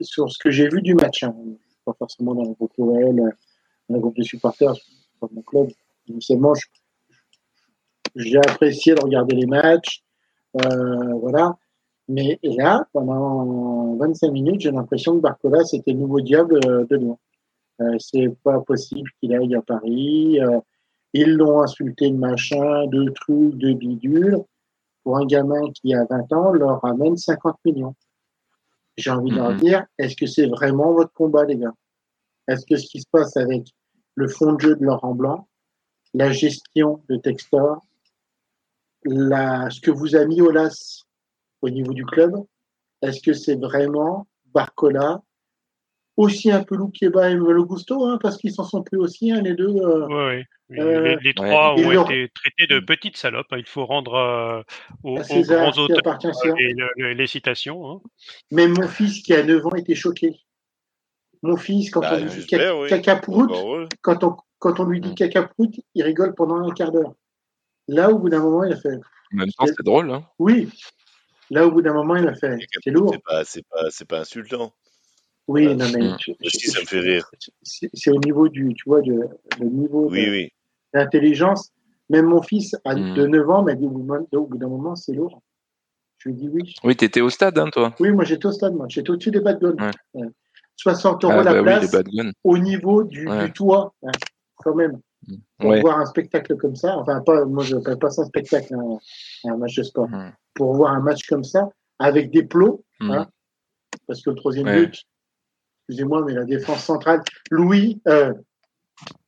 [0.00, 1.34] sur ce que j'ai vu du match, hein,
[1.84, 4.74] pas forcément dans le groupe OL, dans le groupe de supporters,
[5.20, 5.68] dans mon club,
[6.06, 6.52] initialement,
[8.16, 10.02] j'ai apprécié de regarder les matchs,
[10.54, 11.56] voilà.
[12.08, 17.18] Mais là, pendant 25 minutes, j'ai l'impression que Barcola, c'était le nouveau diable de Lyon.
[17.80, 20.38] Euh, c'est pas possible qu'il aille à Paris.
[21.12, 24.38] Ils l'ont insulté de machin, de trucs, de bidules.
[25.02, 27.94] Pour un gamin qui a 20 ans, leur ramène 50 millions.
[28.96, 29.60] J'ai envie de leur mhm.
[29.60, 31.74] dire, est-ce que c'est vraiment votre combat, les gars?
[32.48, 33.68] Est-ce que ce qui se passe avec
[34.14, 35.48] le fond de jeu de Laurent Blanc,
[36.12, 37.80] la gestion de Textor,
[39.04, 41.04] la, ce que vous a mis Olas
[41.62, 42.34] au niveau du club,
[43.02, 45.22] est-ce que c'est vraiment Barcola
[46.20, 49.40] aussi un peu Loukieba et Le Gusto, hein, parce qu'ils s'en sont plus aussi, hein,
[49.40, 49.74] les deux.
[49.74, 50.44] Euh, oui,
[50.78, 53.46] euh, les, trois ont été traités de petites salopes.
[53.50, 53.58] Hein.
[53.58, 54.62] Il faut rendre euh,
[55.02, 56.18] aux, grands auteurs
[56.96, 57.90] les, les, citations.
[57.90, 58.00] Hein.
[58.50, 60.36] Même mon fils qui a 9 ans était choqué.
[61.42, 63.50] Mon fils, quand bah, on lui dit cacaproute,
[64.02, 67.14] quand, on, quand on lui dit cacaproute, il rigole pendant un quart d'heure.
[67.88, 68.94] Là, au bout d'un moment, il a fait.
[69.32, 70.10] En même temps, c'est drôle.
[70.10, 70.24] Hein.
[70.38, 70.68] Oui.
[71.48, 72.58] Là, au bout d'un moment, il a fait.
[72.84, 73.16] C'est lourd.
[73.44, 74.74] C'est pas, pas, pas insultant.
[75.50, 76.12] Oui, non, mais.
[76.46, 77.28] Aussi, ça me fait rire.
[77.62, 79.28] C'est au niveau du, tu vois, de,
[79.58, 80.52] le niveau oui,
[80.94, 81.72] d'intelligence.
[82.08, 83.14] Même mon fils, à, mm.
[83.14, 85.42] de 9 ans, m'a dit au bout d'un moment, c'est lourd.
[86.18, 86.74] Je lui ai dit oui.
[86.84, 88.86] Oui, tu étais au stade, hein, toi Oui, moi j'étais au stade, moi.
[88.88, 89.90] J'étais au-dessus des bad guns.
[90.76, 91.96] 60 euros ah, la bah place
[92.44, 94.12] au niveau du, du toit, hein,
[94.56, 95.00] quand même.
[95.26, 95.34] Mm.
[95.58, 98.72] Pour voir un spectacle comme ça, enfin, pas, moi je ne pas ça un spectacle,
[98.74, 100.08] un, un match de sport.
[100.08, 100.32] Mm.
[100.54, 103.26] Pour voir un match comme ça, avec des plots, hein,
[104.06, 105.04] parce que le troisième but,
[105.90, 108.32] excusez-moi, mais la défense centrale, Louis, euh,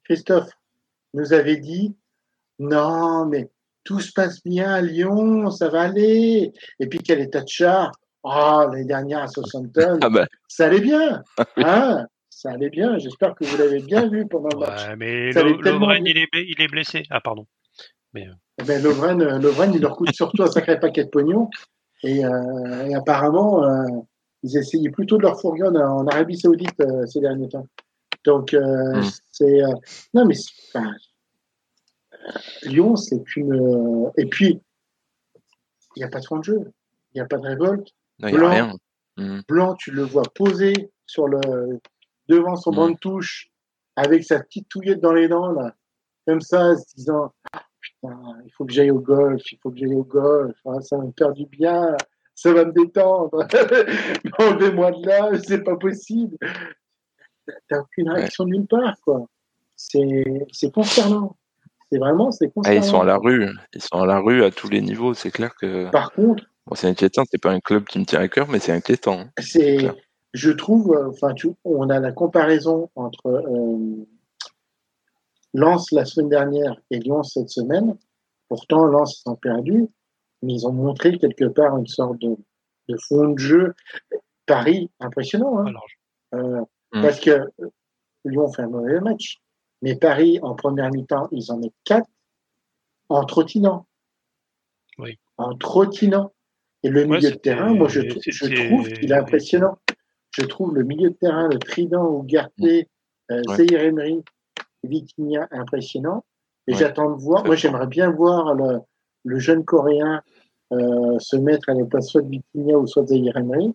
[0.04, 0.50] Christophe
[1.12, 1.96] nous avait dit,
[2.60, 3.50] non, mais
[3.82, 6.52] tout se passe bien à Lyon, ça va aller.
[6.78, 7.90] Et puis quel état de char
[8.22, 10.26] Oh, l'année dernière à Southampton, ah bah.
[10.46, 11.24] ça allait bien.
[11.56, 12.96] Hein ça allait bien.
[12.98, 14.86] J'espère que vous l'avez bien vu pendant le match.
[14.86, 17.02] Ouais, mais Lovren, il est, il est blessé.
[17.10, 17.46] Ah, pardon.
[18.14, 18.26] Mais...
[18.26, 18.32] Euh.
[18.60, 21.50] Eh ben, Lovren, euh, Lovren, il leur coûte surtout un sacré paquet de pognon.
[22.04, 23.86] Et, euh, et apparemment, euh,
[24.42, 27.66] ils essayaient plutôt de leur fourguer en, Arabie Saoudite euh, ces derniers temps.
[28.24, 29.10] Donc, euh, hmm.
[29.30, 29.62] c'est.
[29.62, 29.74] Euh,
[30.14, 30.34] non, mais.
[32.62, 34.10] Lyon, c'est une.
[34.16, 34.60] et puis,
[35.96, 36.72] il n'y a pas de fond de jeu.
[37.12, 37.88] Il n'y a pas de révolte.
[38.20, 38.76] Non, Blanc, a rien.
[39.16, 39.40] Hmm.
[39.48, 41.40] Blanc, tu le vois posé sur le,
[42.28, 42.76] devant son hmm.
[42.76, 43.50] banc de touche
[43.96, 45.74] avec sa petite touillette dans les dents, là,
[46.26, 47.32] comme ça, se disant
[47.82, 50.96] putain, il faut que j'aille au golf, il faut que j'aille au golf, ah, ça
[50.96, 51.96] me faire du bien,
[52.34, 53.46] ça va me détendre.
[54.38, 56.36] Enlevez-moi de là, c'est pas possible.
[57.68, 59.26] T'as aucune réaction nulle part, quoi.
[59.76, 61.36] C'est concernant.
[61.90, 62.80] C'est vraiment, c'est concernant.
[62.80, 65.12] Ah, ils sont à la rue, ils sont à la rue à tous les niveaux,
[65.14, 65.90] c'est clair que.
[65.90, 66.44] Par contre.
[66.74, 69.20] c'est inquiétant, c'est pas un club qui me tient à cœur, mais c'est inquiétant.
[69.20, 69.30] Hein.
[69.38, 69.90] C'est,
[70.32, 71.34] je trouve, euh, enfin,
[71.64, 74.06] on a la comparaison entre euh,
[75.52, 77.96] Lens la semaine dernière et Lyon cette semaine.
[78.48, 79.88] Pourtant, Lens ont perdu,
[80.42, 82.36] mais ils ont montré quelque part une sorte de,
[83.08, 83.74] fond de jeu.
[84.46, 85.58] Paris, impressionnant.
[85.58, 85.72] Hein.
[86.34, 86.60] Euh,
[86.92, 87.02] hmm.
[87.02, 87.48] Parce que
[88.24, 89.40] Lyon fait un mauvais match.
[89.82, 92.08] Mais Paris, en première mi-temps, ils en mettent quatre
[93.08, 93.86] en trottinant.
[94.98, 95.18] Oui.
[95.36, 96.32] En trottinant.
[96.82, 99.78] Et le milieu de terrain, moi, je, je trouve qu'il est impressionnant.
[100.32, 102.88] Je trouve le milieu de terrain, le trident ou Garté,
[103.30, 103.34] mm.
[103.34, 104.24] euh, Emery,
[104.82, 106.24] Vitinha impressionnant.
[106.66, 107.44] Et j'attends de voir.
[107.44, 108.80] Moi, j'aimerais bien voir le,
[109.24, 110.22] le jeune Coréen
[110.72, 113.74] euh, se mettre à la place soit de Vitinha ou soit de Emery.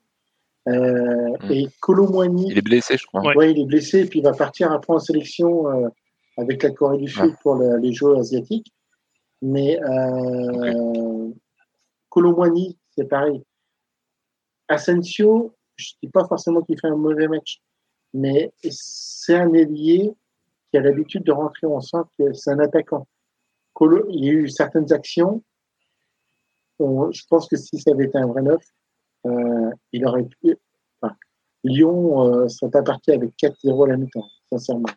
[0.68, 1.52] Euh, mm.
[1.52, 2.52] Et Colomboigny.
[2.52, 3.22] Il est blessé, je crois.
[3.36, 5.90] Oui, il est blessé, et puis il va partir après en sélection euh,
[6.38, 8.74] avec la Corée du Sud pour les Jeux asiatiques.
[9.42, 11.30] Mais euh,
[12.96, 13.44] c'est pareil.
[14.68, 17.62] Asensio, je ne dis pas forcément qu'il fait un mauvais match,
[18.14, 20.12] mais c'est un ailier
[20.72, 23.08] qui a l'habitude de rentrer en centre, c'est un attaquant.
[24.10, 25.44] Il y a eu certaines actions.
[26.80, 28.64] je pense que si ça avait été un vrai neuf,
[29.26, 30.58] euh, il aurait pu.
[31.64, 34.88] Lyon euh, serait pas parti avec 4-0 à la mi-temps, sincèrement.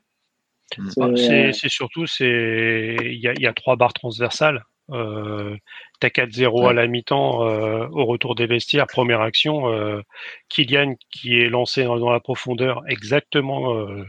[0.87, 4.63] C'est euh, surtout, il y a, y a trois barres transversales.
[4.93, 5.57] Euh,
[6.01, 9.69] T'as 4-0 à la mi-temps euh, au retour des vestiaires, première action.
[9.69, 10.01] Euh,
[10.49, 14.05] Kylian qui est lancé dans, la profondeur exactement euh,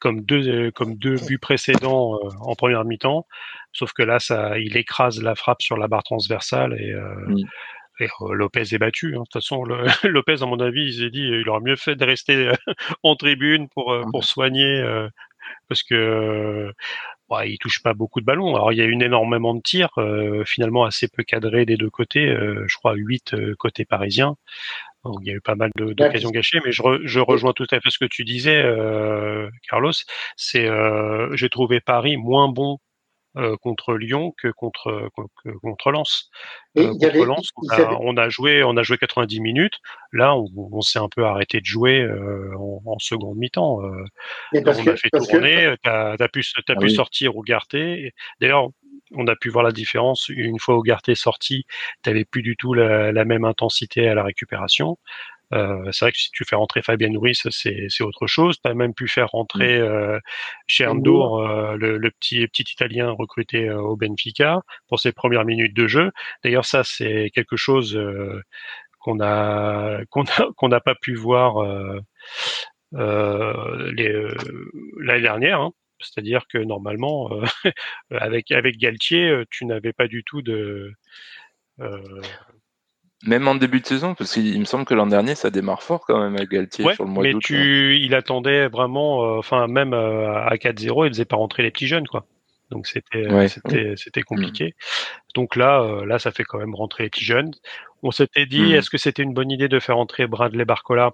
[0.00, 3.26] comme deux comme deux buts précédents en première mi-temps,
[3.74, 7.44] sauf que là ça il écrase la frappe sur la barre transversale et mm.
[8.00, 9.14] Et Lopez est battu.
[9.14, 9.20] Hein.
[9.20, 11.94] De toute façon, le, Lopez, à mon avis, il s'est dit, il aurait mieux fait
[11.94, 12.50] de rester
[13.04, 14.82] en tribune pour pour soigner,
[15.68, 16.72] parce que
[17.30, 18.54] bah, il touche pas beaucoup de ballons.
[18.54, 21.90] Alors il y a eu énormément de tirs, euh, finalement assez peu cadrés des deux
[21.90, 22.28] côtés.
[22.28, 24.36] Euh, je crois 8 euh, côté parisien.
[25.04, 27.80] Donc, il y a eu pas mal d'occasions gâchées, mais je, je, rejoins tout à
[27.80, 28.64] fait ce que tu disais,
[29.68, 29.92] Carlos.
[30.34, 30.66] C'est,
[31.34, 32.78] j'ai trouvé Paris moins bon
[33.36, 35.10] euh, contre Lyon que contre
[35.62, 36.30] contre Lens.
[36.78, 37.50] Euh, contre Lens,
[38.00, 39.80] on a, joué on a joué 90 minutes.
[40.12, 43.80] Là, on, s'est un peu arrêté de jouer euh, en, seconde mi-temps.
[44.52, 45.74] on a fait tourner.
[45.82, 48.12] Tu as, pu as pu ah sortir Ougarté.
[48.40, 48.68] D'ailleurs,
[49.12, 51.64] on a pu voir la différence une fois Ougarté sorti.
[52.02, 54.98] Tu n'avais plus du tout la, la, même intensité à la récupération.
[55.52, 58.58] Euh, c'est vrai que si tu fais rentrer Fabien Nouris, c'est autre chose.
[58.62, 59.82] Tu as même pu faire rentrer mm.
[59.82, 60.18] euh,
[60.80, 65.86] euh, le, le, petit, petit Italien recruté euh, au Benfica, pour ses premières minutes de
[65.86, 66.10] jeu.
[66.42, 67.98] D'ailleurs, ça, c'est quelque chose
[69.00, 71.62] qu'on a qu'on n'a pas pu voir
[72.92, 73.90] l'année
[75.20, 75.60] dernière.
[75.60, 75.72] Hein.
[76.00, 77.30] C'est-à-dire que normalement,
[78.10, 80.92] avec avec Galtier, tu n'avais pas du tout de
[83.26, 86.04] même en début de saison, parce qu'il me semble que l'an dernier, ça démarre fort
[86.06, 87.34] quand même avec Galtier sur le mois d'août.
[87.34, 91.62] Mais tu, il attendait vraiment, euh, enfin même euh, à 4-0, il faisait pas rentrer
[91.62, 92.26] les petits jeunes, quoi.
[92.70, 94.74] Donc c'était euh, c'était c'était compliqué.
[95.34, 97.52] Donc là là ça fait quand même rentrer les petits jeunes.
[98.02, 98.72] On s'était dit mm.
[98.72, 101.12] est-ce que c'était une bonne idée de faire rentrer Bradley Barcola?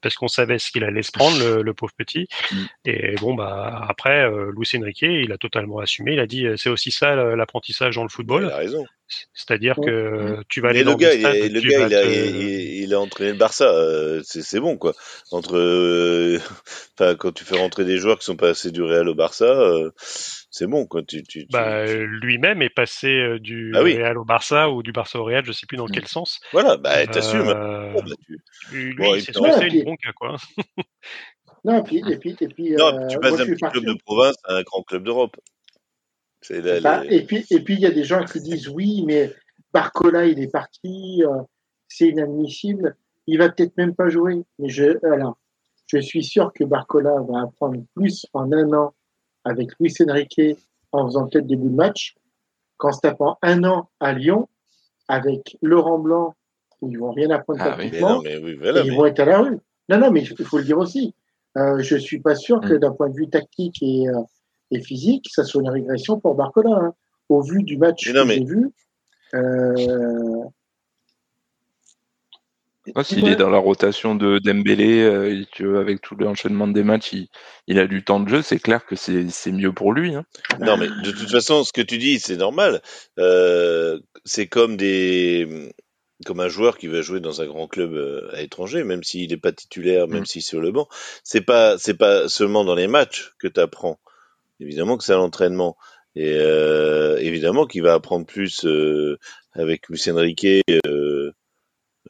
[0.00, 2.28] Parce qu'on savait ce qu'il allait se prendre, le, pauvre petit.
[2.52, 2.56] Mm.
[2.84, 6.12] Et bon, bah après, euh, Luis Enrique, il a totalement assumé.
[6.12, 8.44] Il a dit, c'est aussi ça l'apprentissage dans le football.
[8.44, 8.86] Il a raison.
[9.34, 11.22] C'est-à-dire que tu vas aller dans le gars, il,
[11.52, 13.72] le gars, il, a, il, a, entraîné le Barça.
[14.22, 14.94] c'est bon, quoi.
[15.30, 16.38] Entre,
[17.18, 19.54] quand tu fais rentrer des joueurs qui sont pas assez du Real au Barça,
[20.52, 21.02] c'est bon quoi.
[21.02, 25.18] Tu, tu, bah, lui-même est passé euh, du ah Real au Barça ou du Barça
[25.18, 26.40] au Real, je sais plus dans quel sens.
[26.52, 27.48] Voilà, bah t'assumes.
[27.48, 28.38] Euh, bah, tu...
[28.70, 30.36] Lui, bon, c'est c'est une bronca quoi.
[31.64, 33.94] non, et puis, et puis, et puis non, euh, tu passes d'un petit club de
[34.04, 35.36] province à un grand club d'Europe.
[37.10, 39.32] Et puis, et puis il y a des gens qui disent oui, mais
[39.72, 41.42] Barcola il est parti, euh,
[41.88, 42.96] c'est inadmissible.
[43.26, 44.42] Il va peut-être même pas jouer.
[44.58, 45.38] Mais je, alors,
[45.86, 48.94] je suis sûr que Barcola va apprendre plus en un an
[49.44, 50.40] avec Luis Enrique
[50.92, 52.14] en faisant peut-être des bouts de match,
[52.76, 54.48] qu'en se tapant un an à Lyon
[55.08, 56.34] avec Laurent Blanc,
[56.80, 59.58] où ils vont rien apprendre ah, tactiquement, ils vont être à la rue.
[59.88, 61.14] Non, non, mais il faut le dire aussi.
[61.56, 62.78] Euh, je suis pas sûr que mm.
[62.78, 64.20] d'un point de vue tactique et, euh,
[64.72, 66.70] et, physique, ça soit une régression pour Barcola.
[66.70, 66.94] Hein.
[67.28, 68.70] Au vu du match que j'ai vu,
[69.34, 70.44] euh,
[73.04, 77.14] S'il est dans la rotation de Dembélé euh, et qu'avec tout l'enchaînement des matchs,
[77.66, 80.14] il, a du temps de jeu, c'est clair que c'est mieux pour lui.
[80.14, 80.24] Hein.
[80.60, 82.82] Non, mais de toute façon, ce que tu dis, c'est normal.
[83.18, 85.72] Euh, c'est comme des
[86.26, 89.36] comme un joueur qui va jouer dans un grand club à l'étranger, même s'il n'est
[89.36, 90.26] pas titulaire, même mm.
[90.26, 90.86] s'il est sur le banc.
[91.24, 93.98] C'est pas c'est pas seulement dans les matchs que tu apprends.
[94.62, 95.76] Évidemment que c'est à l'entraînement.
[96.14, 96.34] Et
[97.20, 98.66] évidemment qu'il va apprendre plus
[99.54, 100.62] avec Lucien Riquet.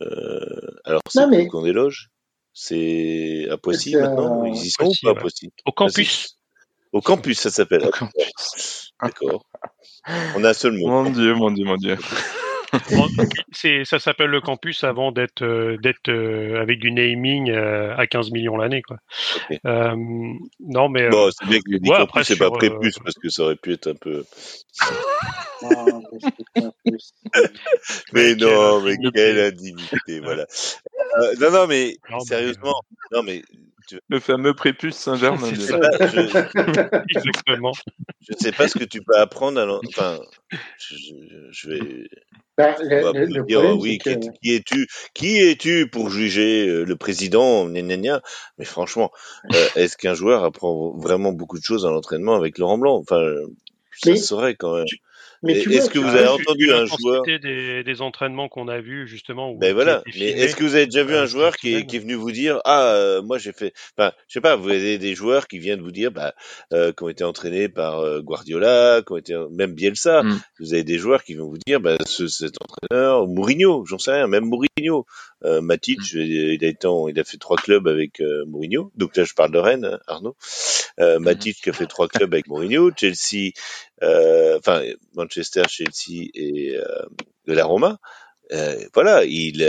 [0.01, 1.47] Euh, alors, c'est mais...
[1.49, 2.11] qu'on déloge
[2.55, 5.53] C'est à Poissy maintenant Ils y sont ou pas à Poissy?
[5.67, 6.39] Au campus.
[6.93, 7.89] Au campus, ça s'appelle.
[9.03, 9.45] D'accord.
[10.37, 10.89] On a un seul mot.
[10.89, 11.97] Mon Dieu, mon Dieu, mon Dieu.
[13.85, 18.31] Ça s'appelle le campus avant d'être, euh, d'être euh, avec du naming euh, à 15
[18.31, 18.97] millions l'année, quoi.
[19.65, 21.09] non, mais.
[21.11, 23.75] Bon, c'est bien que le ouais, campus, c'est pas prépuce parce que ça aurait pu
[23.75, 24.25] être un peu.
[28.13, 30.47] mais non, mais quelle indignité, voilà.
[31.41, 32.81] non, non, mais sérieusement,
[33.13, 33.43] non, mais
[34.09, 35.49] le fameux prépuce Saint-Germain.
[37.09, 37.73] Exactement.
[38.21, 39.61] Je ne sais pas ce que tu peux apprendre.
[39.61, 40.21] À enfin,
[40.79, 42.09] je, vais.
[42.57, 49.11] Bah, le, dire, oui, qui, es-tu Qui es-tu pour juger euh, le président Mais franchement,
[49.55, 52.97] euh, est-ce qu'un joueur apprend vraiment beaucoup de choses à l'entraînement avec Laurent Blanc?
[52.97, 53.35] Enfin,
[53.93, 54.87] ça serait quand même.
[55.43, 59.55] Mais est-ce que vous avez entendu un joueur des, des entraînements qu'on a vus justement
[59.55, 60.03] Ben voilà.
[60.19, 62.33] Mais est-ce que vous avez déjà vu un joueur qui est, qui est venu vous
[62.33, 65.59] dire ah euh, moi j'ai fait enfin je sais pas vous avez des joueurs qui
[65.59, 66.35] viennent vous dire bah
[66.73, 70.41] euh, qui ont été entraînés par euh, Guardiola qui ont été même Bielsa mm.
[70.61, 74.13] vous avez des joueurs qui vont vous dire bah ce, cet entraîneur Mourinho j'en sais
[74.13, 75.07] rien même Mourinho
[75.45, 76.19] euh, Matic mm.
[76.19, 79.53] il a été il a fait trois clubs avec euh, Mourinho donc là je parle
[79.53, 80.37] de Rennes hein, Arnaud
[81.01, 81.23] euh, mm.
[81.23, 83.53] Matic qui a fait trois clubs avec Mourinho Chelsea
[84.03, 84.83] euh, enfin
[85.15, 87.07] Manchester, Chelsea et euh,
[87.47, 87.99] de la Roma.
[88.51, 89.63] Euh, voilà, il,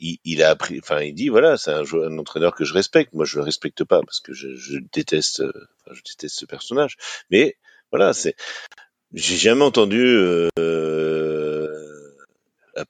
[0.00, 3.12] il, il, a appris, enfin, il dit voilà, c'est un, un, entraîneur que je respecte.
[3.12, 6.96] Moi, je le respecte pas parce que je, je déteste, enfin, je déteste ce personnage.
[7.30, 7.56] Mais
[7.90, 8.34] voilà, c'est,
[9.12, 10.48] j'ai jamais entendu, euh,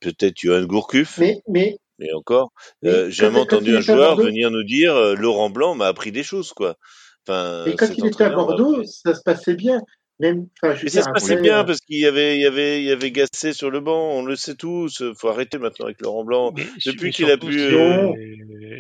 [0.01, 1.19] peut-être Johan Gourcuff.
[1.19, 2.53] Mais, mais, mais encore,
[2.85, 6.53] euh, j'ai jamais entendu un joueur venir nous dire Laurent Blanc m'a appris des choses,
[6.53, 6.77] quoi.
[7.27, 9.81] Enfin, et quand il était à Bordeaux, ça se passait bien.
[10.19, 12.87] Même, mais ça se passait bien euh, parce qu'il y avait, il y avait, il
[12.87, 14.13] y avait Gasset sur le banc.
[14.13, 15.03] On le sait tous.
[15.19, 16.53] Faut arrêter maintenant avec Laurent Blanc.
[16.57, 17.55] Mais, Depuis qu'il a pu.
[17.55, 18.13] Euh...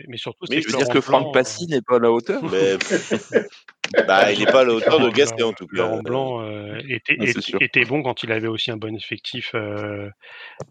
[0.08, 2.42] Mais surtout, mais je veux dire que Franck Passy n'est pas à la hauteur.
[2.44, 2.78] Mais...
[4.06, 5.76] bah, il n'est pas à la hauteur de Gasset en tout cas.
[5.76, 10.08] Laurent Blanc euh, était, ah, était, bon quand il avait aussi un bon effectif euh,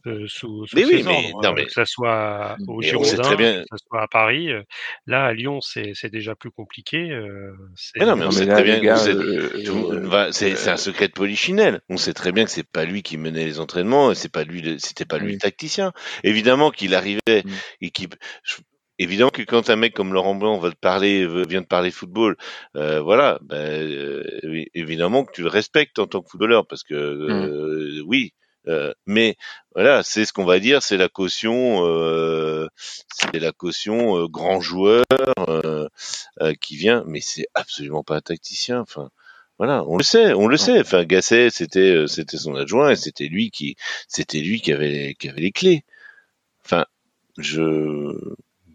[0.07, 1.65] euh sous, sous mais oui, mais, non, mais...
[1.65, 4.49] que ça soit au Girondins, que ça soit à Paris.
[5.05, 7.09] Là, à Lyon, c'est déjà plus compliqué.
[7.95, 8.95] mais non, mais on sait très bien.
[10.31, 11.81] C'est c'est un secret de polichinelle.
[11.89, 14.77] On sait très bien que c'est pas lui qui menait les entraînements, c'est pas lui,
[14.79, 15.93] c'était pas lui le tacticien.
[16.23, 17.51] Évidemment qu'il arrivait mm.
[17.81, 18.07] et qui,
[18.99, 22.37] évidemment que quand un mec comme Laurent Blanc va te parler, vient de parler football,
[22.75, 24.23] euh, voilà, ben, euh,
[24.73, 28.33] évidemment que tu le respectes en tant que footballeur parce que euh, oui.
[29.05, 29.35] mais
[29.75, 31.81] voilà, c'est ce qu'on va dire, c'est la caution,
[33.09, 35.05] c'est la caution grand joueur
[36.61, 38.79] qui vient, mais c'est absolument pas un tacticien.
[38.79, 39.09] Enfin,
[39.57, 40.79] voilà, on le sait, on le sait.
[40.79, 43.75] Enfin, Gasset, c'était euh, c'était son adjoint et c'était lui qui
[44.07, 45.83] c'était lui qui avait qui avait les clés.
[46.65, 46.85] Enfin,
[47.37, 48.13] je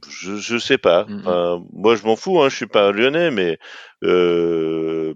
[0.08, 1.04] je je sais pas.
[1.04, 1.18] Mm, mm.
[1.20, 2.40] Enfin, moi, je m'en fous.
[2.40, 3.58] Hein, je suis pas lyonnais, mais
[4.04, 5.12] euh,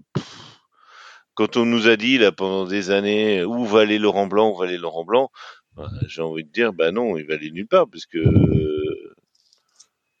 [1.33, 4.57] quand on nous a dit là pendant des années où va aller Laurent Blanc, où
[4.57, 5.31] va aller Laurent Blanc,
[5.75, 8.19] bah, j'ai envie de dire bah non, il va aller nulle part parce que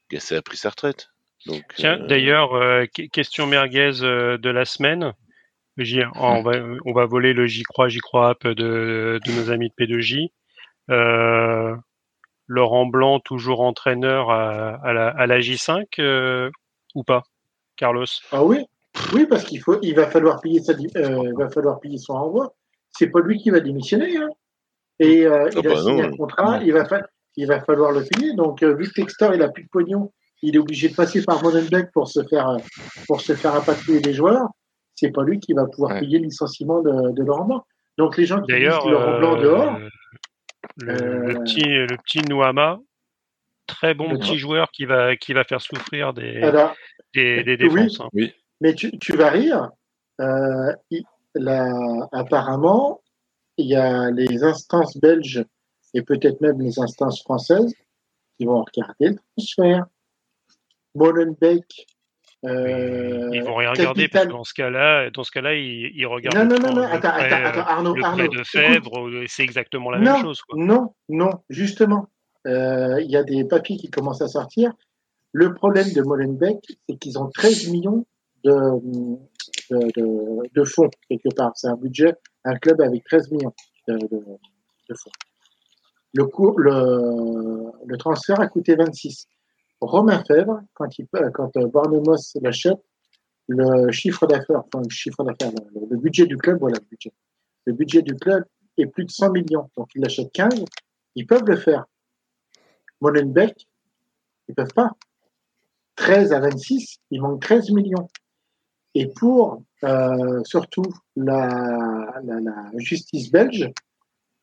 [0.09, 1.09] Gasset a pris sa retraite.
[1.45, 2.49] Donc, Tiens, euh, d'ailleurs,
[3.11, 5.13] question merguez de la semaine.
[5.77, 6.51] On va,
[6.85, 10.31] on va voler le J crois, J crois app de, de nos amis de P2J.
[10.89, 11.75] Euh,
[12.47, 16.49] Laurent Blanc, toujours entraîneur à, à, la, à la, J5 euh,
[16.93, 17.23] ou pas,
[17.75, 18.05] Carlos?
[18.31, 18.65] Ah oui,
[19.13, 22.53] oui, parce qu'il faut, il va falloir payer sa, euh, va falloir payer son renvoi.
[22.91, 24.29] C'est pas lui qui va démissionner, hein.
[24.99, 26.87] Et euh, ah il a bah signé un contrat, il va,
[27.35, 28.33] il va falloir le payer.
[28.33, 31.21] Donc, euh, vu que Textor il a plus de pognon, il est obligé de passer
[31.23, 32.55] par Monenbeck pour se faire,
[33.07, 34.47] pour se faire rapatrier les joueurs
[34.95, 37.65] c'est pas lui qui va pouvoir payer le licenciement de, de Laurent Blanc.
[37.97, 39.79] Donc les gens qui disent Laurent Blanc dehors.
[40.77, 42.79] Le, euh, petit, le petit Nouama,
[43.67, 46.41] très bon petit joueur qui va, qui va faire souffrir des,
[47.13, 48.01] des, des, défenses.
[48.01, 48.09] Hein.
[48.13, 49.69] Oui, Mais tu, tu, vas rire.
[50.19, 50.73] Euh,
[52.11, 53.01] apparemment,
[53.57, 55.45] il y a les instances belges
[55.93, 57.73] et peut-être même les instances françaises
[58.37, 59.85] qui vont regarder le transfert.
[60.95, 61.87] Molenbeek
[62.45, 66.05] euh, ils vont rien regarder parce que dans ce cas-là, dans ce cas-là, ils, ils
[66.05, 66.35] regardent.
[66.37, 68.27] Non, non, non, non, attends, attends, attends, Arnaud, le Arnaud.
[68.27, 70.41] de Fèvre, c'est exactement la même chose.
[70.41, 70.63] Quoi.
[70.63, 72.07] Non, non, justement,
[72.47, 74.73] euh, il y a des papiers qui commencent à sortir.
[75.31, 78.05] Le problème de Molenbeek, c'est qu'ils ont 13 millions
[78.43, 78.53] de,
[79.71, 81.51] de, de, fonds, quelque part.
[81.55, 82.13] C'est un budget,
[82.43, 83.53] un club avec 13 millions
[83.87, 84.07] de,
[84.93, 85.11] fonds.
[86.13, 89.27] Le, cours, le, le transfert a coûté 26.
[89.81, 92.79] Romain Fèvre, quand, il, quand Barnemos l'achète,
[93.47, 97.11] le chiffre d'affaires, enfin le chiffre d'affaires, le, budget du club, voilà le budget.
[97.65, 98.43] Le budget du club
[98.77, 99.69] est plus de 100 millions.
[99.77, 100.65] Donc il achète 15,
[101.15, 101.85] ils peuvent le faire.
[103.01, 103.67] Molenbeek,
[104.47, 104.91] ils peuvent pas.
[105.95, 108.07] 13 à 26, il manque 13 millions.
[108.95, 110.85] Et pour euh, surtout
[111.15, 113.69] la, la, la, justice belge,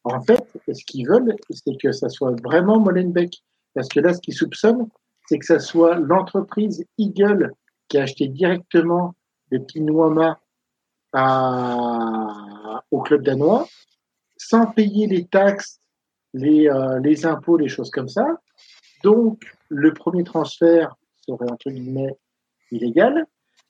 [0.04, 3.42] en fait, ce qu'ils veulent, c'est que ça soit vraiment Molenbeek.
[3.74, 4.88] Parce que là, ce qu'ils soupçonnent,
[5.26, 7.52] c'est que ça soit l'entreprise Eagle
[7.88, 9.14] qui a acheté directement
[9.50, 10.40] le Pinouama
[11.12, 13.68] à, au club danois,
[14.36, 15.80] sans payer les taxes,
[16.32, 18.26] les, euh, les impôts, les choses comme ça.
[19.02, 20.96] Donc, le premier transfert
[21.26, 22.16] serait entre guillemets
[22.70, 23.26] illégal.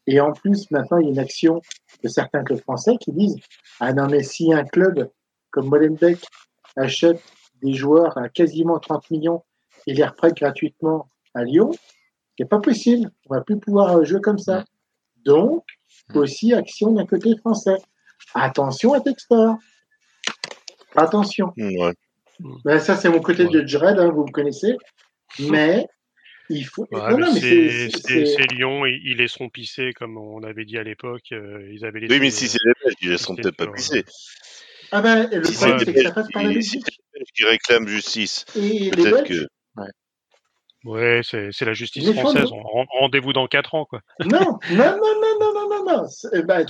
[0.07, 1.61] Et en plus, maintenant, il y a une action
[2.03, 3.37] de certains clubs français qui disent
[3.81, 5.11] Ah non, mais si un club
[5.51, 6.25] comme Molenbeek
[6.77, 7.23] achète
[7.63, 9.45] des joueurs à quasiment 30 millions
[9.87, 11.71] et les reprête gratuitement à Lyon,
[12.39, 13.11] c'est pas possible.
[13.29, 14.65] On va plus pouvoir jouer comme ça.
[15.25, 15.65] Donc,
[16.15, 17.77] aussi action d'un côté français.
[18.35, 19.57] Attention à Textor.
[20.95, 21.53] Attention.
[21.57, 21.95] Ouais.
[22.65, 24.77] Ben, ça, c'est mon côté de Jared, hein, vous me connaissez.
[25.39, 25.87] Mais
[26.49, 26.87] il faut.
[26.91, 31.33] c'est Lyon, ils, ils laisseront pisser, comme on avait dit à l'époque.
[31.33, 34.05] Euh, ils avaient oui, mais si c'est les Belges, ils laisseront peut-être pas pisser.
[34.91, 36.85] Ah ben, le problème, c'est que ça passe par la Belgique.
[36.87, 38.45] Si qui réclament justice.
[38.57, 39.47] Et les Belges, que...
[39.77, 39.89] Ouais,
[40.85, 42.49] c'est la justice française.
[43.01, 44.01] Rendez-vous dans 4 ans, quoi.
[44.21, 46.07] Non, non, non, non, non, non, non, non.
[46.33, 46.67] Eh ben,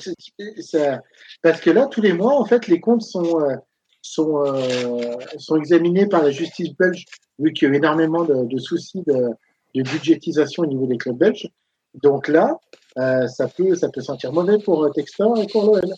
[1.43, 3.56] parce que là, tous les mois, en fait, les comptes sont, euh,
[4.02, 7.05] sont, euh, sont examinés par la justice belge,
[7.39, 9.30] vu qu'il y a énormément de, de soucis de,
[9.74, 11.48] de, budgétisation au niveau des clubs belges.
[11.94, 12.59] Donc là,
[12.98, 15.94] euh, ça, peut, ça peut sentir mauvais pour Textor et pour l'OL.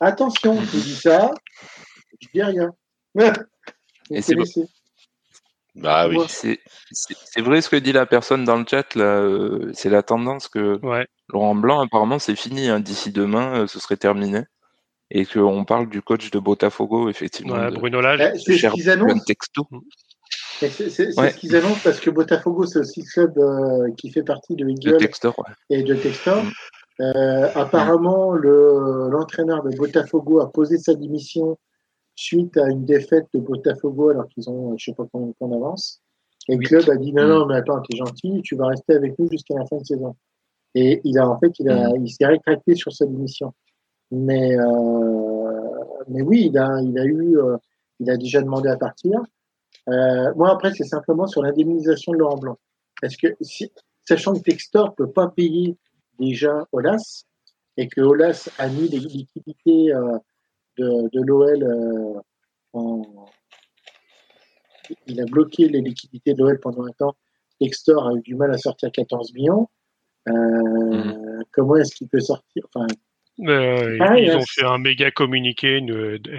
[0.00, 1.32] Attention, je dis ça,
[2.20, 2.70] je dis rien.
[4.10, 4.36] Et c'est
[5.80, 6.18] bah oui.
[6.28, 9.04] C'est vrai ce que dit la personne dans le chat, là.
[9.04, 10.80] Euh, c'est la tendance que
[11.28, 12.68] Laurent Blanc, apparemment, c'est fini.
[12.68, 12.80] Hein.
[12.80, 14.42] D'ici demain, euh, ce serait terminé.
[15.10, 17.70] Et qu'on parle du coach de Botafogo, effectivement.
[17.70, 18.32] Bruno Lage.
[18.34, 19.24] Eh, c'est ce qu'ils annoncent.
[19.26, 19.66] Texto.
[20.58, 24.56] C'est ce qu'ils annoncent parce que Botafogo, c'est aussi le club euh, qui fait partie
[24.56, 24.88] de Eagle
[25.70, 26.44] et de Textor.
[26.44, 27.48] Mm.
[27.54, 31.56] apparemment, l'entraîneur de Botafogo a posé sa démission
[32.18, 35.48] suite à une défaite de Botafogo alors qu'ils ont je sais pas combien de temps
[35.48, 36.02] d'avance.
[36.48, 37.48] Et le club a dit non, non, mm.
[37.48, 40.16] mais attends, t'es gentil, tu vas rester avec nous jusqu'à la fin de saison.
[40.74, 42.04] Et il a en fait, il, a, mm.
[42.04, 43.52] il s'est rétracté sur sa démission.
[44.10, 47.56] Mais, euh, mais oui, il a, il a eu, euh,
[48.00, 49.20] il a déjà demandé à partir.
[49.88, 52.58] Euh, moi, après, c'est simplement sur l'indemnisation de Laurent Blanc.
[53.00, 53.70] Parce que, si,
[54.04, 55.76] sachant que Textor peut pas payer
[56.18, 57.24] déjà Olas,
[57.76, 59.92] et que Olas a mis des liquidités
[60.78, 62.20] de, l'OL euh,
[65.06, 67.16] il a bloqué les liquidités de l'OL pendant un temps.
[67.60, 69.68] Textor a eu du mal à sortir 14 millions.
[70.28, 71.44] Euh, mm.
[71.52, 72.86] Comment est-ce qu'il peut sortir enfin,
[73.46, 75.80] euh, ils hein, ont fait un méga communiqué.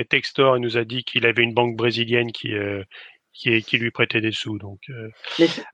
[0.10, 2.54] Textor nous a dit qu'il avait une banque brésilienne qui,
[3.32, 4.58] qui, qui, lui prêtait des sous.
[4.58, 4.82] Donc,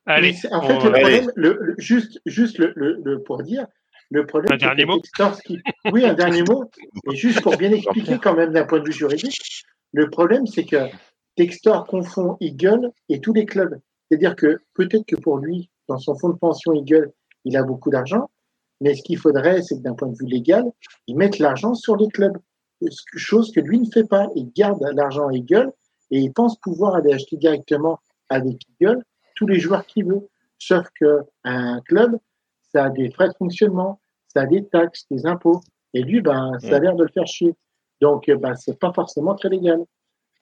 [0.06, 0.36] allez.
[0.52, 1.32] en fait, le problème,
[1.80, 3.66] juste, juste le, pour dire,
[4.12, 5.02] le problème, un dernier mot
[5.92, 6.70] Oui, un dernier mot.
[7.12, 9.40] Et juste pour bien expliquer quand même d'un point de vue juridique,
[9.94, 10.90] le problème, c'est que
[11.36, 13.80] Textor confond Eagle et tous les clubs.
[14.10, 17.12] C'est-à-dire que peut-être que pour lui, dans son fonds de pension Eagle,
[17.44, 18.30] il a beaucoup d'argent,
[18.82, 20.66] mais ce qu'il faudrait, c'est que d'un point de vue légal,
[21.08, 22.38] il mette l'argent sur les clubs.
[23.16, 24.28] Chose que lui ne fait pas.
[24.36, 25.72] Il garde l'argent à Eagle
[26.12, 28.00] et il pense pouvoir aller acheter directement
[28.30, 29.02] avec Eagle
[29.36, 30.28] tous les joueurs qu'il veut.
[30.60, 32.18] Sauf qu'un club,
[32.76, 35.62] ça a des frais de fonctionnement, ça a des taxes, des impôts.
[35.94, 37.54] Et lui, ben, ça a l'air de le faire chier.
[38.02, 39.80] Donc, ben, c'est pas forcément très légal.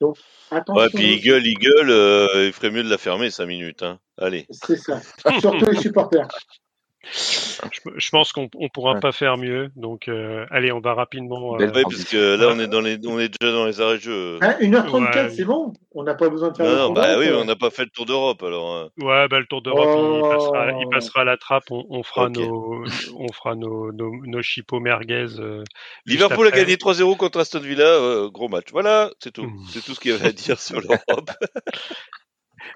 [0.00, 0.18] Donc,
[0.50, 0.82] attention.
[0.82, 3.84] Ouais, puis Eagle, Eagle, euh, il ferait mieux de la fermer 5 minutes.
[3.84, 4.00] Hein.
[4.18, 4.46] Allez.
[4.50, 5.00] C'est ça.
[5.38, 6.26] Surtout les supporters.
[7.12, 9.70] Je, pense qu'on ne pourra pas faire mieux.
[9.76, 11.56] Donc, euh, allez, on va rapidement.
[11.60, 11.70] Euh...
[11.70, 14.38] parce que là, on est, dans les, on est déjà dans les arrêts jeux.
[14.40, 15.72] Hein, 1h34, c'est bon?
[15.92, 16.66] On n'a pas besoin de faire.
[16.66, 18.74] Non, non bah oui, on n'a pas fait le tour d'Europe alors.
[18.74, 18.88] Hein.
[18.98, 20.28] Ouais, bah, le tour d'Europe, il, oh.
[20.28, 21.70] passera, il, passera, à la trappe.
[21.70, 22.84] On, on fera nos,
[23.16, 25.26] on fera nos, nos, nos chipots merguez.
[25.38, 25.62] Euh,
[26.06, 27.84] Liverpool a gagné 3-0 contre Aston Villa.
[27.84, 28.66] Euh, gros match.
[28.72, 29.44] Voilà, c'est tout.
[29.44, 29.64] Mmh.
[29.70, 31.30] C'est tout ce qu'il y avait à dire sur l'Europe.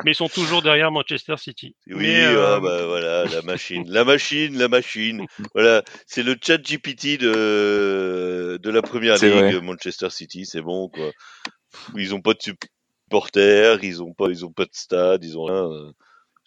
[0.04, 1.74] mais ils sont toujours derrière Manchester City.
[1.88, 5.26] Oui, ah, bah, voilà, la machine, la machine, la machine.
[5.54, 11.10] Voilà, c'est le chat GPT de de la première ligue, Manchester City, c'est bon quoi.
[11.96, 15.44] Ils ont pas de supporters, ils ont pas, ils ont pas de stade, ils ont
[15.44, 15.92] rien.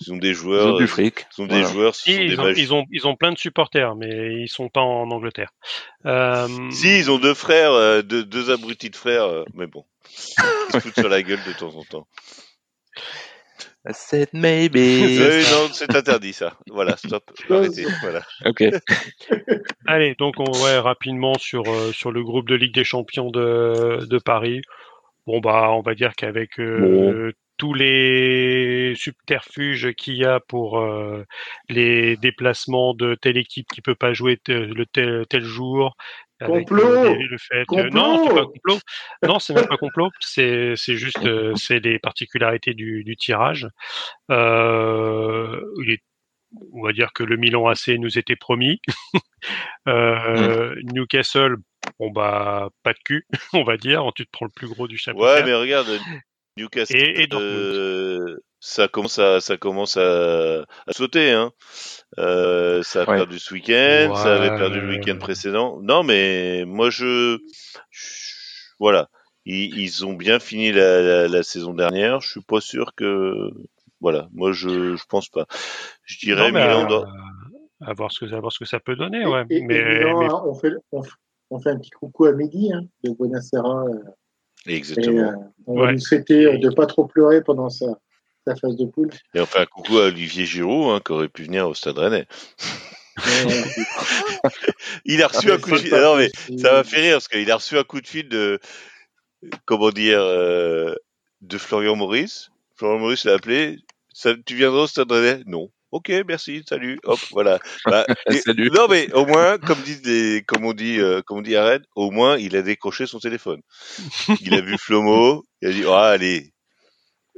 [0.02, 0.68] Ils ont des joueurs.
[0.68, 1.28] Ils ont du fric.
[1.38, 1.94] Ils ont des joueurs.
[2.08, 5.52] ils, ont, ils, ont, ils, ont, plein de supporters, mais ils sont pas en Angleterre.
[6.06, 6.48] Euh...
[6.72, 9.86] Si, ils ont deux frères, euh, deux, deux, abrutis de frères, euh, mais bon,
[10.18, 12.08] ils se foutent sur la gueule de temps en temps.
[13.88, 14.78] I said maybe.
[15.52, 16.54] non, c'est interdit ça.
[16.70, 17.24] Voilà, stop.
[17.50, 17.86] Arrêtez.
[18.02, 18.22] Voilà.
[18.46, 18.64] Ok.
[19.88, 24.06] Allez, donc on ouais rapidement sur euh, sur le groupe de Ligue des Champions de
[24.06, 24.62] de Paris.
[25.26, 31.24] Bon bah on va dire qu'avec euh, tous les subterfuges qu'il y a pour euh,
[31.70, 35.96] les déplacements de telle équipe qui peut pas jouer le tel, tel jour.
[36.46, 37.16] Complot.
[37.16, 38.80] Le, fait, non, c'est pas complot.
[39.24, 40.10] Non, c'est même pas complot.
[40.20, 43.68] C'est c'est juste euh, c'est les particularités du, du tirage.
[44.30, 46.02] Euh, il est
[46.74, 48.82] on va dire que le Milan AC nous était promis.
[49.88, 50.94] euh, mmh.
[50.94, 51.56] Newcastle,
[52.00, 54.04] bon bah pas de cul, on va dire.
[54.16, 55.24] Tu te prends le plus gros du chapitre.
[55.24, 55.88] Ouais, mais regarde,
[56.58, 61.32] Newcastle, et, et euh, ça commence à ça commence à, à sauter.
[61.32, 61.52] Hein.
[62.20, 63.16] Euh, ça a ouais.
[63.18, 64.16] perdu ce week-end, ouais.
[64.16, 65.80] ça avait perdu le week-end précédent.
[65.82, 67.40] Non, mais moi je,
[67.90, 68.32] je
[68.80, 69.10] voilà,
[69.46, 72.22] ils, ils, ont bien fini la, la, la, saison dernière.
[72.22, 73.50] Je suis pas sûr que
[74.00, 75.48] voilà, moi je je pense pas.
[76.04, 77.08] Je dirais non, mais Milan à, doit...
[77.82, 79.26] à, voir ce que à voir ce que ça peut donner.
[79.26, 79.44] Ouais.
[79.50, 80.50] Et, mais, et Milan, mais...
[80.50, 81.02] on fait on,
[81.50, 83.86] on, fait un petit coucou à Mehdi hein, de Bonacera.
[83.86, 84.04] Euh,
[84.68, 85.18] Exactement.
[85.18, 85.36] Et, euh,
[85.66, 85.92] on va ouais.
[85.94, 87.98] lui souhaiter de pas trop pleurer pendant sa,
[88.46, 89.10] sa phase de poule.
[89.34, 91.98] Et on fait un coucou à Olivier Giroud, hein, qui aurait pu venir au Stade
[91.98, 92.28] Rennais.
[95.06, 95.92] il a reçu un coup de fil.
[95.92, 98.60] Non, mais ça m'a fait rire parce qu'il a reçu un coup de fil de,
[99.66, 100.96] comment dire, euh,
[101.42, 102.50] de Florian Maurice.
[102.76, 103.78] Florian Maurice l'a appelé.
[104.14, 105.44] Ça, tu viendras au Stade Rennais?
[105.46, 105.70] Non.
[105.92, 107.00] Ok, merci, salut.
[107.04, 107.60] Hop, voilà.
[107.86, 108.72] Bah, et, salut.
[108.74, 111.66] Non, mais au moins, comme disent des, comme on dit, euh, comme on dit à
[111.66, 113.62] Rennes, au moins, il a décroché son téléphone.
[114.40, 116.54] Il a vu Flomo, il a dit, oh, allez,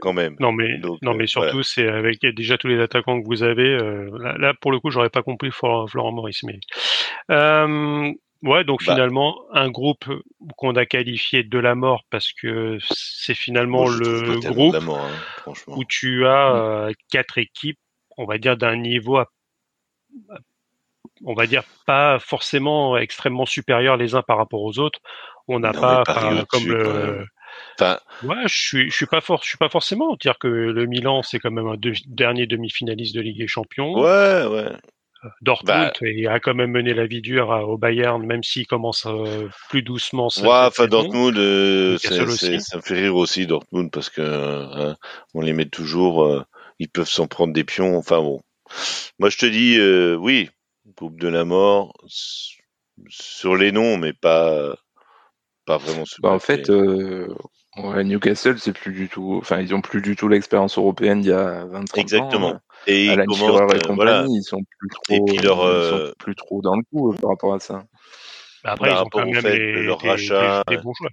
[0.03, 0.35] quand même.
[0.39, 1.63] Non, mais, Donc, non, mais surtout, voilà.
[1.63, 3.69] c'est avec déjà tous les attaquants que vous avez.
[3.69, 6.59] Euh, là, là, pour le coup, j'aurais pas compris Florent, Maurice, mais.
[7.31, 8.11] Euh,
[8.41, 8.93] ouais, donc bah.
[8.93, 10.05] finalement, un groupe
[10.57, 15.07] qu'on a qualifié de la mort parce que c'est finalement Moi, le groupe mort,
[15.47, 16.93] hein, où tu as mmh.
[17.09, 17.79] quatre équipes
[18.17, 19.27] on va dire d'un niveau à,
[21.25, 24.99] on va dire pas forcément extrêmement supérieur les uns par rapport aux autres.
[25.47, 27.25] On n'a pas, pas comme le.
[27.79, 27.99] Enfin...
[28.23, 31.23] Ouais, je suis, je suis pas fort, je suis pas forcément dire que le Milan
[31.23, 33.93] c'est quand même un de, dernier demi-finaliste de Ligue des Champions.
[33.99, 34.71] Ouais, ouais.
[35.41, 39.47] Dortmund bah, a quand même mené la vie dure au Bayern, même s'il commence euh,
[39.69, 40.29] plus doucement.
[40.41, 44.95] Ouais, enfin Dortmund, euh, ça me fait rire aussi Dortmund parce que hein,
[45.33, 46.25] on les met toujours.
[46.25, 46.43] Euh,
[46.79, 47.97] ils peuvent s'en prendre des pions.
[47.97, 48.41] Enfin bon,
[49.19, 50.49] moi je te dis euh, oui,
[50.97, 51.93] groupe de la mort
[53.07, 54.75] sur les noms, mais pas
[55.65, 56.03] pas vraiment.
[56.21, 57.33] Bah, en fait, euh,
[57.77, 59.37] ouais, Newcastle, c'est plus du tout.
[59.41, 61.85] Enfin, ils ont plus du tout l'expérience européenne d'il y a 20 ans.
[61.95, 62.49] Exactement.
[62.55, 62.61] Hein.
[62.87, 64.25] Et à ils commencent, et compagnie, voilà.
[64.27, 65.15] ils sont plus trop.
[65.15, 67.83] Et puis leur, ils sont plus trop dans le coup euh, par rapport à ça.
[68.63, 70.63] Bah après, ils ont quand même fait, les, leur des, rachat.
[70.67, 71.11] des, des bons joueurs.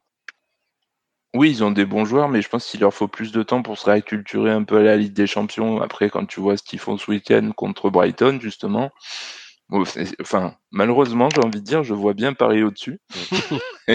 [1.34, 3.62] Oui, ils ont des bons joueurs, mais je pense qu'il leur faut plus de temps
[3.62, 5.80] pour se réacculturer un peu à la Ligue des Champions.
[5.80, 8.90] Après, quand tu vois ce qu'ils font ce week-end contre Brighton, justement,
[9.72, 13.00] enfin, malheureusement, j'ai envie de dire, je vois bien Paris au-dessus.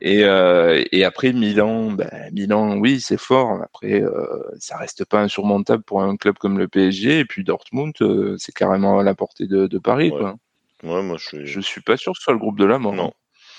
[0.00, 3.60] et, euh, et après, Milan, ben, Milan, oui, c'est fort.
[3.62, 7.20] Après, euh, ça reste pas insurmontable pour un club comme le PSG.
[7.20, 10.10] Et puis Dortmund, euh, c'est carrément à la portée de, de Paris.
[10.10, 10.18] Ouais.
[10.18, 10.34] Quoi.
[10.82, 11.46] Ouais, moi, je suis...
[11.46, 12.94] je suis pas sûr que ce soit le groupe de la mort.
[12.94, 13.12] Non.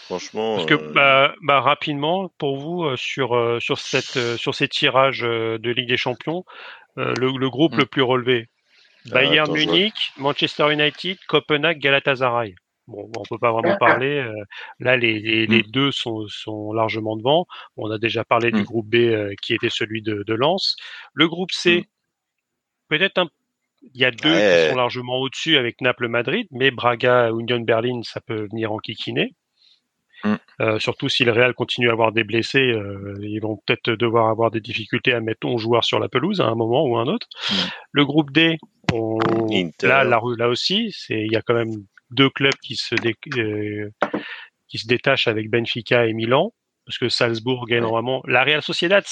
[0.05, 0.91] Franchement, Parce que euh...
[0.93, 6.43] bah, bah, rapidement pour vous sur sur cette sur ces tirages de Ligue des Champions,
[6.97, 7.77] le, le, groupe mmh.
[7.77, 8.49] le plus relevé
[9.06, 12.56] Bayern attends, Munich, Manchester United, Copenhague, Galatasaray.
[12.88, 14.26] Bon, on peut pas vraiment parler.
[14.80, 15.52] là, les, les, mmh.
[15.52, 17.45] les, deux sont, sont largement devant.
[17.78, 18.57] On a déjà parlé mmh.
[18.57, 20.76] du groupe B qui était celui de, de Lens.
[21.14, 21.88] Le groupe C,
[22.90, 23.30] peut-être un
[23.94, 24.64] il y a deux ouais.
[24.65, 29.34] qui sont largement au-dessus avec Naples-Madrid, mais Braga, Union Berlin, ça peut venir en kikiner.
[30.23, 30.35] Mm.
[30.61, 34.30] Euh, surtout si le Real continue à avoir des blessés, euh, ils vont peut-être devoir
[34.30, 37.02] avoir des difficultés à mettre 11 joueurs sur la pelouse à un moment ou à
[37.02, 37.27] un autre.
[37.49, 37.56] Mm.
[37.91, 38.57] Le groupe D,
[38.93, 39.18] on...
[39.81, 41.72] là, là, là aussi, il y a quand même
[42.11, 43.15] deux clubs qui se dé...
[43.38, 43.89] euh,
[44.68, 46.53] qui se détachent avec Benfica et Milan,
[46.85, 49.03] parce que Salzbourg est normalement la Real Sociedad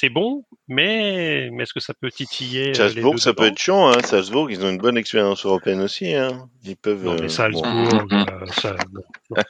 [0.00, 3.90] c'est bon, mais, mais est-ce que ça peut titiller Salzbourg, ça peut être chiant.
[3.90, 4.00] Hein.
[4.02, 6.14] Salzbourg, ils ont une bonne expérience européenne aussi.
[6.14, 6.48] Hein.
[6.64, 7.04] Ils peuvent.
[7.04, 8.16] Non, mais Salzbourg, bon.
[8.16, 9.42] euh, ça, bon, non.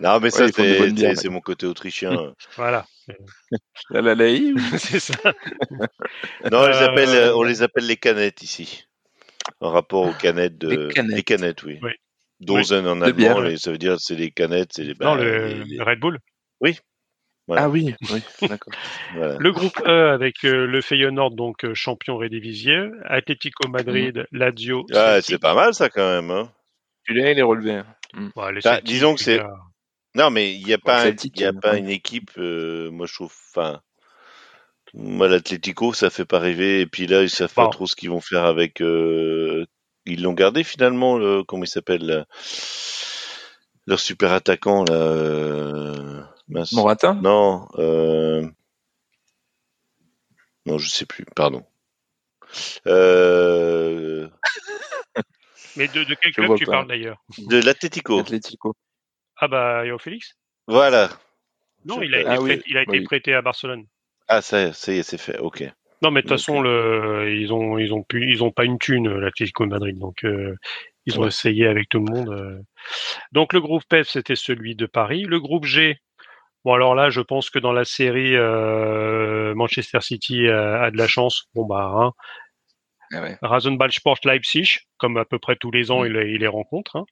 [0.00, 0.20] non.
[0.20, 2.34] mais ça, ouais, c'est mon côté autrichien.
[2.56, 2.84] voilà.
[3.90, 5.14] La la laï, c'est ça.
[6.50, 7.36] non, on les, appelle, euh...
[7.36, 8.86] on les appelle les canettes ici.
[9.60, 10.68] En rapport aux canettes de.
[10.68, 11.78] Les canettes, les canettes oui.
[11.80, 11.92] oui.
[12.40, 12.90] Dozen oui.
[12.90, 14.94] en allemand, ça veut dire c'est les canettes, c'est les.
[14.94, 16.18] Non, bah, le, les, le Red Bull.
[16.60, 16.76] Oui.
[17.50, 18.72] Ah oui, oui, d'accord.
[19.14, 24.38] Le groupe E avec le Feyenoord, donc champion rédivisier, Atlético Madrid, mm.
[24.38, 24.86] Lazio.
[24.94, 26.30] Ah, c'est pas mal ça quand même.
[26.30, 26.50] Hein.
[27.06, 27.82] Celui-là, il est relevé.
[28.14, 28.28] Mm.
[28.36, 29.40] Bah, disons que c'est.
[30.14, 31.54] Non, mais il n'y a pas, y a hein.
[31.60, 33.34] pas une équipe, moi je trouve.
[33.50, 33.80] Enfin,
[34.94, 36.80] moi, l'Atlético, ça fait pas rêver.
[36.80, 38.80] Et puis là, ils savent pas trop ce qu'ils vont faire avec.
[38.80, 41.42] Ils l'ont gardé finalement, le...
[41.44, 42.24] comment il s'appelle
[43.86, 46.31] Leur super attaquant, là.
[46.72, 47.66] Morata Non.
[47.78, 48.46] Euh...
[50.66, 51.24] Non, je sais plus.
[51.34, 51.64] Pardon.
[52.86, 54.28] Euh...
[55.76, 57.22] Mais de, de quel club tu parles d'ailleurs?
[57.38, 58.22] De l'Atletico.
[59.36, 60.36] Ah bah, Yo Félix?
[60.66, 61.08] Voilà.
[61.84, 63.86] Non, il a, été, ah prêté, il a été prêté à Barcelone.
[64.28, 65.38] Ah, ça, ça y est, c'est fait.
[65.38, 65.64] Ok.
[66.02, 68.78] Non, mais de toute façon, le, ils ont, ils ont pu, ils ont pas une
[68.78, 69.98] thune, l'Atlético de Madrid.
[69.98, 70.56] Donc, euh,
[71.06, 72.28] ils ont essayé avec tout le monde.
[72.28, 72.60] Euh.
[73.32, 75.22] Donc, le groupe F, c'était celui de Paris.
[75.22, 75.98] Le groupe G,
[76.64, 81.08] Bon alors là, je pense que dans la série euh, Manchester City a, de la
[81.08, 81.44] chance.
[81.54, 82.12] Bon bah, hein.
[83.14, 86.06] Ah Rasenballsport Leipzig, comme à peu près tous les ans, mm.
[86.06, 86.96] il, les rencontre.
[86.96, 87.04] Hein.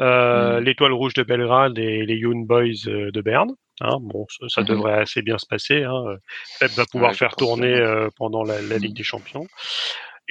[0.00, 0.64] Euh, mm.
[0.64, 3.52] L'Étoile Rouge de Belgrade et les Young Boys euh, de Berne.
[3.80, 3.98] Hein.
[4.00, 4.66] Bon, ça, mm-hmm.
[4.66, 5.82] devrait assez bien se passer.
[5.82, 6.04] Hein.
[6.60, 9.46] Pep va pouvoir faire tourner pendant la, Ligue des Champions.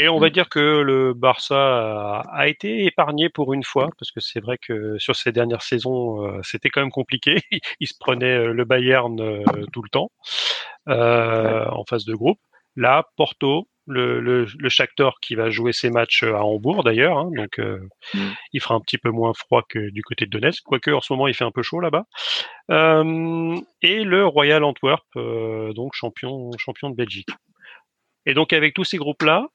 [0.01, 0.31] Et on va mm.
[0.31, 4.97] dire que le Barça a, été épargné pour une fois, parce que c'est vrai que
[4.97, 7.35] sur ces dernières saisons, euh, c'était quand même compliqué.
[7.79, 10.11] Il se prenait euh, le Bayern euh, tout le temps
[10.87, 12.39] en phase de groupe.
[12.75, 17.29] Là, Porto, le, le, le Shakhtar qui va jouer ses matchs à Hambourg d'ailleurs, hein,
[17.35, 18.31] donc mm.
[18.53, 21.13] il fera un petit peu moins froid que du côté de Donetsk, quoique en ce
[21.13, 22.05] moment il fait un peu chaud là-bas.
[22.69, 27.29] et le Royal Antwerp, donc champion champion de Belgique.
[28.25, 29.47] Et donc avec tous ces groupes-là,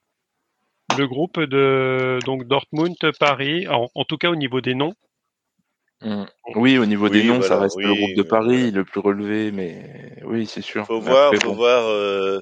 [0.99, 4.95] le groupe de donc Dortmund, Paris, en, tout cas au niveau des noms.
[6.03, 6.25] Mmh.
[6.57, 10.19] Oui, au niveau des noms, ça reste le groupe de Paris, le plus relevé, mais
[10.25, 10.87] oui, c'est sûr.
[10.87, 12.41] Faut voir, faut voir, euh,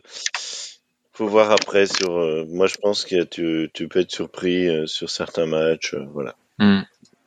[1.12, 2.18] faut voir après sur.
[2.18, 6.34] Euh, moi, je pense que tu, tu peux être surpris euh, sur certains matchs, voilà.
[6.58, 6.80] Mmh.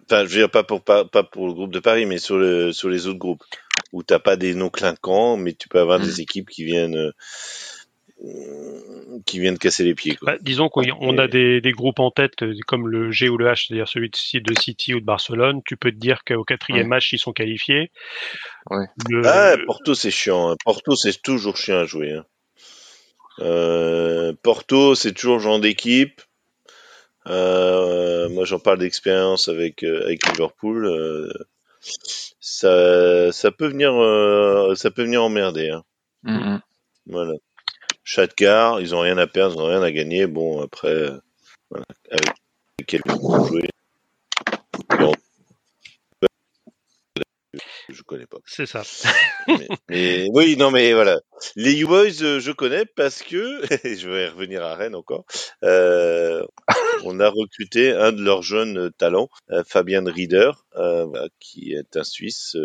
[0.04, 2.38] Enfin, je veux dire pas pour pas, pas pour le groupe de Paris, mais sur
[2.38, 3.44] le sur les autres groupes
[3.94, 6.04] où t'as pas des noms clinquants, mais tu peux avoir mmh.
[6.04, 7.12] des équipes qui viennent
[9.26, 10.18] qui viennent casser les pieds.
[10.22, 13.68] Bah, disons qu'on a des, groupes en tête euh, comme le G ou le H,
[13.68, 15.62] c'est-à-dire celui de City ou de Barcelone.
[15.66, 17.92] Tu peux te dire qu'au quatrième match, ils sont qualifiés.
[18.72, 20.50] Ah, Porto, c'est chiant.
[20.50, 20.56] Hein.
[20.64, 22.14] Porto, c'est toujours chiant à jouer.
[22.14, 22.26] Hein.
[23.40, 26.22] Euh, Porto, c'est toujours genre d'équipe.
[27.28, 30.90] Euh, moi, j'en parle d'expérience avec avec Liverpool.
[32.40, 33.94] ça, ça peut venir,
[34.76, 35.70] ça peut venir emmerder.
[35.70, 35.84] Hein.
[36.24, 36.60] Mm-hmm.
[37.08, 37.34] Voilà.
[38.08, 40.28] Chatgar, ils ont rien à perdre, ils ont rien à gagner.
[40.28, 41.12] Bon, après,
[41.70, 43.68] voilà, avec quelques jouer.
[47.90, 48.38] Je connais pas.
[48.46, 48.84] C'est ça.
[49.90, 51.20] mais, oui, non, mais voilà.
[51.58, 55.26] Les U-Boys, euh, je connais parce que, je vais revenir à Rennes encore,
[55.66, 56.46] euh,
[57.04, 60.52] on a recruté un de leurs jeunes talents, euh, Fabien Rieder,
[61.42, 62.56] qui est un Suisse,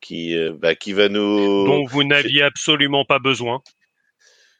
[0.00, 1.66] qui, bah, qui va nous...
[1.66, 3.60] Dont vous n'aviez absolument pas besoin.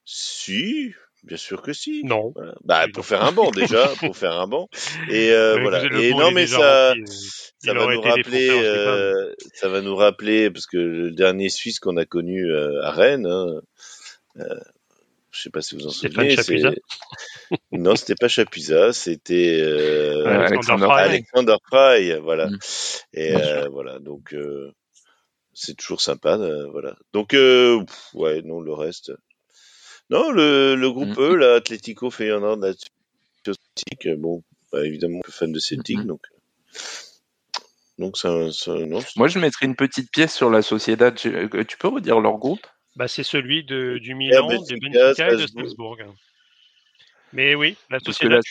[0.04, 0.92] Si,
[1.22, 2.02] bien sûr que si.
[2.04, 2.32] Non.
[2.64, 4.68] Bah pour faire un banc déjà, pour faire un banc.
[5.08, 5.84] Et euh, voilà.
[6.00, 6.94] Et non mais ça, euh,
[7.58, 11.96] ça va nous rappeler, euh, ça va nous rappeler parce que le dernier Suisse qu'on
[11.96, 13.26] a connu euh, à Rennes.
[13.26, 13.60] Hein,
[14.38, 14.60] euh,
[15.30, 16.36] je sais pas si vous en souvenez.
[17.72, 22.48] non, c'était pas Chapuisat, c'était euh, Alexander, Alexander Fry, voilà.
[22.48, 22.58] Mm.
[23.14, 23.34] Et
[23.70, 24.34] voilà, donc
[25.54, 26.36] c'est toujours sympa,
[26.70, 26.96] voilà.
[27.14, 29.12] Donc ouais, non, le reste,
[30.12, 31.22] non, le, le groupe mmh.
[31.22, 32.74] E, là, Atlético Feyenoord, la
[33.44, 36.04] Celtic, bon, bah, évidemment, un peu fan de Celtic, mmh.
[36.04, 36.20] donc.
[37.98, 41.14] Donc ça, ça non, Moi, je mettrais une petite pièce sur la Sociedad.
[41.14, 42.66] Tu, euh, peux redire leur groupe?
[42.94, 45.96] Bah, C'est celui de, du Milan, de Benfica et de Strasbourg.
[47.32, 48.42] Mais oui, la Sociedad,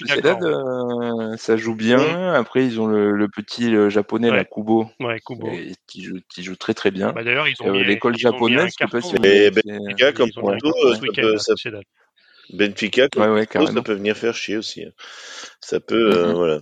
[0.44, 2.34] euh, ça joue bien.
[2.34, 5.50] Après, ils ont le, petit japonais, la Kubo, ouais, Kubo.
[5.88, 7.12] qui, joue, qui joue très très bien.
[7.12, 8.74] Bah, D'ailleurs, ils ont euh, l'école japonaise.
[9.24, 10.72] Et Benfica, comme Porto,
[11.38, 11.82] ça peut,
[12.54, 14.84] Benfica, comme ouais, ça peut venir faire chier aussi.
[14.84, 14.92] Hein.
[15.60, 16.36] Ça peut, euh, mm-hmm.
[16.36, 16.62] voilà.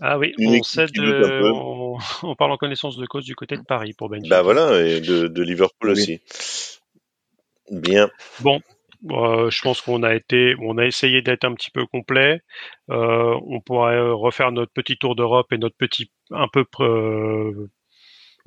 [0.00, 3.92] Ah oui, on, cède, on, on, parle en connaissance de cause du côté de Paris
[3.92, 4.28] pour Benfica.
[4.28, 6.20] Bah voilà, et de, de Liverpool aussi.
[7.70, 8.10] Bien.
[8.40, 8.60] Bon,
[9.10, 12.40] euh, je pense qu'on a été, on a essayé d'être un petit peu complet.
[12.90, 17.70] Euh, on pourrait refaire notre petit tour d'Europe et notre petit un peu euh,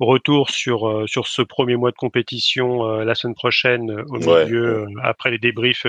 [0.00, 5.38] retour sur sur ce premier mois de compétition la semaine prochaine au milieu après les
[5.38, 5.86] débriefs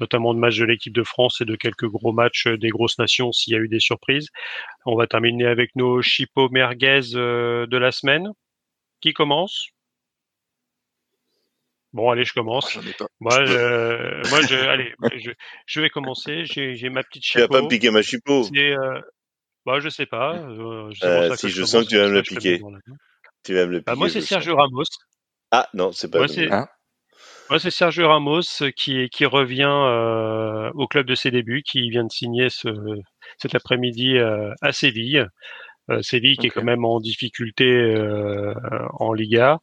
[0.00, 3.32] notamment de matchs de l'équipe de France et de quelques gros matchs des grosses nations
[3.32, 4.28] s'il y a eu des surprises.
[4.86, 8.28] On va terminer avec nos chipos merguez de la semaine.
[9.00, 9.72] Qui commence
[11.92, 12.78] Bon, allez, je commence.
[13.20, 15.30] Moi, je, moi, je, allez, je,
[15.66, 16.44] je vais commencer.
[16.44, 17.46] J'ai ma petite chipot.
[17.46, 18.44] Tu vas pas me piquer ma chipot.
[18.44, 19.00] C'est, euh,
[19.66, 20.36] bah, je sais pas.
[20.36, 22.60] Euh, euh, si je, sens que tu vas me le piquer.
[23.44, 23.90] Tu vas me le piquer.
[23.90, 24.84] Bah, moi, c'est Sergio Ramos.
[25.50, 26.18] Ah non, c'est pas.
[26.18, 26.66] Moi, c'est hein?
[27.58, 28.40] C'est Sergio Ramos
[28.76, 32.68] qui, qui revient euh, au club de ses débuts, qui vient de signer ce,
[33.38, 35.26] cet après-midi euh, à Séville.
[35.90, 38.54] Euh, Séville qui est quand même en difficulté euh,
[38.94, 39.60] en Liga.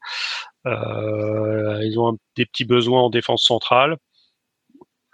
[0.66, 3.98] Euh, ils ont des petits besoins en défense centrale.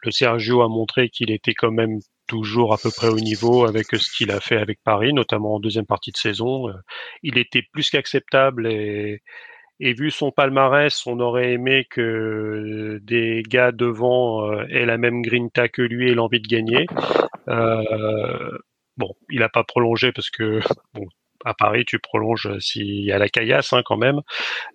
[0.03, 3.87] Le Sergio a montré qu'il était quand même toujours à peu près au niveau avec
[3.95, 6.67] ce qu'il a fait avec Paris, notamment en deuxième partie de saison.
[7.23, 9.21] Il était plus qu'acceptable et,
[9.79, 15.69] et vu son palmarès, on aurait aimé que des gars devant aient la même grinta
[15.69, 16.87] que lui et l'envie de gagner.
[17.47, 18.57] Euh,
[18.97, 20.59] bon, il n'a pas prolongé parce que
[20.93, 21.07] bon,
[21.45, 24.21] à Paris, tu prolonges s'il y a la caillasse hein, quand même.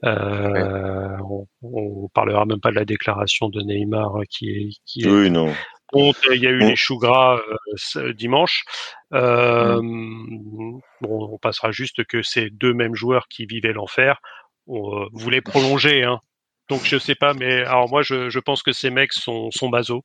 [0.05, 5.11] Euh, on, on, parlera même pas de la déclaration de Neymar qui est qui est
[5.11, 5.53] oui, non.
[5.93, 7.41] Il y a eu les choux gras
[7.97, 8.65] euh, dimanche.
[9.13, 10.81] Euh, bon,
[11.33, 14.21] on passera juste que ces deux mêmes joueurs qui vivaient l'enfer
[14.67, 16.05] voulaient prolonger.
[16.05, 16.21] Hein.
[16.69, 19.69] Donc je sais pas, mais alors moi je, je pense que ces mecs sont, sont
[19.69, 20.03] basos.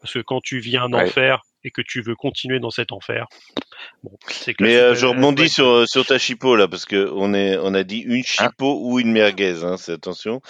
[0.00, 3.26] Parce que quand tu viens d'en faire et que tu veux continuer dans cet enfer.
[4.02, 4.16] Bon,
[4.60, 7.82] Mais euh, je rebondis sur, sur ta chipot là, parce que on, est, on a
[7.82, 8.44] dit une ah.
[8.44, 10.40] chipot ou une merguez, hein, attention.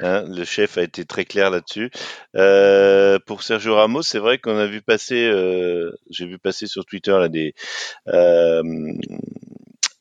[0.00, 1.90] Hein, le chef a été très clair là-dessus.
[2.34, 6.84] Euh, pour Sergio Ramos, c'est vrai qu'on a vu passer, euh, j'ai vu passer sur
[6.86, 7.54] Twitter là des
[8.08, 8.62] euh,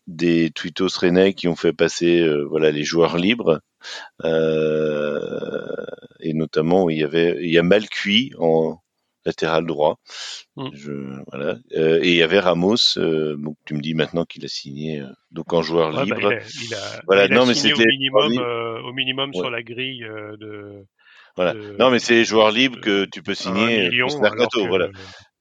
[0.07, 3.61] des tweetos rennais qui ont fait passer euh, voilà les joueurs libres
[4.23, 5.85] euh,
[6.19, 8.82] et notamment il y avait il y a Malcuit en
[9.25, 9.97] latéral droit.
[10.55, 10.69] Mm.
[10.73, 10.91] Je,
[11.31, 11.57] voilà.
[11.75, 12.97] Euh, et il y avait Ramos.
[12.97, 16.33] Euh, donc tu me dis maintenant qu'il a signé euh, donc en joueur bah, libre.
[16.63, 17.27] il a, voilà.
[17.27, 18.37] non mais c'était au minimum,
[18.85, 20.05] au minimum sur la grille
[20.39, 20.85] de.
[21.35, 21.55] Voilà.
[21.79, 24.67] non mais c'est joueur libre que tu peux signer million, mercato.
[24.67, 24.89] Voilà.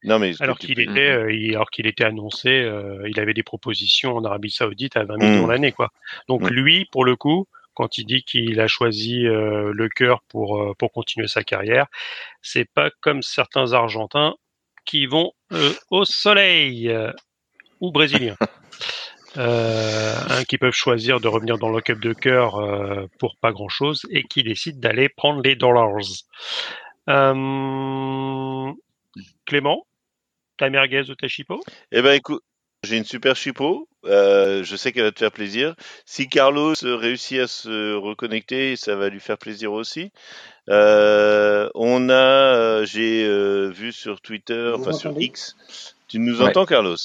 [0.05, 1.11] Non, mais alors qu'il était,
[1.55, 2.69] alors qu'il était annoncé,
[3.07, 5.51] il avait des propositions en Arabie Saoudite à 20 millions mm.
[5.51, 5.91] l'année, quoi.
[6.29, 6.49] Donc mm.
[6.49, 10.75] lui, pour le coup, quand il dit qu'il a choisi euh, le cœur pour euh,
[10.79, 11.87] pour continuer sa carrière.
[12.43, 14.35] C'est pas comme certains Argentins
[14.85, 16.95] qui vont euh, au soleil
[17.81, 18.37] ou brésiliens.
[20.49, 24.25] qui peuvent choisir de revenir dans le club de cœur pour pas grand chose et
[24.25, 25.97] qui décident d'aller prendre les dollars.
[29.47, 29.87] Clément,
[30.59, 31.63] ta merguez ou ta chipot
[31.93, 32.43] Eh ben écoute,
[32.83, 33.89] j'ai une super chipot.
[34.05, 35.77] Euh, je sais qu'elle va te faire plaisir.
[36.05, 40.11] Si Carlos réussit à se reconnecter, ça va lui faire plaisir aussi.
[40.69, 45.57] Euh, on a, euh, j'ai euh, vu sur Twitter, enfin sur X.
[46.09, 46.97] Tu nous entends, Carlos?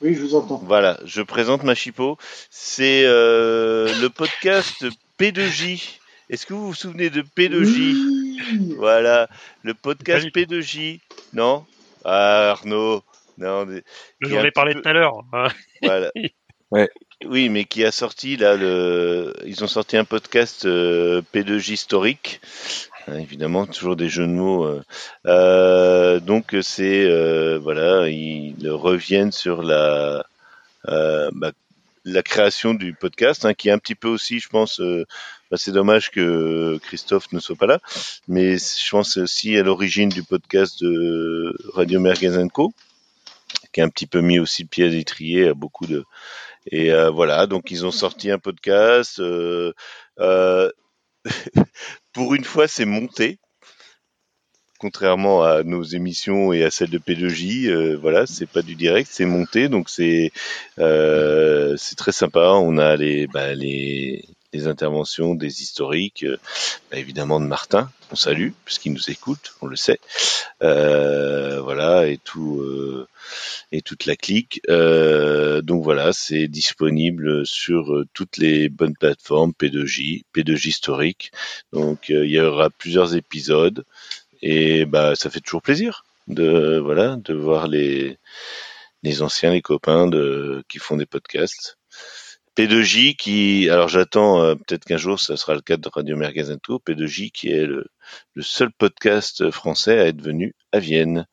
[0.00, 0.60] Oui, je vous entends.
[0.64, 2.18] Voilà, je présente ma chipot.
[2.50, 4.86] C'est le podcast
[5.18, 5.98] P2J.
[6.28, 9.28] Est-ce que vous vous souvenez de P2J Voilà,
[9.62, 11.00] le podcast P2J.
[11.34, 11.64] Non?
[12.04, 13.02] Ah, Arnaud.
[13.40, 13.66] Non,
[14.20, 15.24] J'en ai parlé tout à l'heure.
[15.32, 15.48] Hein.
[15.82, 16.12] Voilà.
[17.26, 19.34] Oui, mais qui a sorti là le.
[19.44, 22.40] Ils ont sorti un podcast euh, P2J historique.
[23.08, 24.64] Hein, évidemment, toujours des jeux de mots.
[24.64, 24.82] Euh,
[25.26, 30.24] euh, donc c'est voilà, ils reviennent sur la
[30.86, 31.52] bah,
[32.06, 34.80] la création du podcast, hein, qui est un petit peu aussi, je pense.
[35.50, 37.80] Bah, c'est dommage que Christophe ne soit pas là,
[38.28, 42.72] mais je pense aussi à l'origine du podcast de Radio Merguez Co
[43.72, 46.04] qui a un petit peu mis aussi le pied à l'étrier à beaucoup de.
[46.66, 49.20] Et euh, voilà, donc ils ont sorti un podcast.
[49.20, 49.72] Euh,
[50.20, 50.70] euh,
[52.12, 53.38] pour une fois, c'est monté
[54.78, 59.10] contrairement à nos émissions et à celles de P2J, euh, voilà, c'est pas du direct,
[59.12, 60.32] c'est monté, donc c'est
[60.76, 62.52] très sympa.
[62.54, 66.36] On a les bah, les les interventions des historiques, euh,
[66.90, 70.00] bah, évidemment de Martin, on salue puisqu'il nous écoute, on le sait,
[70.62, 73.06] euh, voilà et tout euh,
[73.72, 74.60] et toute la clique.
[74.68, 81.32] donc voilà, c'est disponible sur toutes les bonnes plateformes P2J, P2J historique.
[81.72, 83.84] Donc il y aura plusieurs épisodes
[84.42, 88.18] et bah ça fait toujours plaisir de voilà de voir les
[89.02, 91.78] les anciens, les copains de qui font des podcasts.
[92.60, 96.54] P2J qui, alors j'attends euh, peut-être qu'un jour ça sera le cas de Radio Merguez
[96.62, 97.86] Tour, P2J qui est le,
[98.34, 101.26] le, seul podcast français à être venu à Vienne.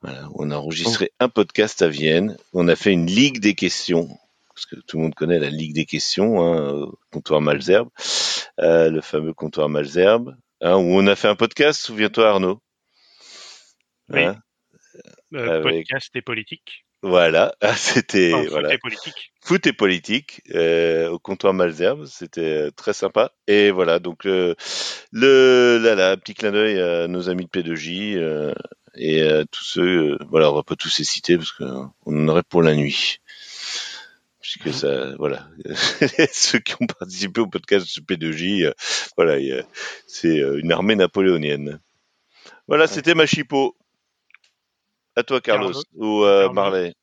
[0.00, 2.38] Voilà, on a enregistré un podcast à Vienne.
[2.54, 4.08] On a fait une ligue des questions,
[4.54, 7.90] parce que tout le monde connaît la ligue des questions, hein, comptoir Malzerbe,
[8.60, 11.82] euh, le fameux comptoir Malzerbe, hein, où on a fait un podcast.
[11.82, 12.62] Souviens-toi Arnaud?
[14.08, 14.22] Oui.
[14.22, 14.38] Hein,
[15.34, 16.86] euh, podcast et politique.
[17.02, 18.68] Voilà, c'était Enfin, voilà.
[18.68, 19.32] foot et politique.
[19.42, 23.32] Foot et politique euh, au comptoir Malzerbe, c'était euh, très sympa.
[23.46, 24.54] Et voilà, donc le,
[25.12, 28.52] le là, là, petit clin d'œil à nos amis de P2J euh,
[28.96, 30.12] et à tous ceux.
[30.12, 33.18] euh, voilà, on va pas tous les citer parce qu'on en aurait pour la nuit.
[34.42, 35.46] Puisque ça, voilà,
[36.32, 38.72] ceux qui ont participé au podcast de P2J, euh,
[39.16, 39.36] voilà,
[40.06, 41.78] c'est euh, une armée napoléonienne.
[42.66, 43.76] Voilà, c'était ma chipot.
[45.16, 45.82] À toi, Carlos, Carlos.
[45.96, 46.50] ou euh.
[46.50, 46.94] Marley.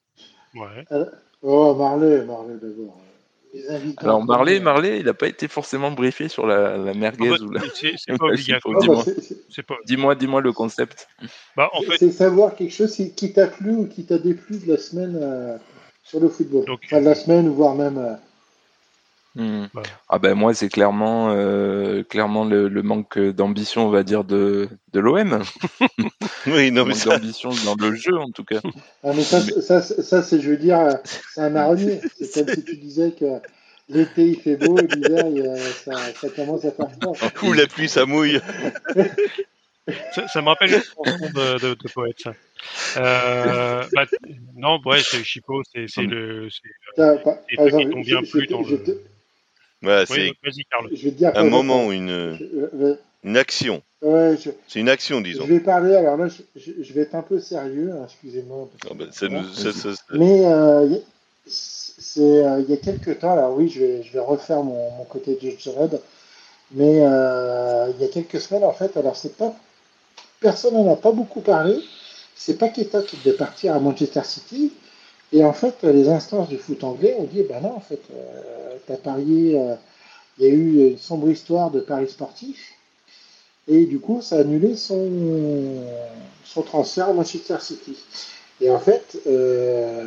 [0.56, 0.86] Ouais.
[1.42, 2.98] Oh, Marley, Marley d'abord.
[3.70, 4.60] Invités Alors en Marley.
[4.60, 7.62] Marley, il n'a pas été forcément briefé sur la, la merguez Ah bah, ou la.
[7.74, 8.76] c'est pas obligatoire.
[8.78, 9.12] Ah,
[9.68, 10.16] bah, dis-moi.
[10.16, 11.08] Dis-moi, le concept.
[11.56, 14.58] Bah, en fait, C'est savoir quelque chose qui qui t'a plu ou qui t'a déplu
[14.60, 15.58] de la semaine euh,
[16.04, 16.66] sur le football.
[16.66, 18.18] Donc, enfin, de la semaine, ou voire même.
[19.38, 19.84] Ouais.
[20.10, 24.68] Ah ben moi c'est clairement euh, clairement le, le manque d'ambition on va dire de,
[24.94, 25.44] de l'OM.
[26.48, 28.62] Oui, non, Le mais manque ça, d'ambition dans le jeu en tout cas.
[29.04, 30.80] Ah, mais ça, c'est- ça, c'est- ça, c'est, je veux dire,
[31.34, 32.00] c'est un marronnier.
[32.20, 33.26] C'est comme si tu disais que
[33.90, 35.44] l'été il fait beau et l'hiver il,
[35.86, 37.14] ça, ça commence à faire froid.
[37.44, 38.40] ou la pluie, ça mouille.
[40.14, 42.34] ça, ça me rappelle une chanson de, de, de poète, ça.
[42.98, 44.06] Euh, bah,
[44.56, 46.50] non, ouais, c'est Chipo, c'est c'est le.
[46.50, 46.62] c'est-
[46.96, 49.04] T'as- par- Et par ceux qui exemple, t'ont je, bien je plu te- dans le-
[49.82, 50.56] Voilà, Oui, c'est
[50.92, 53.84] je un moment ou une, je- euh, une action.
[54.02, 55.46] ouais, je, C'est une action, je disons.
[55.46, 55.96] vais parler.
[55.96, 57.92] Alors là, je, je- je vais être un peu sérieux.
[57.94, 58.70] hein, excusez-moi.
[58.84, 58.94] Ah
[60.14, 61.04] Mais euh, y-
[61.48, 64.92] c'est euh, il y a quelques temps, alors oui, je vais, je vais refaire mon,
[64.92, 66.00] mon côté Judge Red,
[66.72, 69.54] mais euh, il y a quelques semaines, en fait, alors c'est pas,
[70.40, 71.80] personne n'en a pas beaucoup parlé,
[72.36, 74.74] c'est Paqueta qui devait partir à Manchester City,
[75.34, 78.78] et en fait, les instances du foot anglais ont dit, ben non, en fait, euh,
[78.86, 79.76] t'as parié, euh,
[80.38, 82.74] il y a eu une sombre histoire de paris sportif,
[83.68, 85.12] et du coup, ça a annulé son,
[86.46, 87.98] son transfert à Manchester City.
[88.62, 90.04] Et en fait, euh,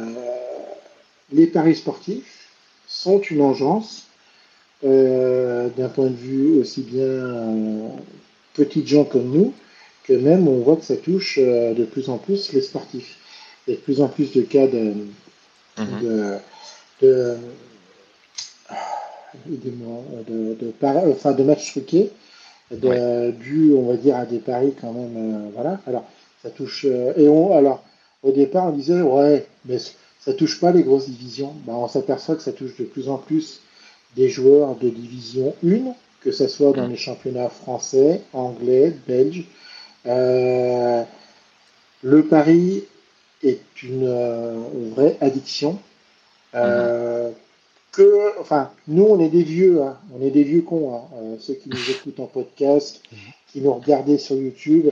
[1.31, 2.49] les paris sportifs
[2.87, 4.07] sont une engeance
[4.83, 7.93] d'un point de vue aussi bien
[8.55, 9.53] petites gens comme nous,
[10.05, 13.20] que même on voit que ça touche de plus en plus les sportifs.
[13.67, 14.95] Il y a de plus en plus de cas de,
[15.79, 16.01] Mhm.
[16.03, 16.35] de,
[17.03, 17.37] de,
[19.53, 22.11] aidez-moi, de, de, para- enfin, de matchs truqués,
[22.71, 25.17] de, dû, on va dire, à des paris quand même.
[25.17, 25.81] euh, voilà.
[25.87, 26.05] Alors,
[26.43, 26.87] ça touche.
[26.89, 27.83] euh, et on, alors,
[28.23, 29.79] au départ, on disait, ouais, mais
[30.21, 31.53] ça touche pas les grosses divisions.
[31.67, 33.61] Ben, on s'aperçoit que ça touche de plus en plus
[34.17, 35.93] des joueurs de division 1,
[36.23, 36.91] que ce soit dans Mm.
[36.91, 39.45] les championnats français, anglais, belges.
[40.07, 41.03] Euh,
[42.03, 42.85] le pari
[43.43, 44.55] est une euh,
[44.95, 45.79] vraie addiction.
[46.55, 47.31] Euh,
[47.93, 51.37] que, enfin, nous, on est des vieux, hein, on est des vieux cons, hein, euh,
[51.41, 53.03] ceux qui nous écoutent en podcast,
[53.49, 54.87] qui nous regardaient sur YouTube.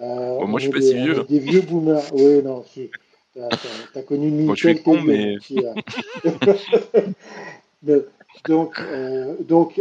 [0.00, 1.24] Euh, Bon, moi, je suis pas des, si vieux.
[1.28, 2.02] Des vieux boomers.
[2.14, 2.90] Oui, non, tu
[3.40, 5.58] as, connu une suis Minitel, con, mais- qui,
[7.86, 8.00] euh,
[8.48, 8.80] donc,
[9.48, 9.80] donc,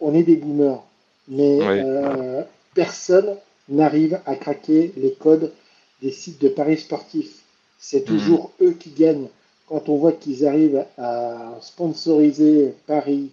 [0.00, 0.82] on est des boomers.
[1.28, 2.44] Mais Ouais.
[2.74, 3.36] personne
[3.68, 5.52] n'arrive à craquer les codes
[6.02, 7.43] des sites de paris sportifs.
[7.86, 9.28] C'est toujours eux qui gagnent.
[9.68, 13.30] Quand on voit qu'ils arrivent à sponsoriser Paris,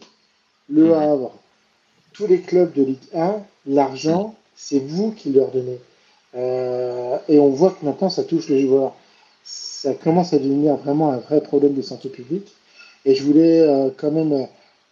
[0.69, 0.93] Le Mhm.
[0.93, 1.31] Havre,
[2.13, 5.79] tous les clubs de Ligue 1, l'argent, c'est vous qui leur donnez.
[6.35, 8.93] Euh, et on voit que maintenant, ça touche les joueurs.
[9.43, 12.51] Ça commence à devenir vraiment un vrai problème de santé publique.
[13.05, 14.47] Et je voulais euh, quand même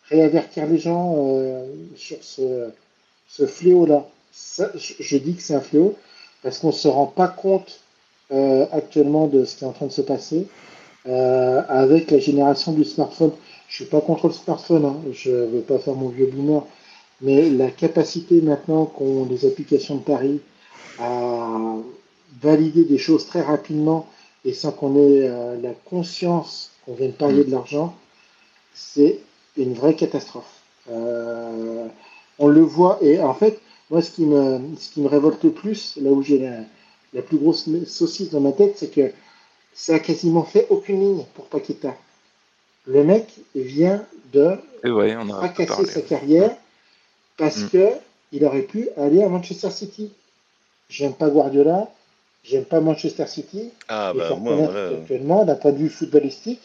[0.10, 1.66] réavertir les gens euh,
[1.98, 2.70] sur ce,
[3.28, 4.06] ce fléau-là.
[4.76, 5.96] Je, je dis que c'est un fléau
[6.44, 7.82] parce qu'on ne se rend pas compte
[8.32, 10.48] euh, actuellement de ce qui est en train de se passer
[11.08, 13.32] euh, avec la génération du smartphone.
[13.68, 16.64] Je suis pas contre le smartphone, hein, je ne veux pas faire mon vieux boomer,
[17.22, 20.42] mais la capacité maintenant qu'ont les applications de Paris
[21.00, 21.76] à
[22.40, 24.06] valider des choses très rapidement
[24.46, 27.96] et sans qu'on ait euh, la conscience qu'on vient de parier de l'argent,
[28.76, 29.20] c'est
[29.58, 30.62] une vraie catastrophe.
[30.88, 35.52] On le voit, et en fait, moi, ce qui me, ce qui me révolte le
[35.52, 36.60] plus, là où j'ai la,
[37.14, 39.12] la plus grosse saucisse dans ma tête, c'est que
[39.74, 41.96] ça a quasiment fait aucune ligne pour Paqueta.
[42.86, 45.88] Le mec vient de Et ouais, on a pas fracasser parlé.
[45.92, 46.56] sa carrière
[47.38, 47.70] parce Mm.
[47.70, 47.88] que
[48.32, 50.12] il aurait pu aller à Manchester City.
[50.90, 51.88] J'aime pas Guardiola,
[52.44, 53.70] j'aime pas Manchester City.
[53.88, 54.90] Ah bah moi, voilà.
[54.98, 56.62] qu'actuellement, d'un point de vue footballistique,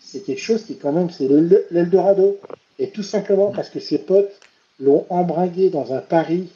[0.00, 2.38] c'est quelque chose qui quand même, c'est le- l'Eldorado.
[2.78, 4.30] Et tout simplement parce que ses potes
[4.78, 6.48] l'ont embringué dans un pari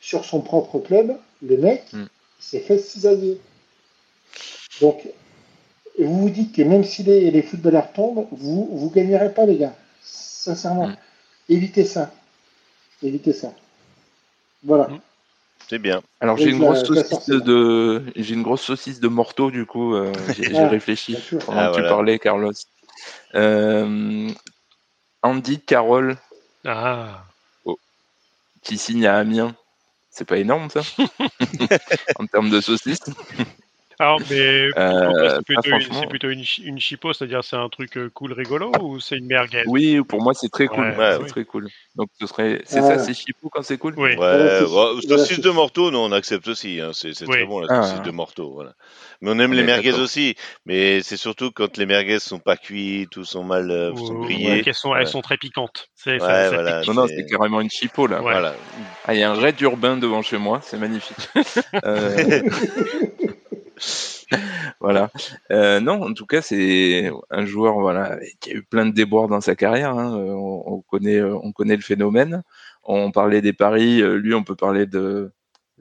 [0.00, 2.04] sur son propre club, le mec Mm.
[2.38, 3.40] S'est fait cisailler.
[4.80, 5.02] Donc,
[5.98, 9.56] vous vous dites que même si les, les footballeurs tombent, vous vous gagnerez pas, les
[9.56, 9.74] gars.
[10.02, 10.88] Sincèrement.
[10.88, 10.96] Mm.
[11.48, 12.12] Évitez ça.
[13.02, 13.52] Évitez ça.
[14.62, 14.88] Voilà.
[14.88, 15.00] Mm.
[15.68, 16.02] C'est bien.
[16.20, 20.12] Alors j'ai une grosse saucisse de j'ai une grosse saucisse de morteau du coup euh,
[20.38, 22.52] j'ai ah, réfléchi pendant ah, que tu parlais Carlos.
[23.34, 24.30] Euh,
[25.22, 26.16] Andy Carroll
[26.64, 27.24] ah.
[27.64, 27.78] Oh,
[28.62, 29.56] qui signe à Amiens.
[30.16, 30.80] C'est pas énorme ça
[32.18, 33.00] en termes de saucisse.
[33.98, 38.70] Alors, mais euh, c'est plutôt, une, une, chipo, c'est-à-dire c'est un truc euh, cool, rigolo,
[38.80, 39.62] ou c'est une merguez?
[39.66, 40.94] Oui, pour moi c'est très cool.
[40.98, 41.68] Ouais, c'est très cool.
[41.94, 43.94] Donc ce serait, c'est ça, c'est chipo quand c'est cool?
[43.96, 44.14] Oui.
[44.16, 44.60] Ouais,
[45.08, 46.80] saucisse de morteau, nous on accepte aussi.
[46.80, 46.90] Hein.
[46.92, 48.06] C'est très bon la saucisse ah.
[48.06, 48.74] de morteau, voilà.
[49.22, 50.36] Mais on aime les merguez aussi.
[50.66, 54.62] Mais c'est surtout quand les merguez sont pas cuites ou sont mal euh, sont grillées.
[54.66, 55.88] Elles sont, elles sont très piquantes.
[55.94, 58.20] C'est, voilà, non, non, c'est carrément une chipo là.
[58.20, 58.54] Voilà.
[59.06, 61.16] Ah, il y a un raid urbain devant chez moi, c'est magnifique.
[64.32, 64.36] euh...
[64.80, 65.10] voilà.
[65.50, 69.28] Euh, non, en tout cas, c'est un joueur voilà qui a eu plein de déboires
[69.28, 69.96] dans sa carrière.
[69.96, 70.14] Hein.
[70.16, 72.42] On, connaît, on connaît le phénomène.
[72.82, 75.32] On parlait des paris, lui, on peut parler de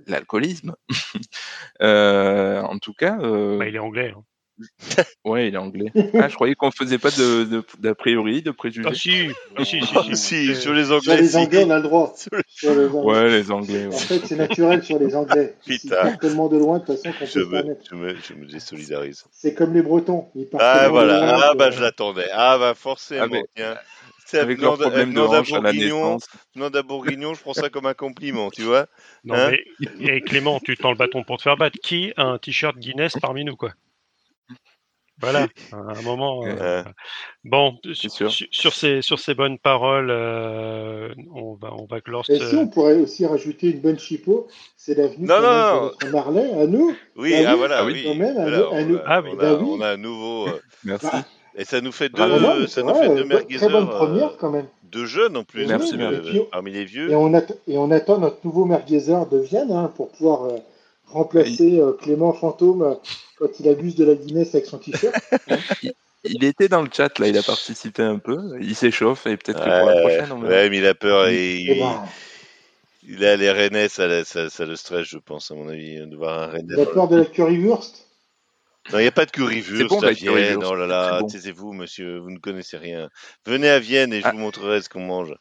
[0.07, 0.75] l'alcoolisme.
[1.81, 3.57] euh, en tout cas, euh...
[3.57, 4.13] bah, il est anglais.
[4.15, 4.23] Hein.
[5.25, 5.91] Ouais, il est anglais.
[6.13, 8.87] Ah, je croyais qu'on faisait pas de, d'a priori, de préjugés.
[8.89, 9.27] Ah si,
[9.57, 11.15] ah, si, si, si, sur les anglais.
[11.15, 12.13] Sur les anglais, on a le droit.
[12.47, 12.99] Sur les anglais.
[13.01, 13.87] Ouais, les anglais.
[13.87, 15.55] En fait, c'est naturel sur les anglais.
[15.65, 16.09] Putain.
[16.09, 18.45] Ils tellement de loin, de toute façon, qu'on je peut me, je me, je me
[18.45, 19.25] désolidarise.
[19.31, 20.27] C'est comme les Bretons.
[20.35, 21.49] Ils ah, voilà.
[21.49, 22.29] ah, bah, je l'attendais.
[22.31, 23.25] Ah, bah, forcément.
[23.25, 23.43] Ah, mais...
[23.55, 23.77] tiens.
[24.25, 26.27] C'est avec leur problème de hanche à la naissance.
[26.55, 28.87] Non, Bourguignon, je prends ça comme un compliment, tu vois.
[29.23, 31.77] Non, hein mais et Clément, tu tends le bâton pour te faire battre.
[31.83, 33.73] Qui a un t-shirt Guinness parmi nous, quoi?
[35.21, 36.43] Voilà, à un moment.
[36.45, 36.83] Euh,
[37.43, 42.25] bon, sur, sur, ces, sur ces bonnes paroles, euh, on, va, on va clore.
[42.29, 46.67] Et si on pourrait aussi rajouter une bonne chipot, c'est l'avenue de notre Marley, à
[46.67, 46.95] nous.
[47.15, 48.05] Oui, ah, voilà, oui.
[48.17, 48.97] Même, à, nous.
[49.05, 49.29] Ah, oui.
[49.33, 50.47] On, a, on a un nouveau.
[50.47, 51.07] Euh, Merci.
[51.57, 53.69] Et ça nous fait deux, ah, ça nous fait deux merguezers.
[53.69, 54.67] Très bonne première quand même.
[54.83, 55.97] Deux jeunes en plus, Merci,
[56.51, 57.09] parmi les vieux.
[57.09, 60.49] Et on, attend, et on attend notre nouveau merguezer de Vienne hein, pour pouvoir
[61.07, 62.95] remplacer euh, Clément Fantôme euh,
[63.37, 65.15] quand il abuse de la Guinness avec son t-shirt.
[66.23, 69.59] il était dans le chat là, il a participé un peu, il s'échauffe et peut-être
[69.59, 70.31] que pour la prochaine.
[70.31, 72.03] On ouais, mais il a peur et il, ben,
[73.07, 76.15] il a les Rennais, ça, ça, ça, le stresse, je pense, à mon avis, de
[76.15, 76.73] voir un Rennais.
[76.75, 78.07] Il a peur de la currywurst?
[78.91, 80.63] Non, il n'y a pas de currywurst bon, à Vienne.
[80.63, 83.09] Oh là là, taisez-vous, monsieur, vous ne connaissez rien.
[83.45, 84.31] Venez à Vienne et je ah.
[84.31, 85.33] vous montrerai ce qu'on mange.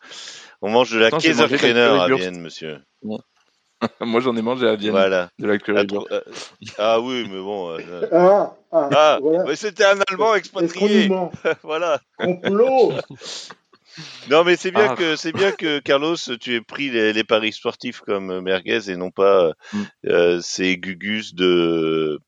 [0.62, 2.78] On mange de la Kaiserkreiner à Vienne, monsieur.
[4.00, 4.92] Moi, j'en ai mangé à Vienne.
[4.92, 5.30] Voilà.
[5.38, 6.20] De la euh,
[6.78, 7.70] ah oui, mais bon.
[7.70, 9.56] Euh, ah, ah, ah voilà.
[9.56, 11.10] c'était un Allemand expatrié.
[11.62, 12.00] voilà.
[12.18, 12.92] Complot.
[14.28, 14.96] Non, mais c'est bien ah.
[14.96, 19.10] que c'est bien que Carlos, tu aies pris les, paris sportifs comme merguez et non
[19.10, 19.82] pas mm.
[20.06, 22.18] euh, ces gugus de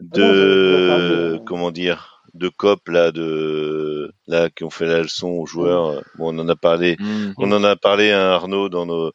[0.00, 6.02] de comment dire de cop là de là qui ont fait la leçon aux joueurs.
[6.18, 7.34] Bon, on en a parlé, mmh.
[7.38, 9.12] on en a parlé à Arnaud dans nos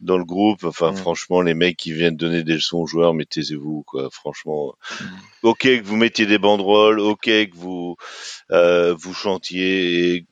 [0.00, 0.64] dans le groupe.
[0.64, 0.96] Enfin, mmh.
[0.96, 4.08] franchement, les mecs qui viennent donner des leçons aux joueurs, mais taisez-vous quoi.
[4.10, 5.04] Franchement, mmh.
[5.42, 7.96] ok que vous mettiez des banderoles, ok que vous
[8.50, 10.26] euh, vous chantiez et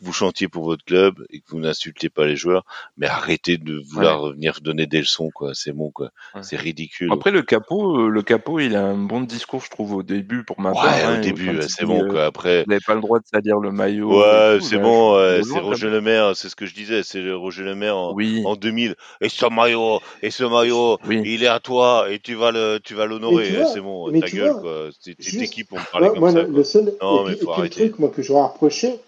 [0.00, 2.64] vous chantiez pour votre club et que vous n'insultez pas les joueurs,
[2.96, 5.52] mais arrêtez de vouloir venir donner des leçons, quoi.
[5.54, 6.10] C'est bon, quoi.
[6.42, 7.10] C'est ridicule.
[7.12, 10.44] Après, le capot, euh, le capot, il a un bon discours, je trouve, au début,
[10.44, 10.84] pour ma part.
[10.84, 12.26] Ouais, au hein, début, c'est bon, quoi.
[12.26, 12.64] Après.
[12.64, 14.20] Vous n'avez pas le droit de salir le maillot.
[14.20, 17.74] Ouais, c'est bon, c'est Roger Le Maire, c'est ce que je disais, c'est Roger Le
[17.74, 18.94] Maire en, en 2000.
[19.20, 22.94] Et ce maillot, et ce maillot, il est à toi, et tu vas le, tu
[22.94, 23.64] vas l'honorer.
[23.72, 24.88] C'est bon, ta gueule, quoi.
[25.00, 26.42] C'est équipe pour me parler comme ça.
[26.42, 27.88] Le seul, non, mais faut arrêter.
[27.88, 28.98] truc, moi, que j'aurais reproché,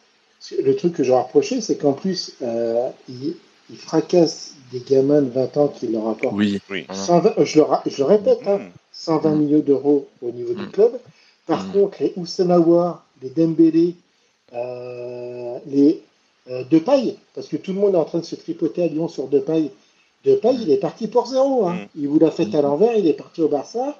[0.62, 3.36] le truc que j'aurais reproché, c'est qu'en plus, euh, il,
[3.68, 6.86] il, fracasse des gamins de 20 ans qui leur apportent oui, oui.
[6.90, 8.60] 120, je, le, je le répète, hein,
[8.92, 9.38] 120 mm.
[9.38, 10.70] millions d'euros au niveau du mm.
[10.70, 10.92] club.
[11.46, 11.72] Par mm.
[11.72, 13.94] contre, les Oussamawa, les Dembélé,
[14.54, 16.02] euh, les
[16.48, 19.08] euh, Depay, parce que tout le monde est en train de se tripoter à Lyon
[19.08, 19.70] sur Depay.
[20.24, 21.66] Depay, il est parti pour zéro.
[21.66, 21.86] Hein.
[21.96, 23.96] Il vous l'a fait à l'envers, il est parti au Barça.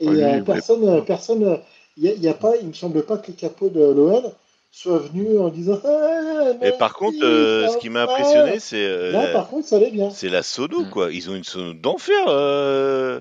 [0.00, 1.58] Et euh, personne, personne,
[1.96, 4.32] il n'y a, a, pas, il me semble pas que les capots de l'OL
[4.70, 9.12] soit venu en disant ah, mais par contre euh, ce qui m'a impressionné c'est euh,
[9.12, 10.10] là par contre ça allait bien.
[10.10, 10.90] c'est la sono mm.
[10.90, 11.12] quoi.
[11.12, 13.20] Ils ont une sono d'enfer euh,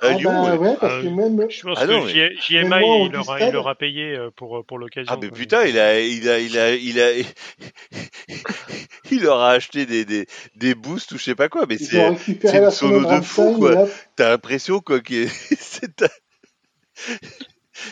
[0.00, 3.12] à ah Lyon bah, ouais, parce que même je pense ah non, que JMI il,
[3.12, 5.12] leur a, il leur a payé pour pour l'occasion.
[5.12, 7.10] Ah mais putain il a il a il a il a
[9.10, 12.06] il leur a acheté des des des boosts ou je sais pas quoi mais c'est
[12.32, 13.88] une sono de fou quoi.
[14.14, 15.26] t'as l'impression quoi que
[15.58, 16.04] c'est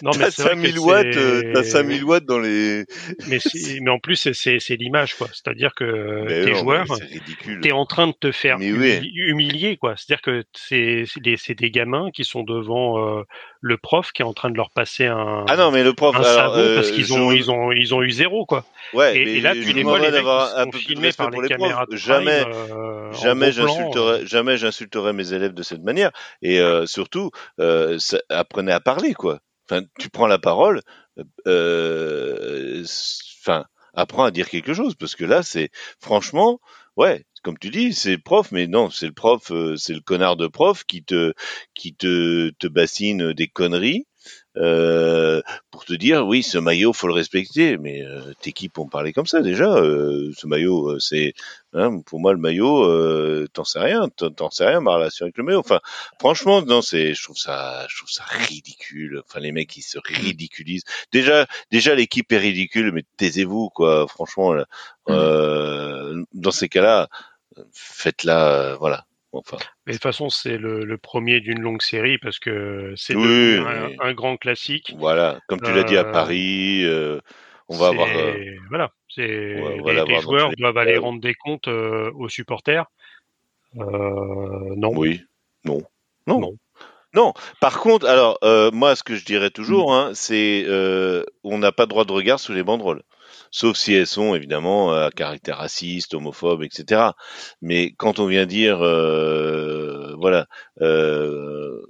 [0.03, 1.17] non, mais t'as 5000 watts,
[1.55, 2.85] t'as 5000 watts dans les.
[3.29, 3.39] mais,
[3.81, 5.29] mais en plus, c'est l'image, quoi.
[5.33, 6.87] C'est-à-dire que tes joueurs,
[7.61, 9.95] t'es en train de te faire humilier, quoi.
[9.97, 13.25] C'est-à-dire que c'est des, gamins qui sont devant
[13.61, 15.45] le prof qui est en train de leur passer un.
[15.49, 18.47] Ah non, mais le prof, alors, parce qu'ils ont, ils ont, ils ont eu zéro,
[18.47, 18.65] quoi.
[18.93, 21.87] Ouais, et, là, tu les vois, les mecs un peu filmés par les, caméras.
[21.93, 22.45] Jamais,
[23.13, 26.11] jamais j'insulterai, jamais j'insulterai mes élèves de cette manière.
[26.43, 27.31] Et surtout,
[28.29, 29.41] apprenez à parler, quoi.
[29.69, 30.83] Enfin, tu prends la parole,
[31.47, 33.65] enfin,
[33.95, 35.71] apprends à dire quelque chose, parce que là, c'est
[36.01, 36.61] franchement,
[36.97, 40.37] ouais, comme tu dis, c'est le prof, mais non, c'est le prof, c'est le connard
[40.37, 41.33] de prof qui te,
[41.75, 44.07] qui te, te bassine des conneries.
[44.07, 44.12] euh,
[44.55, 49.12] pour te dire oui ce maillot faut le respecter mais euh, tes équipes ont parlé
[49.12, 51.35] comme ça déjà euh, ce maillot euh, c'est
[51.73, 55.37] hein, pour moi le maillot euh, t'en sais rien t'en sais rien ma relation avec
[55.39, 55.61] le maillot.
[55.61, 55.81] Enfin
[56.19, 59.23] franchement non c'est je trouve ça je trouve ça ridicule.
[59.27, 60.85] Enfin les mecs ils se ridiculisent.
[61.12, 64.07] Déjà déjà l'équipe est ridicule mais taisez-vous quoi.
[64.07, 64.55] Franchement
[65.09, 66.24] mmh.
[66.35, 67.09] dans ces cas-là
[67.73, 69.57] faites-la voilà Enfin.
[69.87, 74.37] Mais de toute façon, c'est le, premier d'une longue série parce que c'est un, grand
[74.37, 74.95] classique.
[74.99, 77.19] Voilà, comme tu l'as dit à euh, Paris, euh,
[77.69, 78.09] on va avoir.
[78.09, 78.35] Euh,
[78.69, 82.85] voilà, c'est les, joueurs doivent aller rendre des comptes aux supporters.
[83.75, 84.93] non.
[84.95, 85.23] Oui.
[85.65, 85.81] Non.
[86.27, 86.39] Non.
[86.39, 86.53] non.
[87.15, 87.35] Non.
[87.61, 88.39] Par contre, alors
[88.73, 89.95] moi, ce que je dirais toujours, mmh.
[89.95, 90.67] hein, c'est
[91.43, 93.03] on n'a pas de droit de regard sous les banderoles
[93.53, 97.11] sauf si elles sont évidemment à caractère raciste, homophobe, etc.
[97.61, 100.47] Mais quand on vient dire, euh, voilà,
[100.81, 101.81] euh,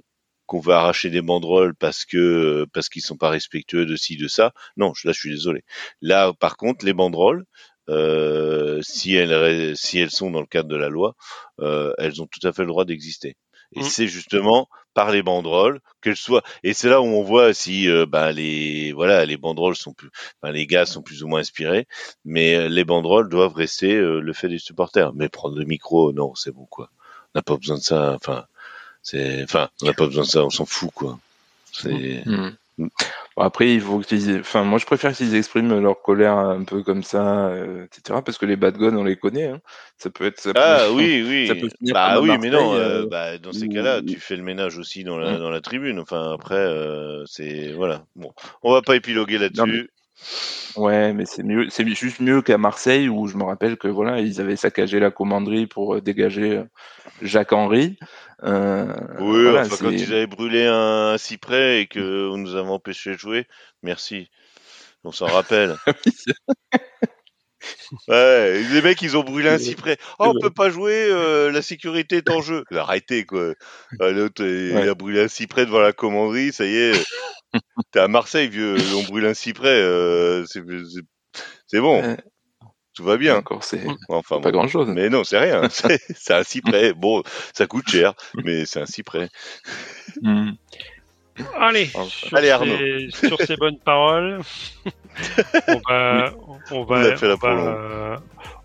[0.45, 4.27] qu'on veut arracher des banderoles parce que parce qu'ils sont pas respectueux de ci de
[4.27, 5.63] ça, non, là je suis désolé.
[6.01, 7.45] Là, par contre, les banderoles,
[7.89, 11.15] euh, si elles si elles sont dans le cadre de la loi,
[11.97, 13.37] elles ont tout à fait le droit d'exister.
[13.75, 13.83] Et mmh.
[13.83, 16.43] c'est justement par les banderoles qu'elles soient.
[16.63, 20.09] Et c'est là où on voit si euh, ben, les voilà les banderoles sont plus,
[20.41, 21.87] ben, les gars sont plus ou moins inspirés,
[22.25, 25.13] mais euh, les banderoles doivent rester euh, le fait des supporters.
[25.13, 26.89] Mais prendre le micro, non, c'est bon quoi.
[27.33, 28.13] On n'a pas besoin de ça.
[28.13, 28.45] Enfin,
[29.01, 30.43] c'est, enfin, on n'a pas besoin de ça.
[30.45, 31.19] On s'en fout quoi.
[31.71, 32.23] C'est.
[32.25, 32.51] Mmh.
[33.35, 36.83] Bon, après, il faut qu'ils, enfin, moi, je préfère qu'ils expriment leur colère un peu
[36.83, 38.19] comme ça, euh, etc.
[38.23, 39.47] Parce que les bad guns, on les connaît.
[39.47, 39.61] Hein.
[39.97, 40.39] Ça peut être.
[40.39, 41.47] Ça ah oui, oui.
[41.47, 42.73] Ça peut bah oui, mais non.
[42.73, 45.39] Euh, euh, bah, dans ces cas-là, tu fais le ménage aussi dans la, mmh.
[45.39, 45.99] dans la tribune.
[45.99, 46.67] Enfin, après,
[47.25, 48.05] c'est voilà.
[48.15, 48.31] Bon,
[48.61, 49.89] on va pas épiloguer là-dessus.
[50.75, 54.19] Ouais, mais c'est mieux, c'est juste mieux qu'à Marseille où je me rappelle que voilà,
[54.19, 56.63] ils avaient saccagé la commanderie pour dégager
[57.21, 57.97] Jacques Henry.
[58.43, 63.17] Euh, oui, enfin, quand ils avaient brûlé un cyprès et que nous avons empêché de
[63.17, 63.47] jouer,
[63.83, 64.29] merci.
[65.03, 65.75] On s'en rappelle.
[68.07, 69.97] ouais, les mecs, ils ont brûlé un cyprès.
[70.19, 72.63] Oh, on peut pas jouer, euh, la sécurité est en jeu.
[72.71, 73.53] Arrêtez, quoi.
[73.99, 76.91] L'autre, il a brûlé un cyprès devant la commanderie, ça y est.
[77.91, 82.17] T'es à Marseille, vieux, on brûle un cyprès, euh, c'est bon
[82.93, 83.37] tout va bien.
[83.37, 84.87] Encore, c'est enfin, pas grand chose.
[84.87, 85.67] Mais non, c'est rien.
[85.69, 86.93] c'est un cyprès.
[86.93, 87.23] Bon,
[87.53, 88.13] ça coûte cher,
[88.43, 89.29] mais c'est un cyprès.
[90.21, 90.51] Hmm.
[91.59, 94.41] Allez, sur, Allez ces, sur, ces, bonnes paroles,
[95.67, 96.31] on va,
[96.69, 98.21] on va, on va,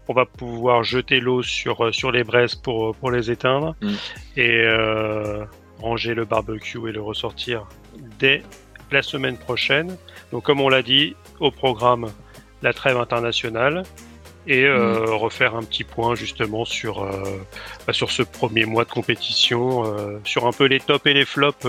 [0.07, 3.95] on va, pouvoir jeter l'eau sur, sur les braises pour, pour les éteindre hmm.
[4.37, 5.47] et euh,
[5.81, 7.67] ranger le barbecue et le ressortir
[8.19, 8.43] dès
[8.93, 9.97] la semaine prochaine.
[10.33, 12.11] Donc, comme on l'a dit, au programme,
[12.63, 13.85] la trêve internationale,
[14.49, 15.11] et euh, mm.
[15.11, 17.23] refaire un petit point justement sur euh,
[17.87, 21.27] bah, sur ce premier mois de compétition, euh, sur un peu les tops et les
[21.27, 21.67] flops.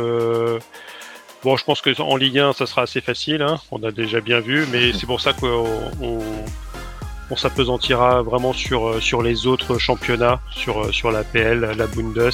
[1.43, 3.41] bon, je pense que en Ligue 1, ça sera assez facile.
[3.41, 5.67] Hein, on a déjà bien vu, mais c'est pour ça qu'on
[6.01, 12.31] on, s'apesantira vraiment sur sur les autres championnats, sur sur la PL, la Bundes,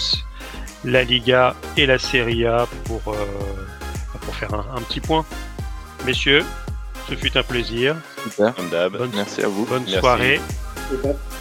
[0.86, 3.14] la Liga et la Serie A pour
[4.26, 5.26] pour faire un petit point.
[6.06, 6.44] Messieurs,
[7.10, 7.96] ce fut un plaisir.
[8.24, 8.54] Super.
[8.92, 9.66] Bonne, Merci à vous.
[9.66, 10.42] Bonne soirée.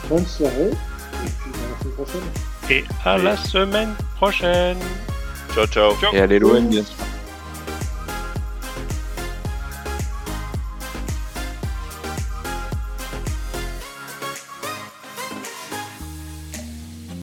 [0.09, 0.71] bonne soirée.
[1.11, 2.31] Et à la semaine prochaine.
[2.71, 4.79] Et à la semaine prochaine.
[5.55, 5.93] Ciao, ciao.
[6.13, 7.05] Et allez loin, bien sûr.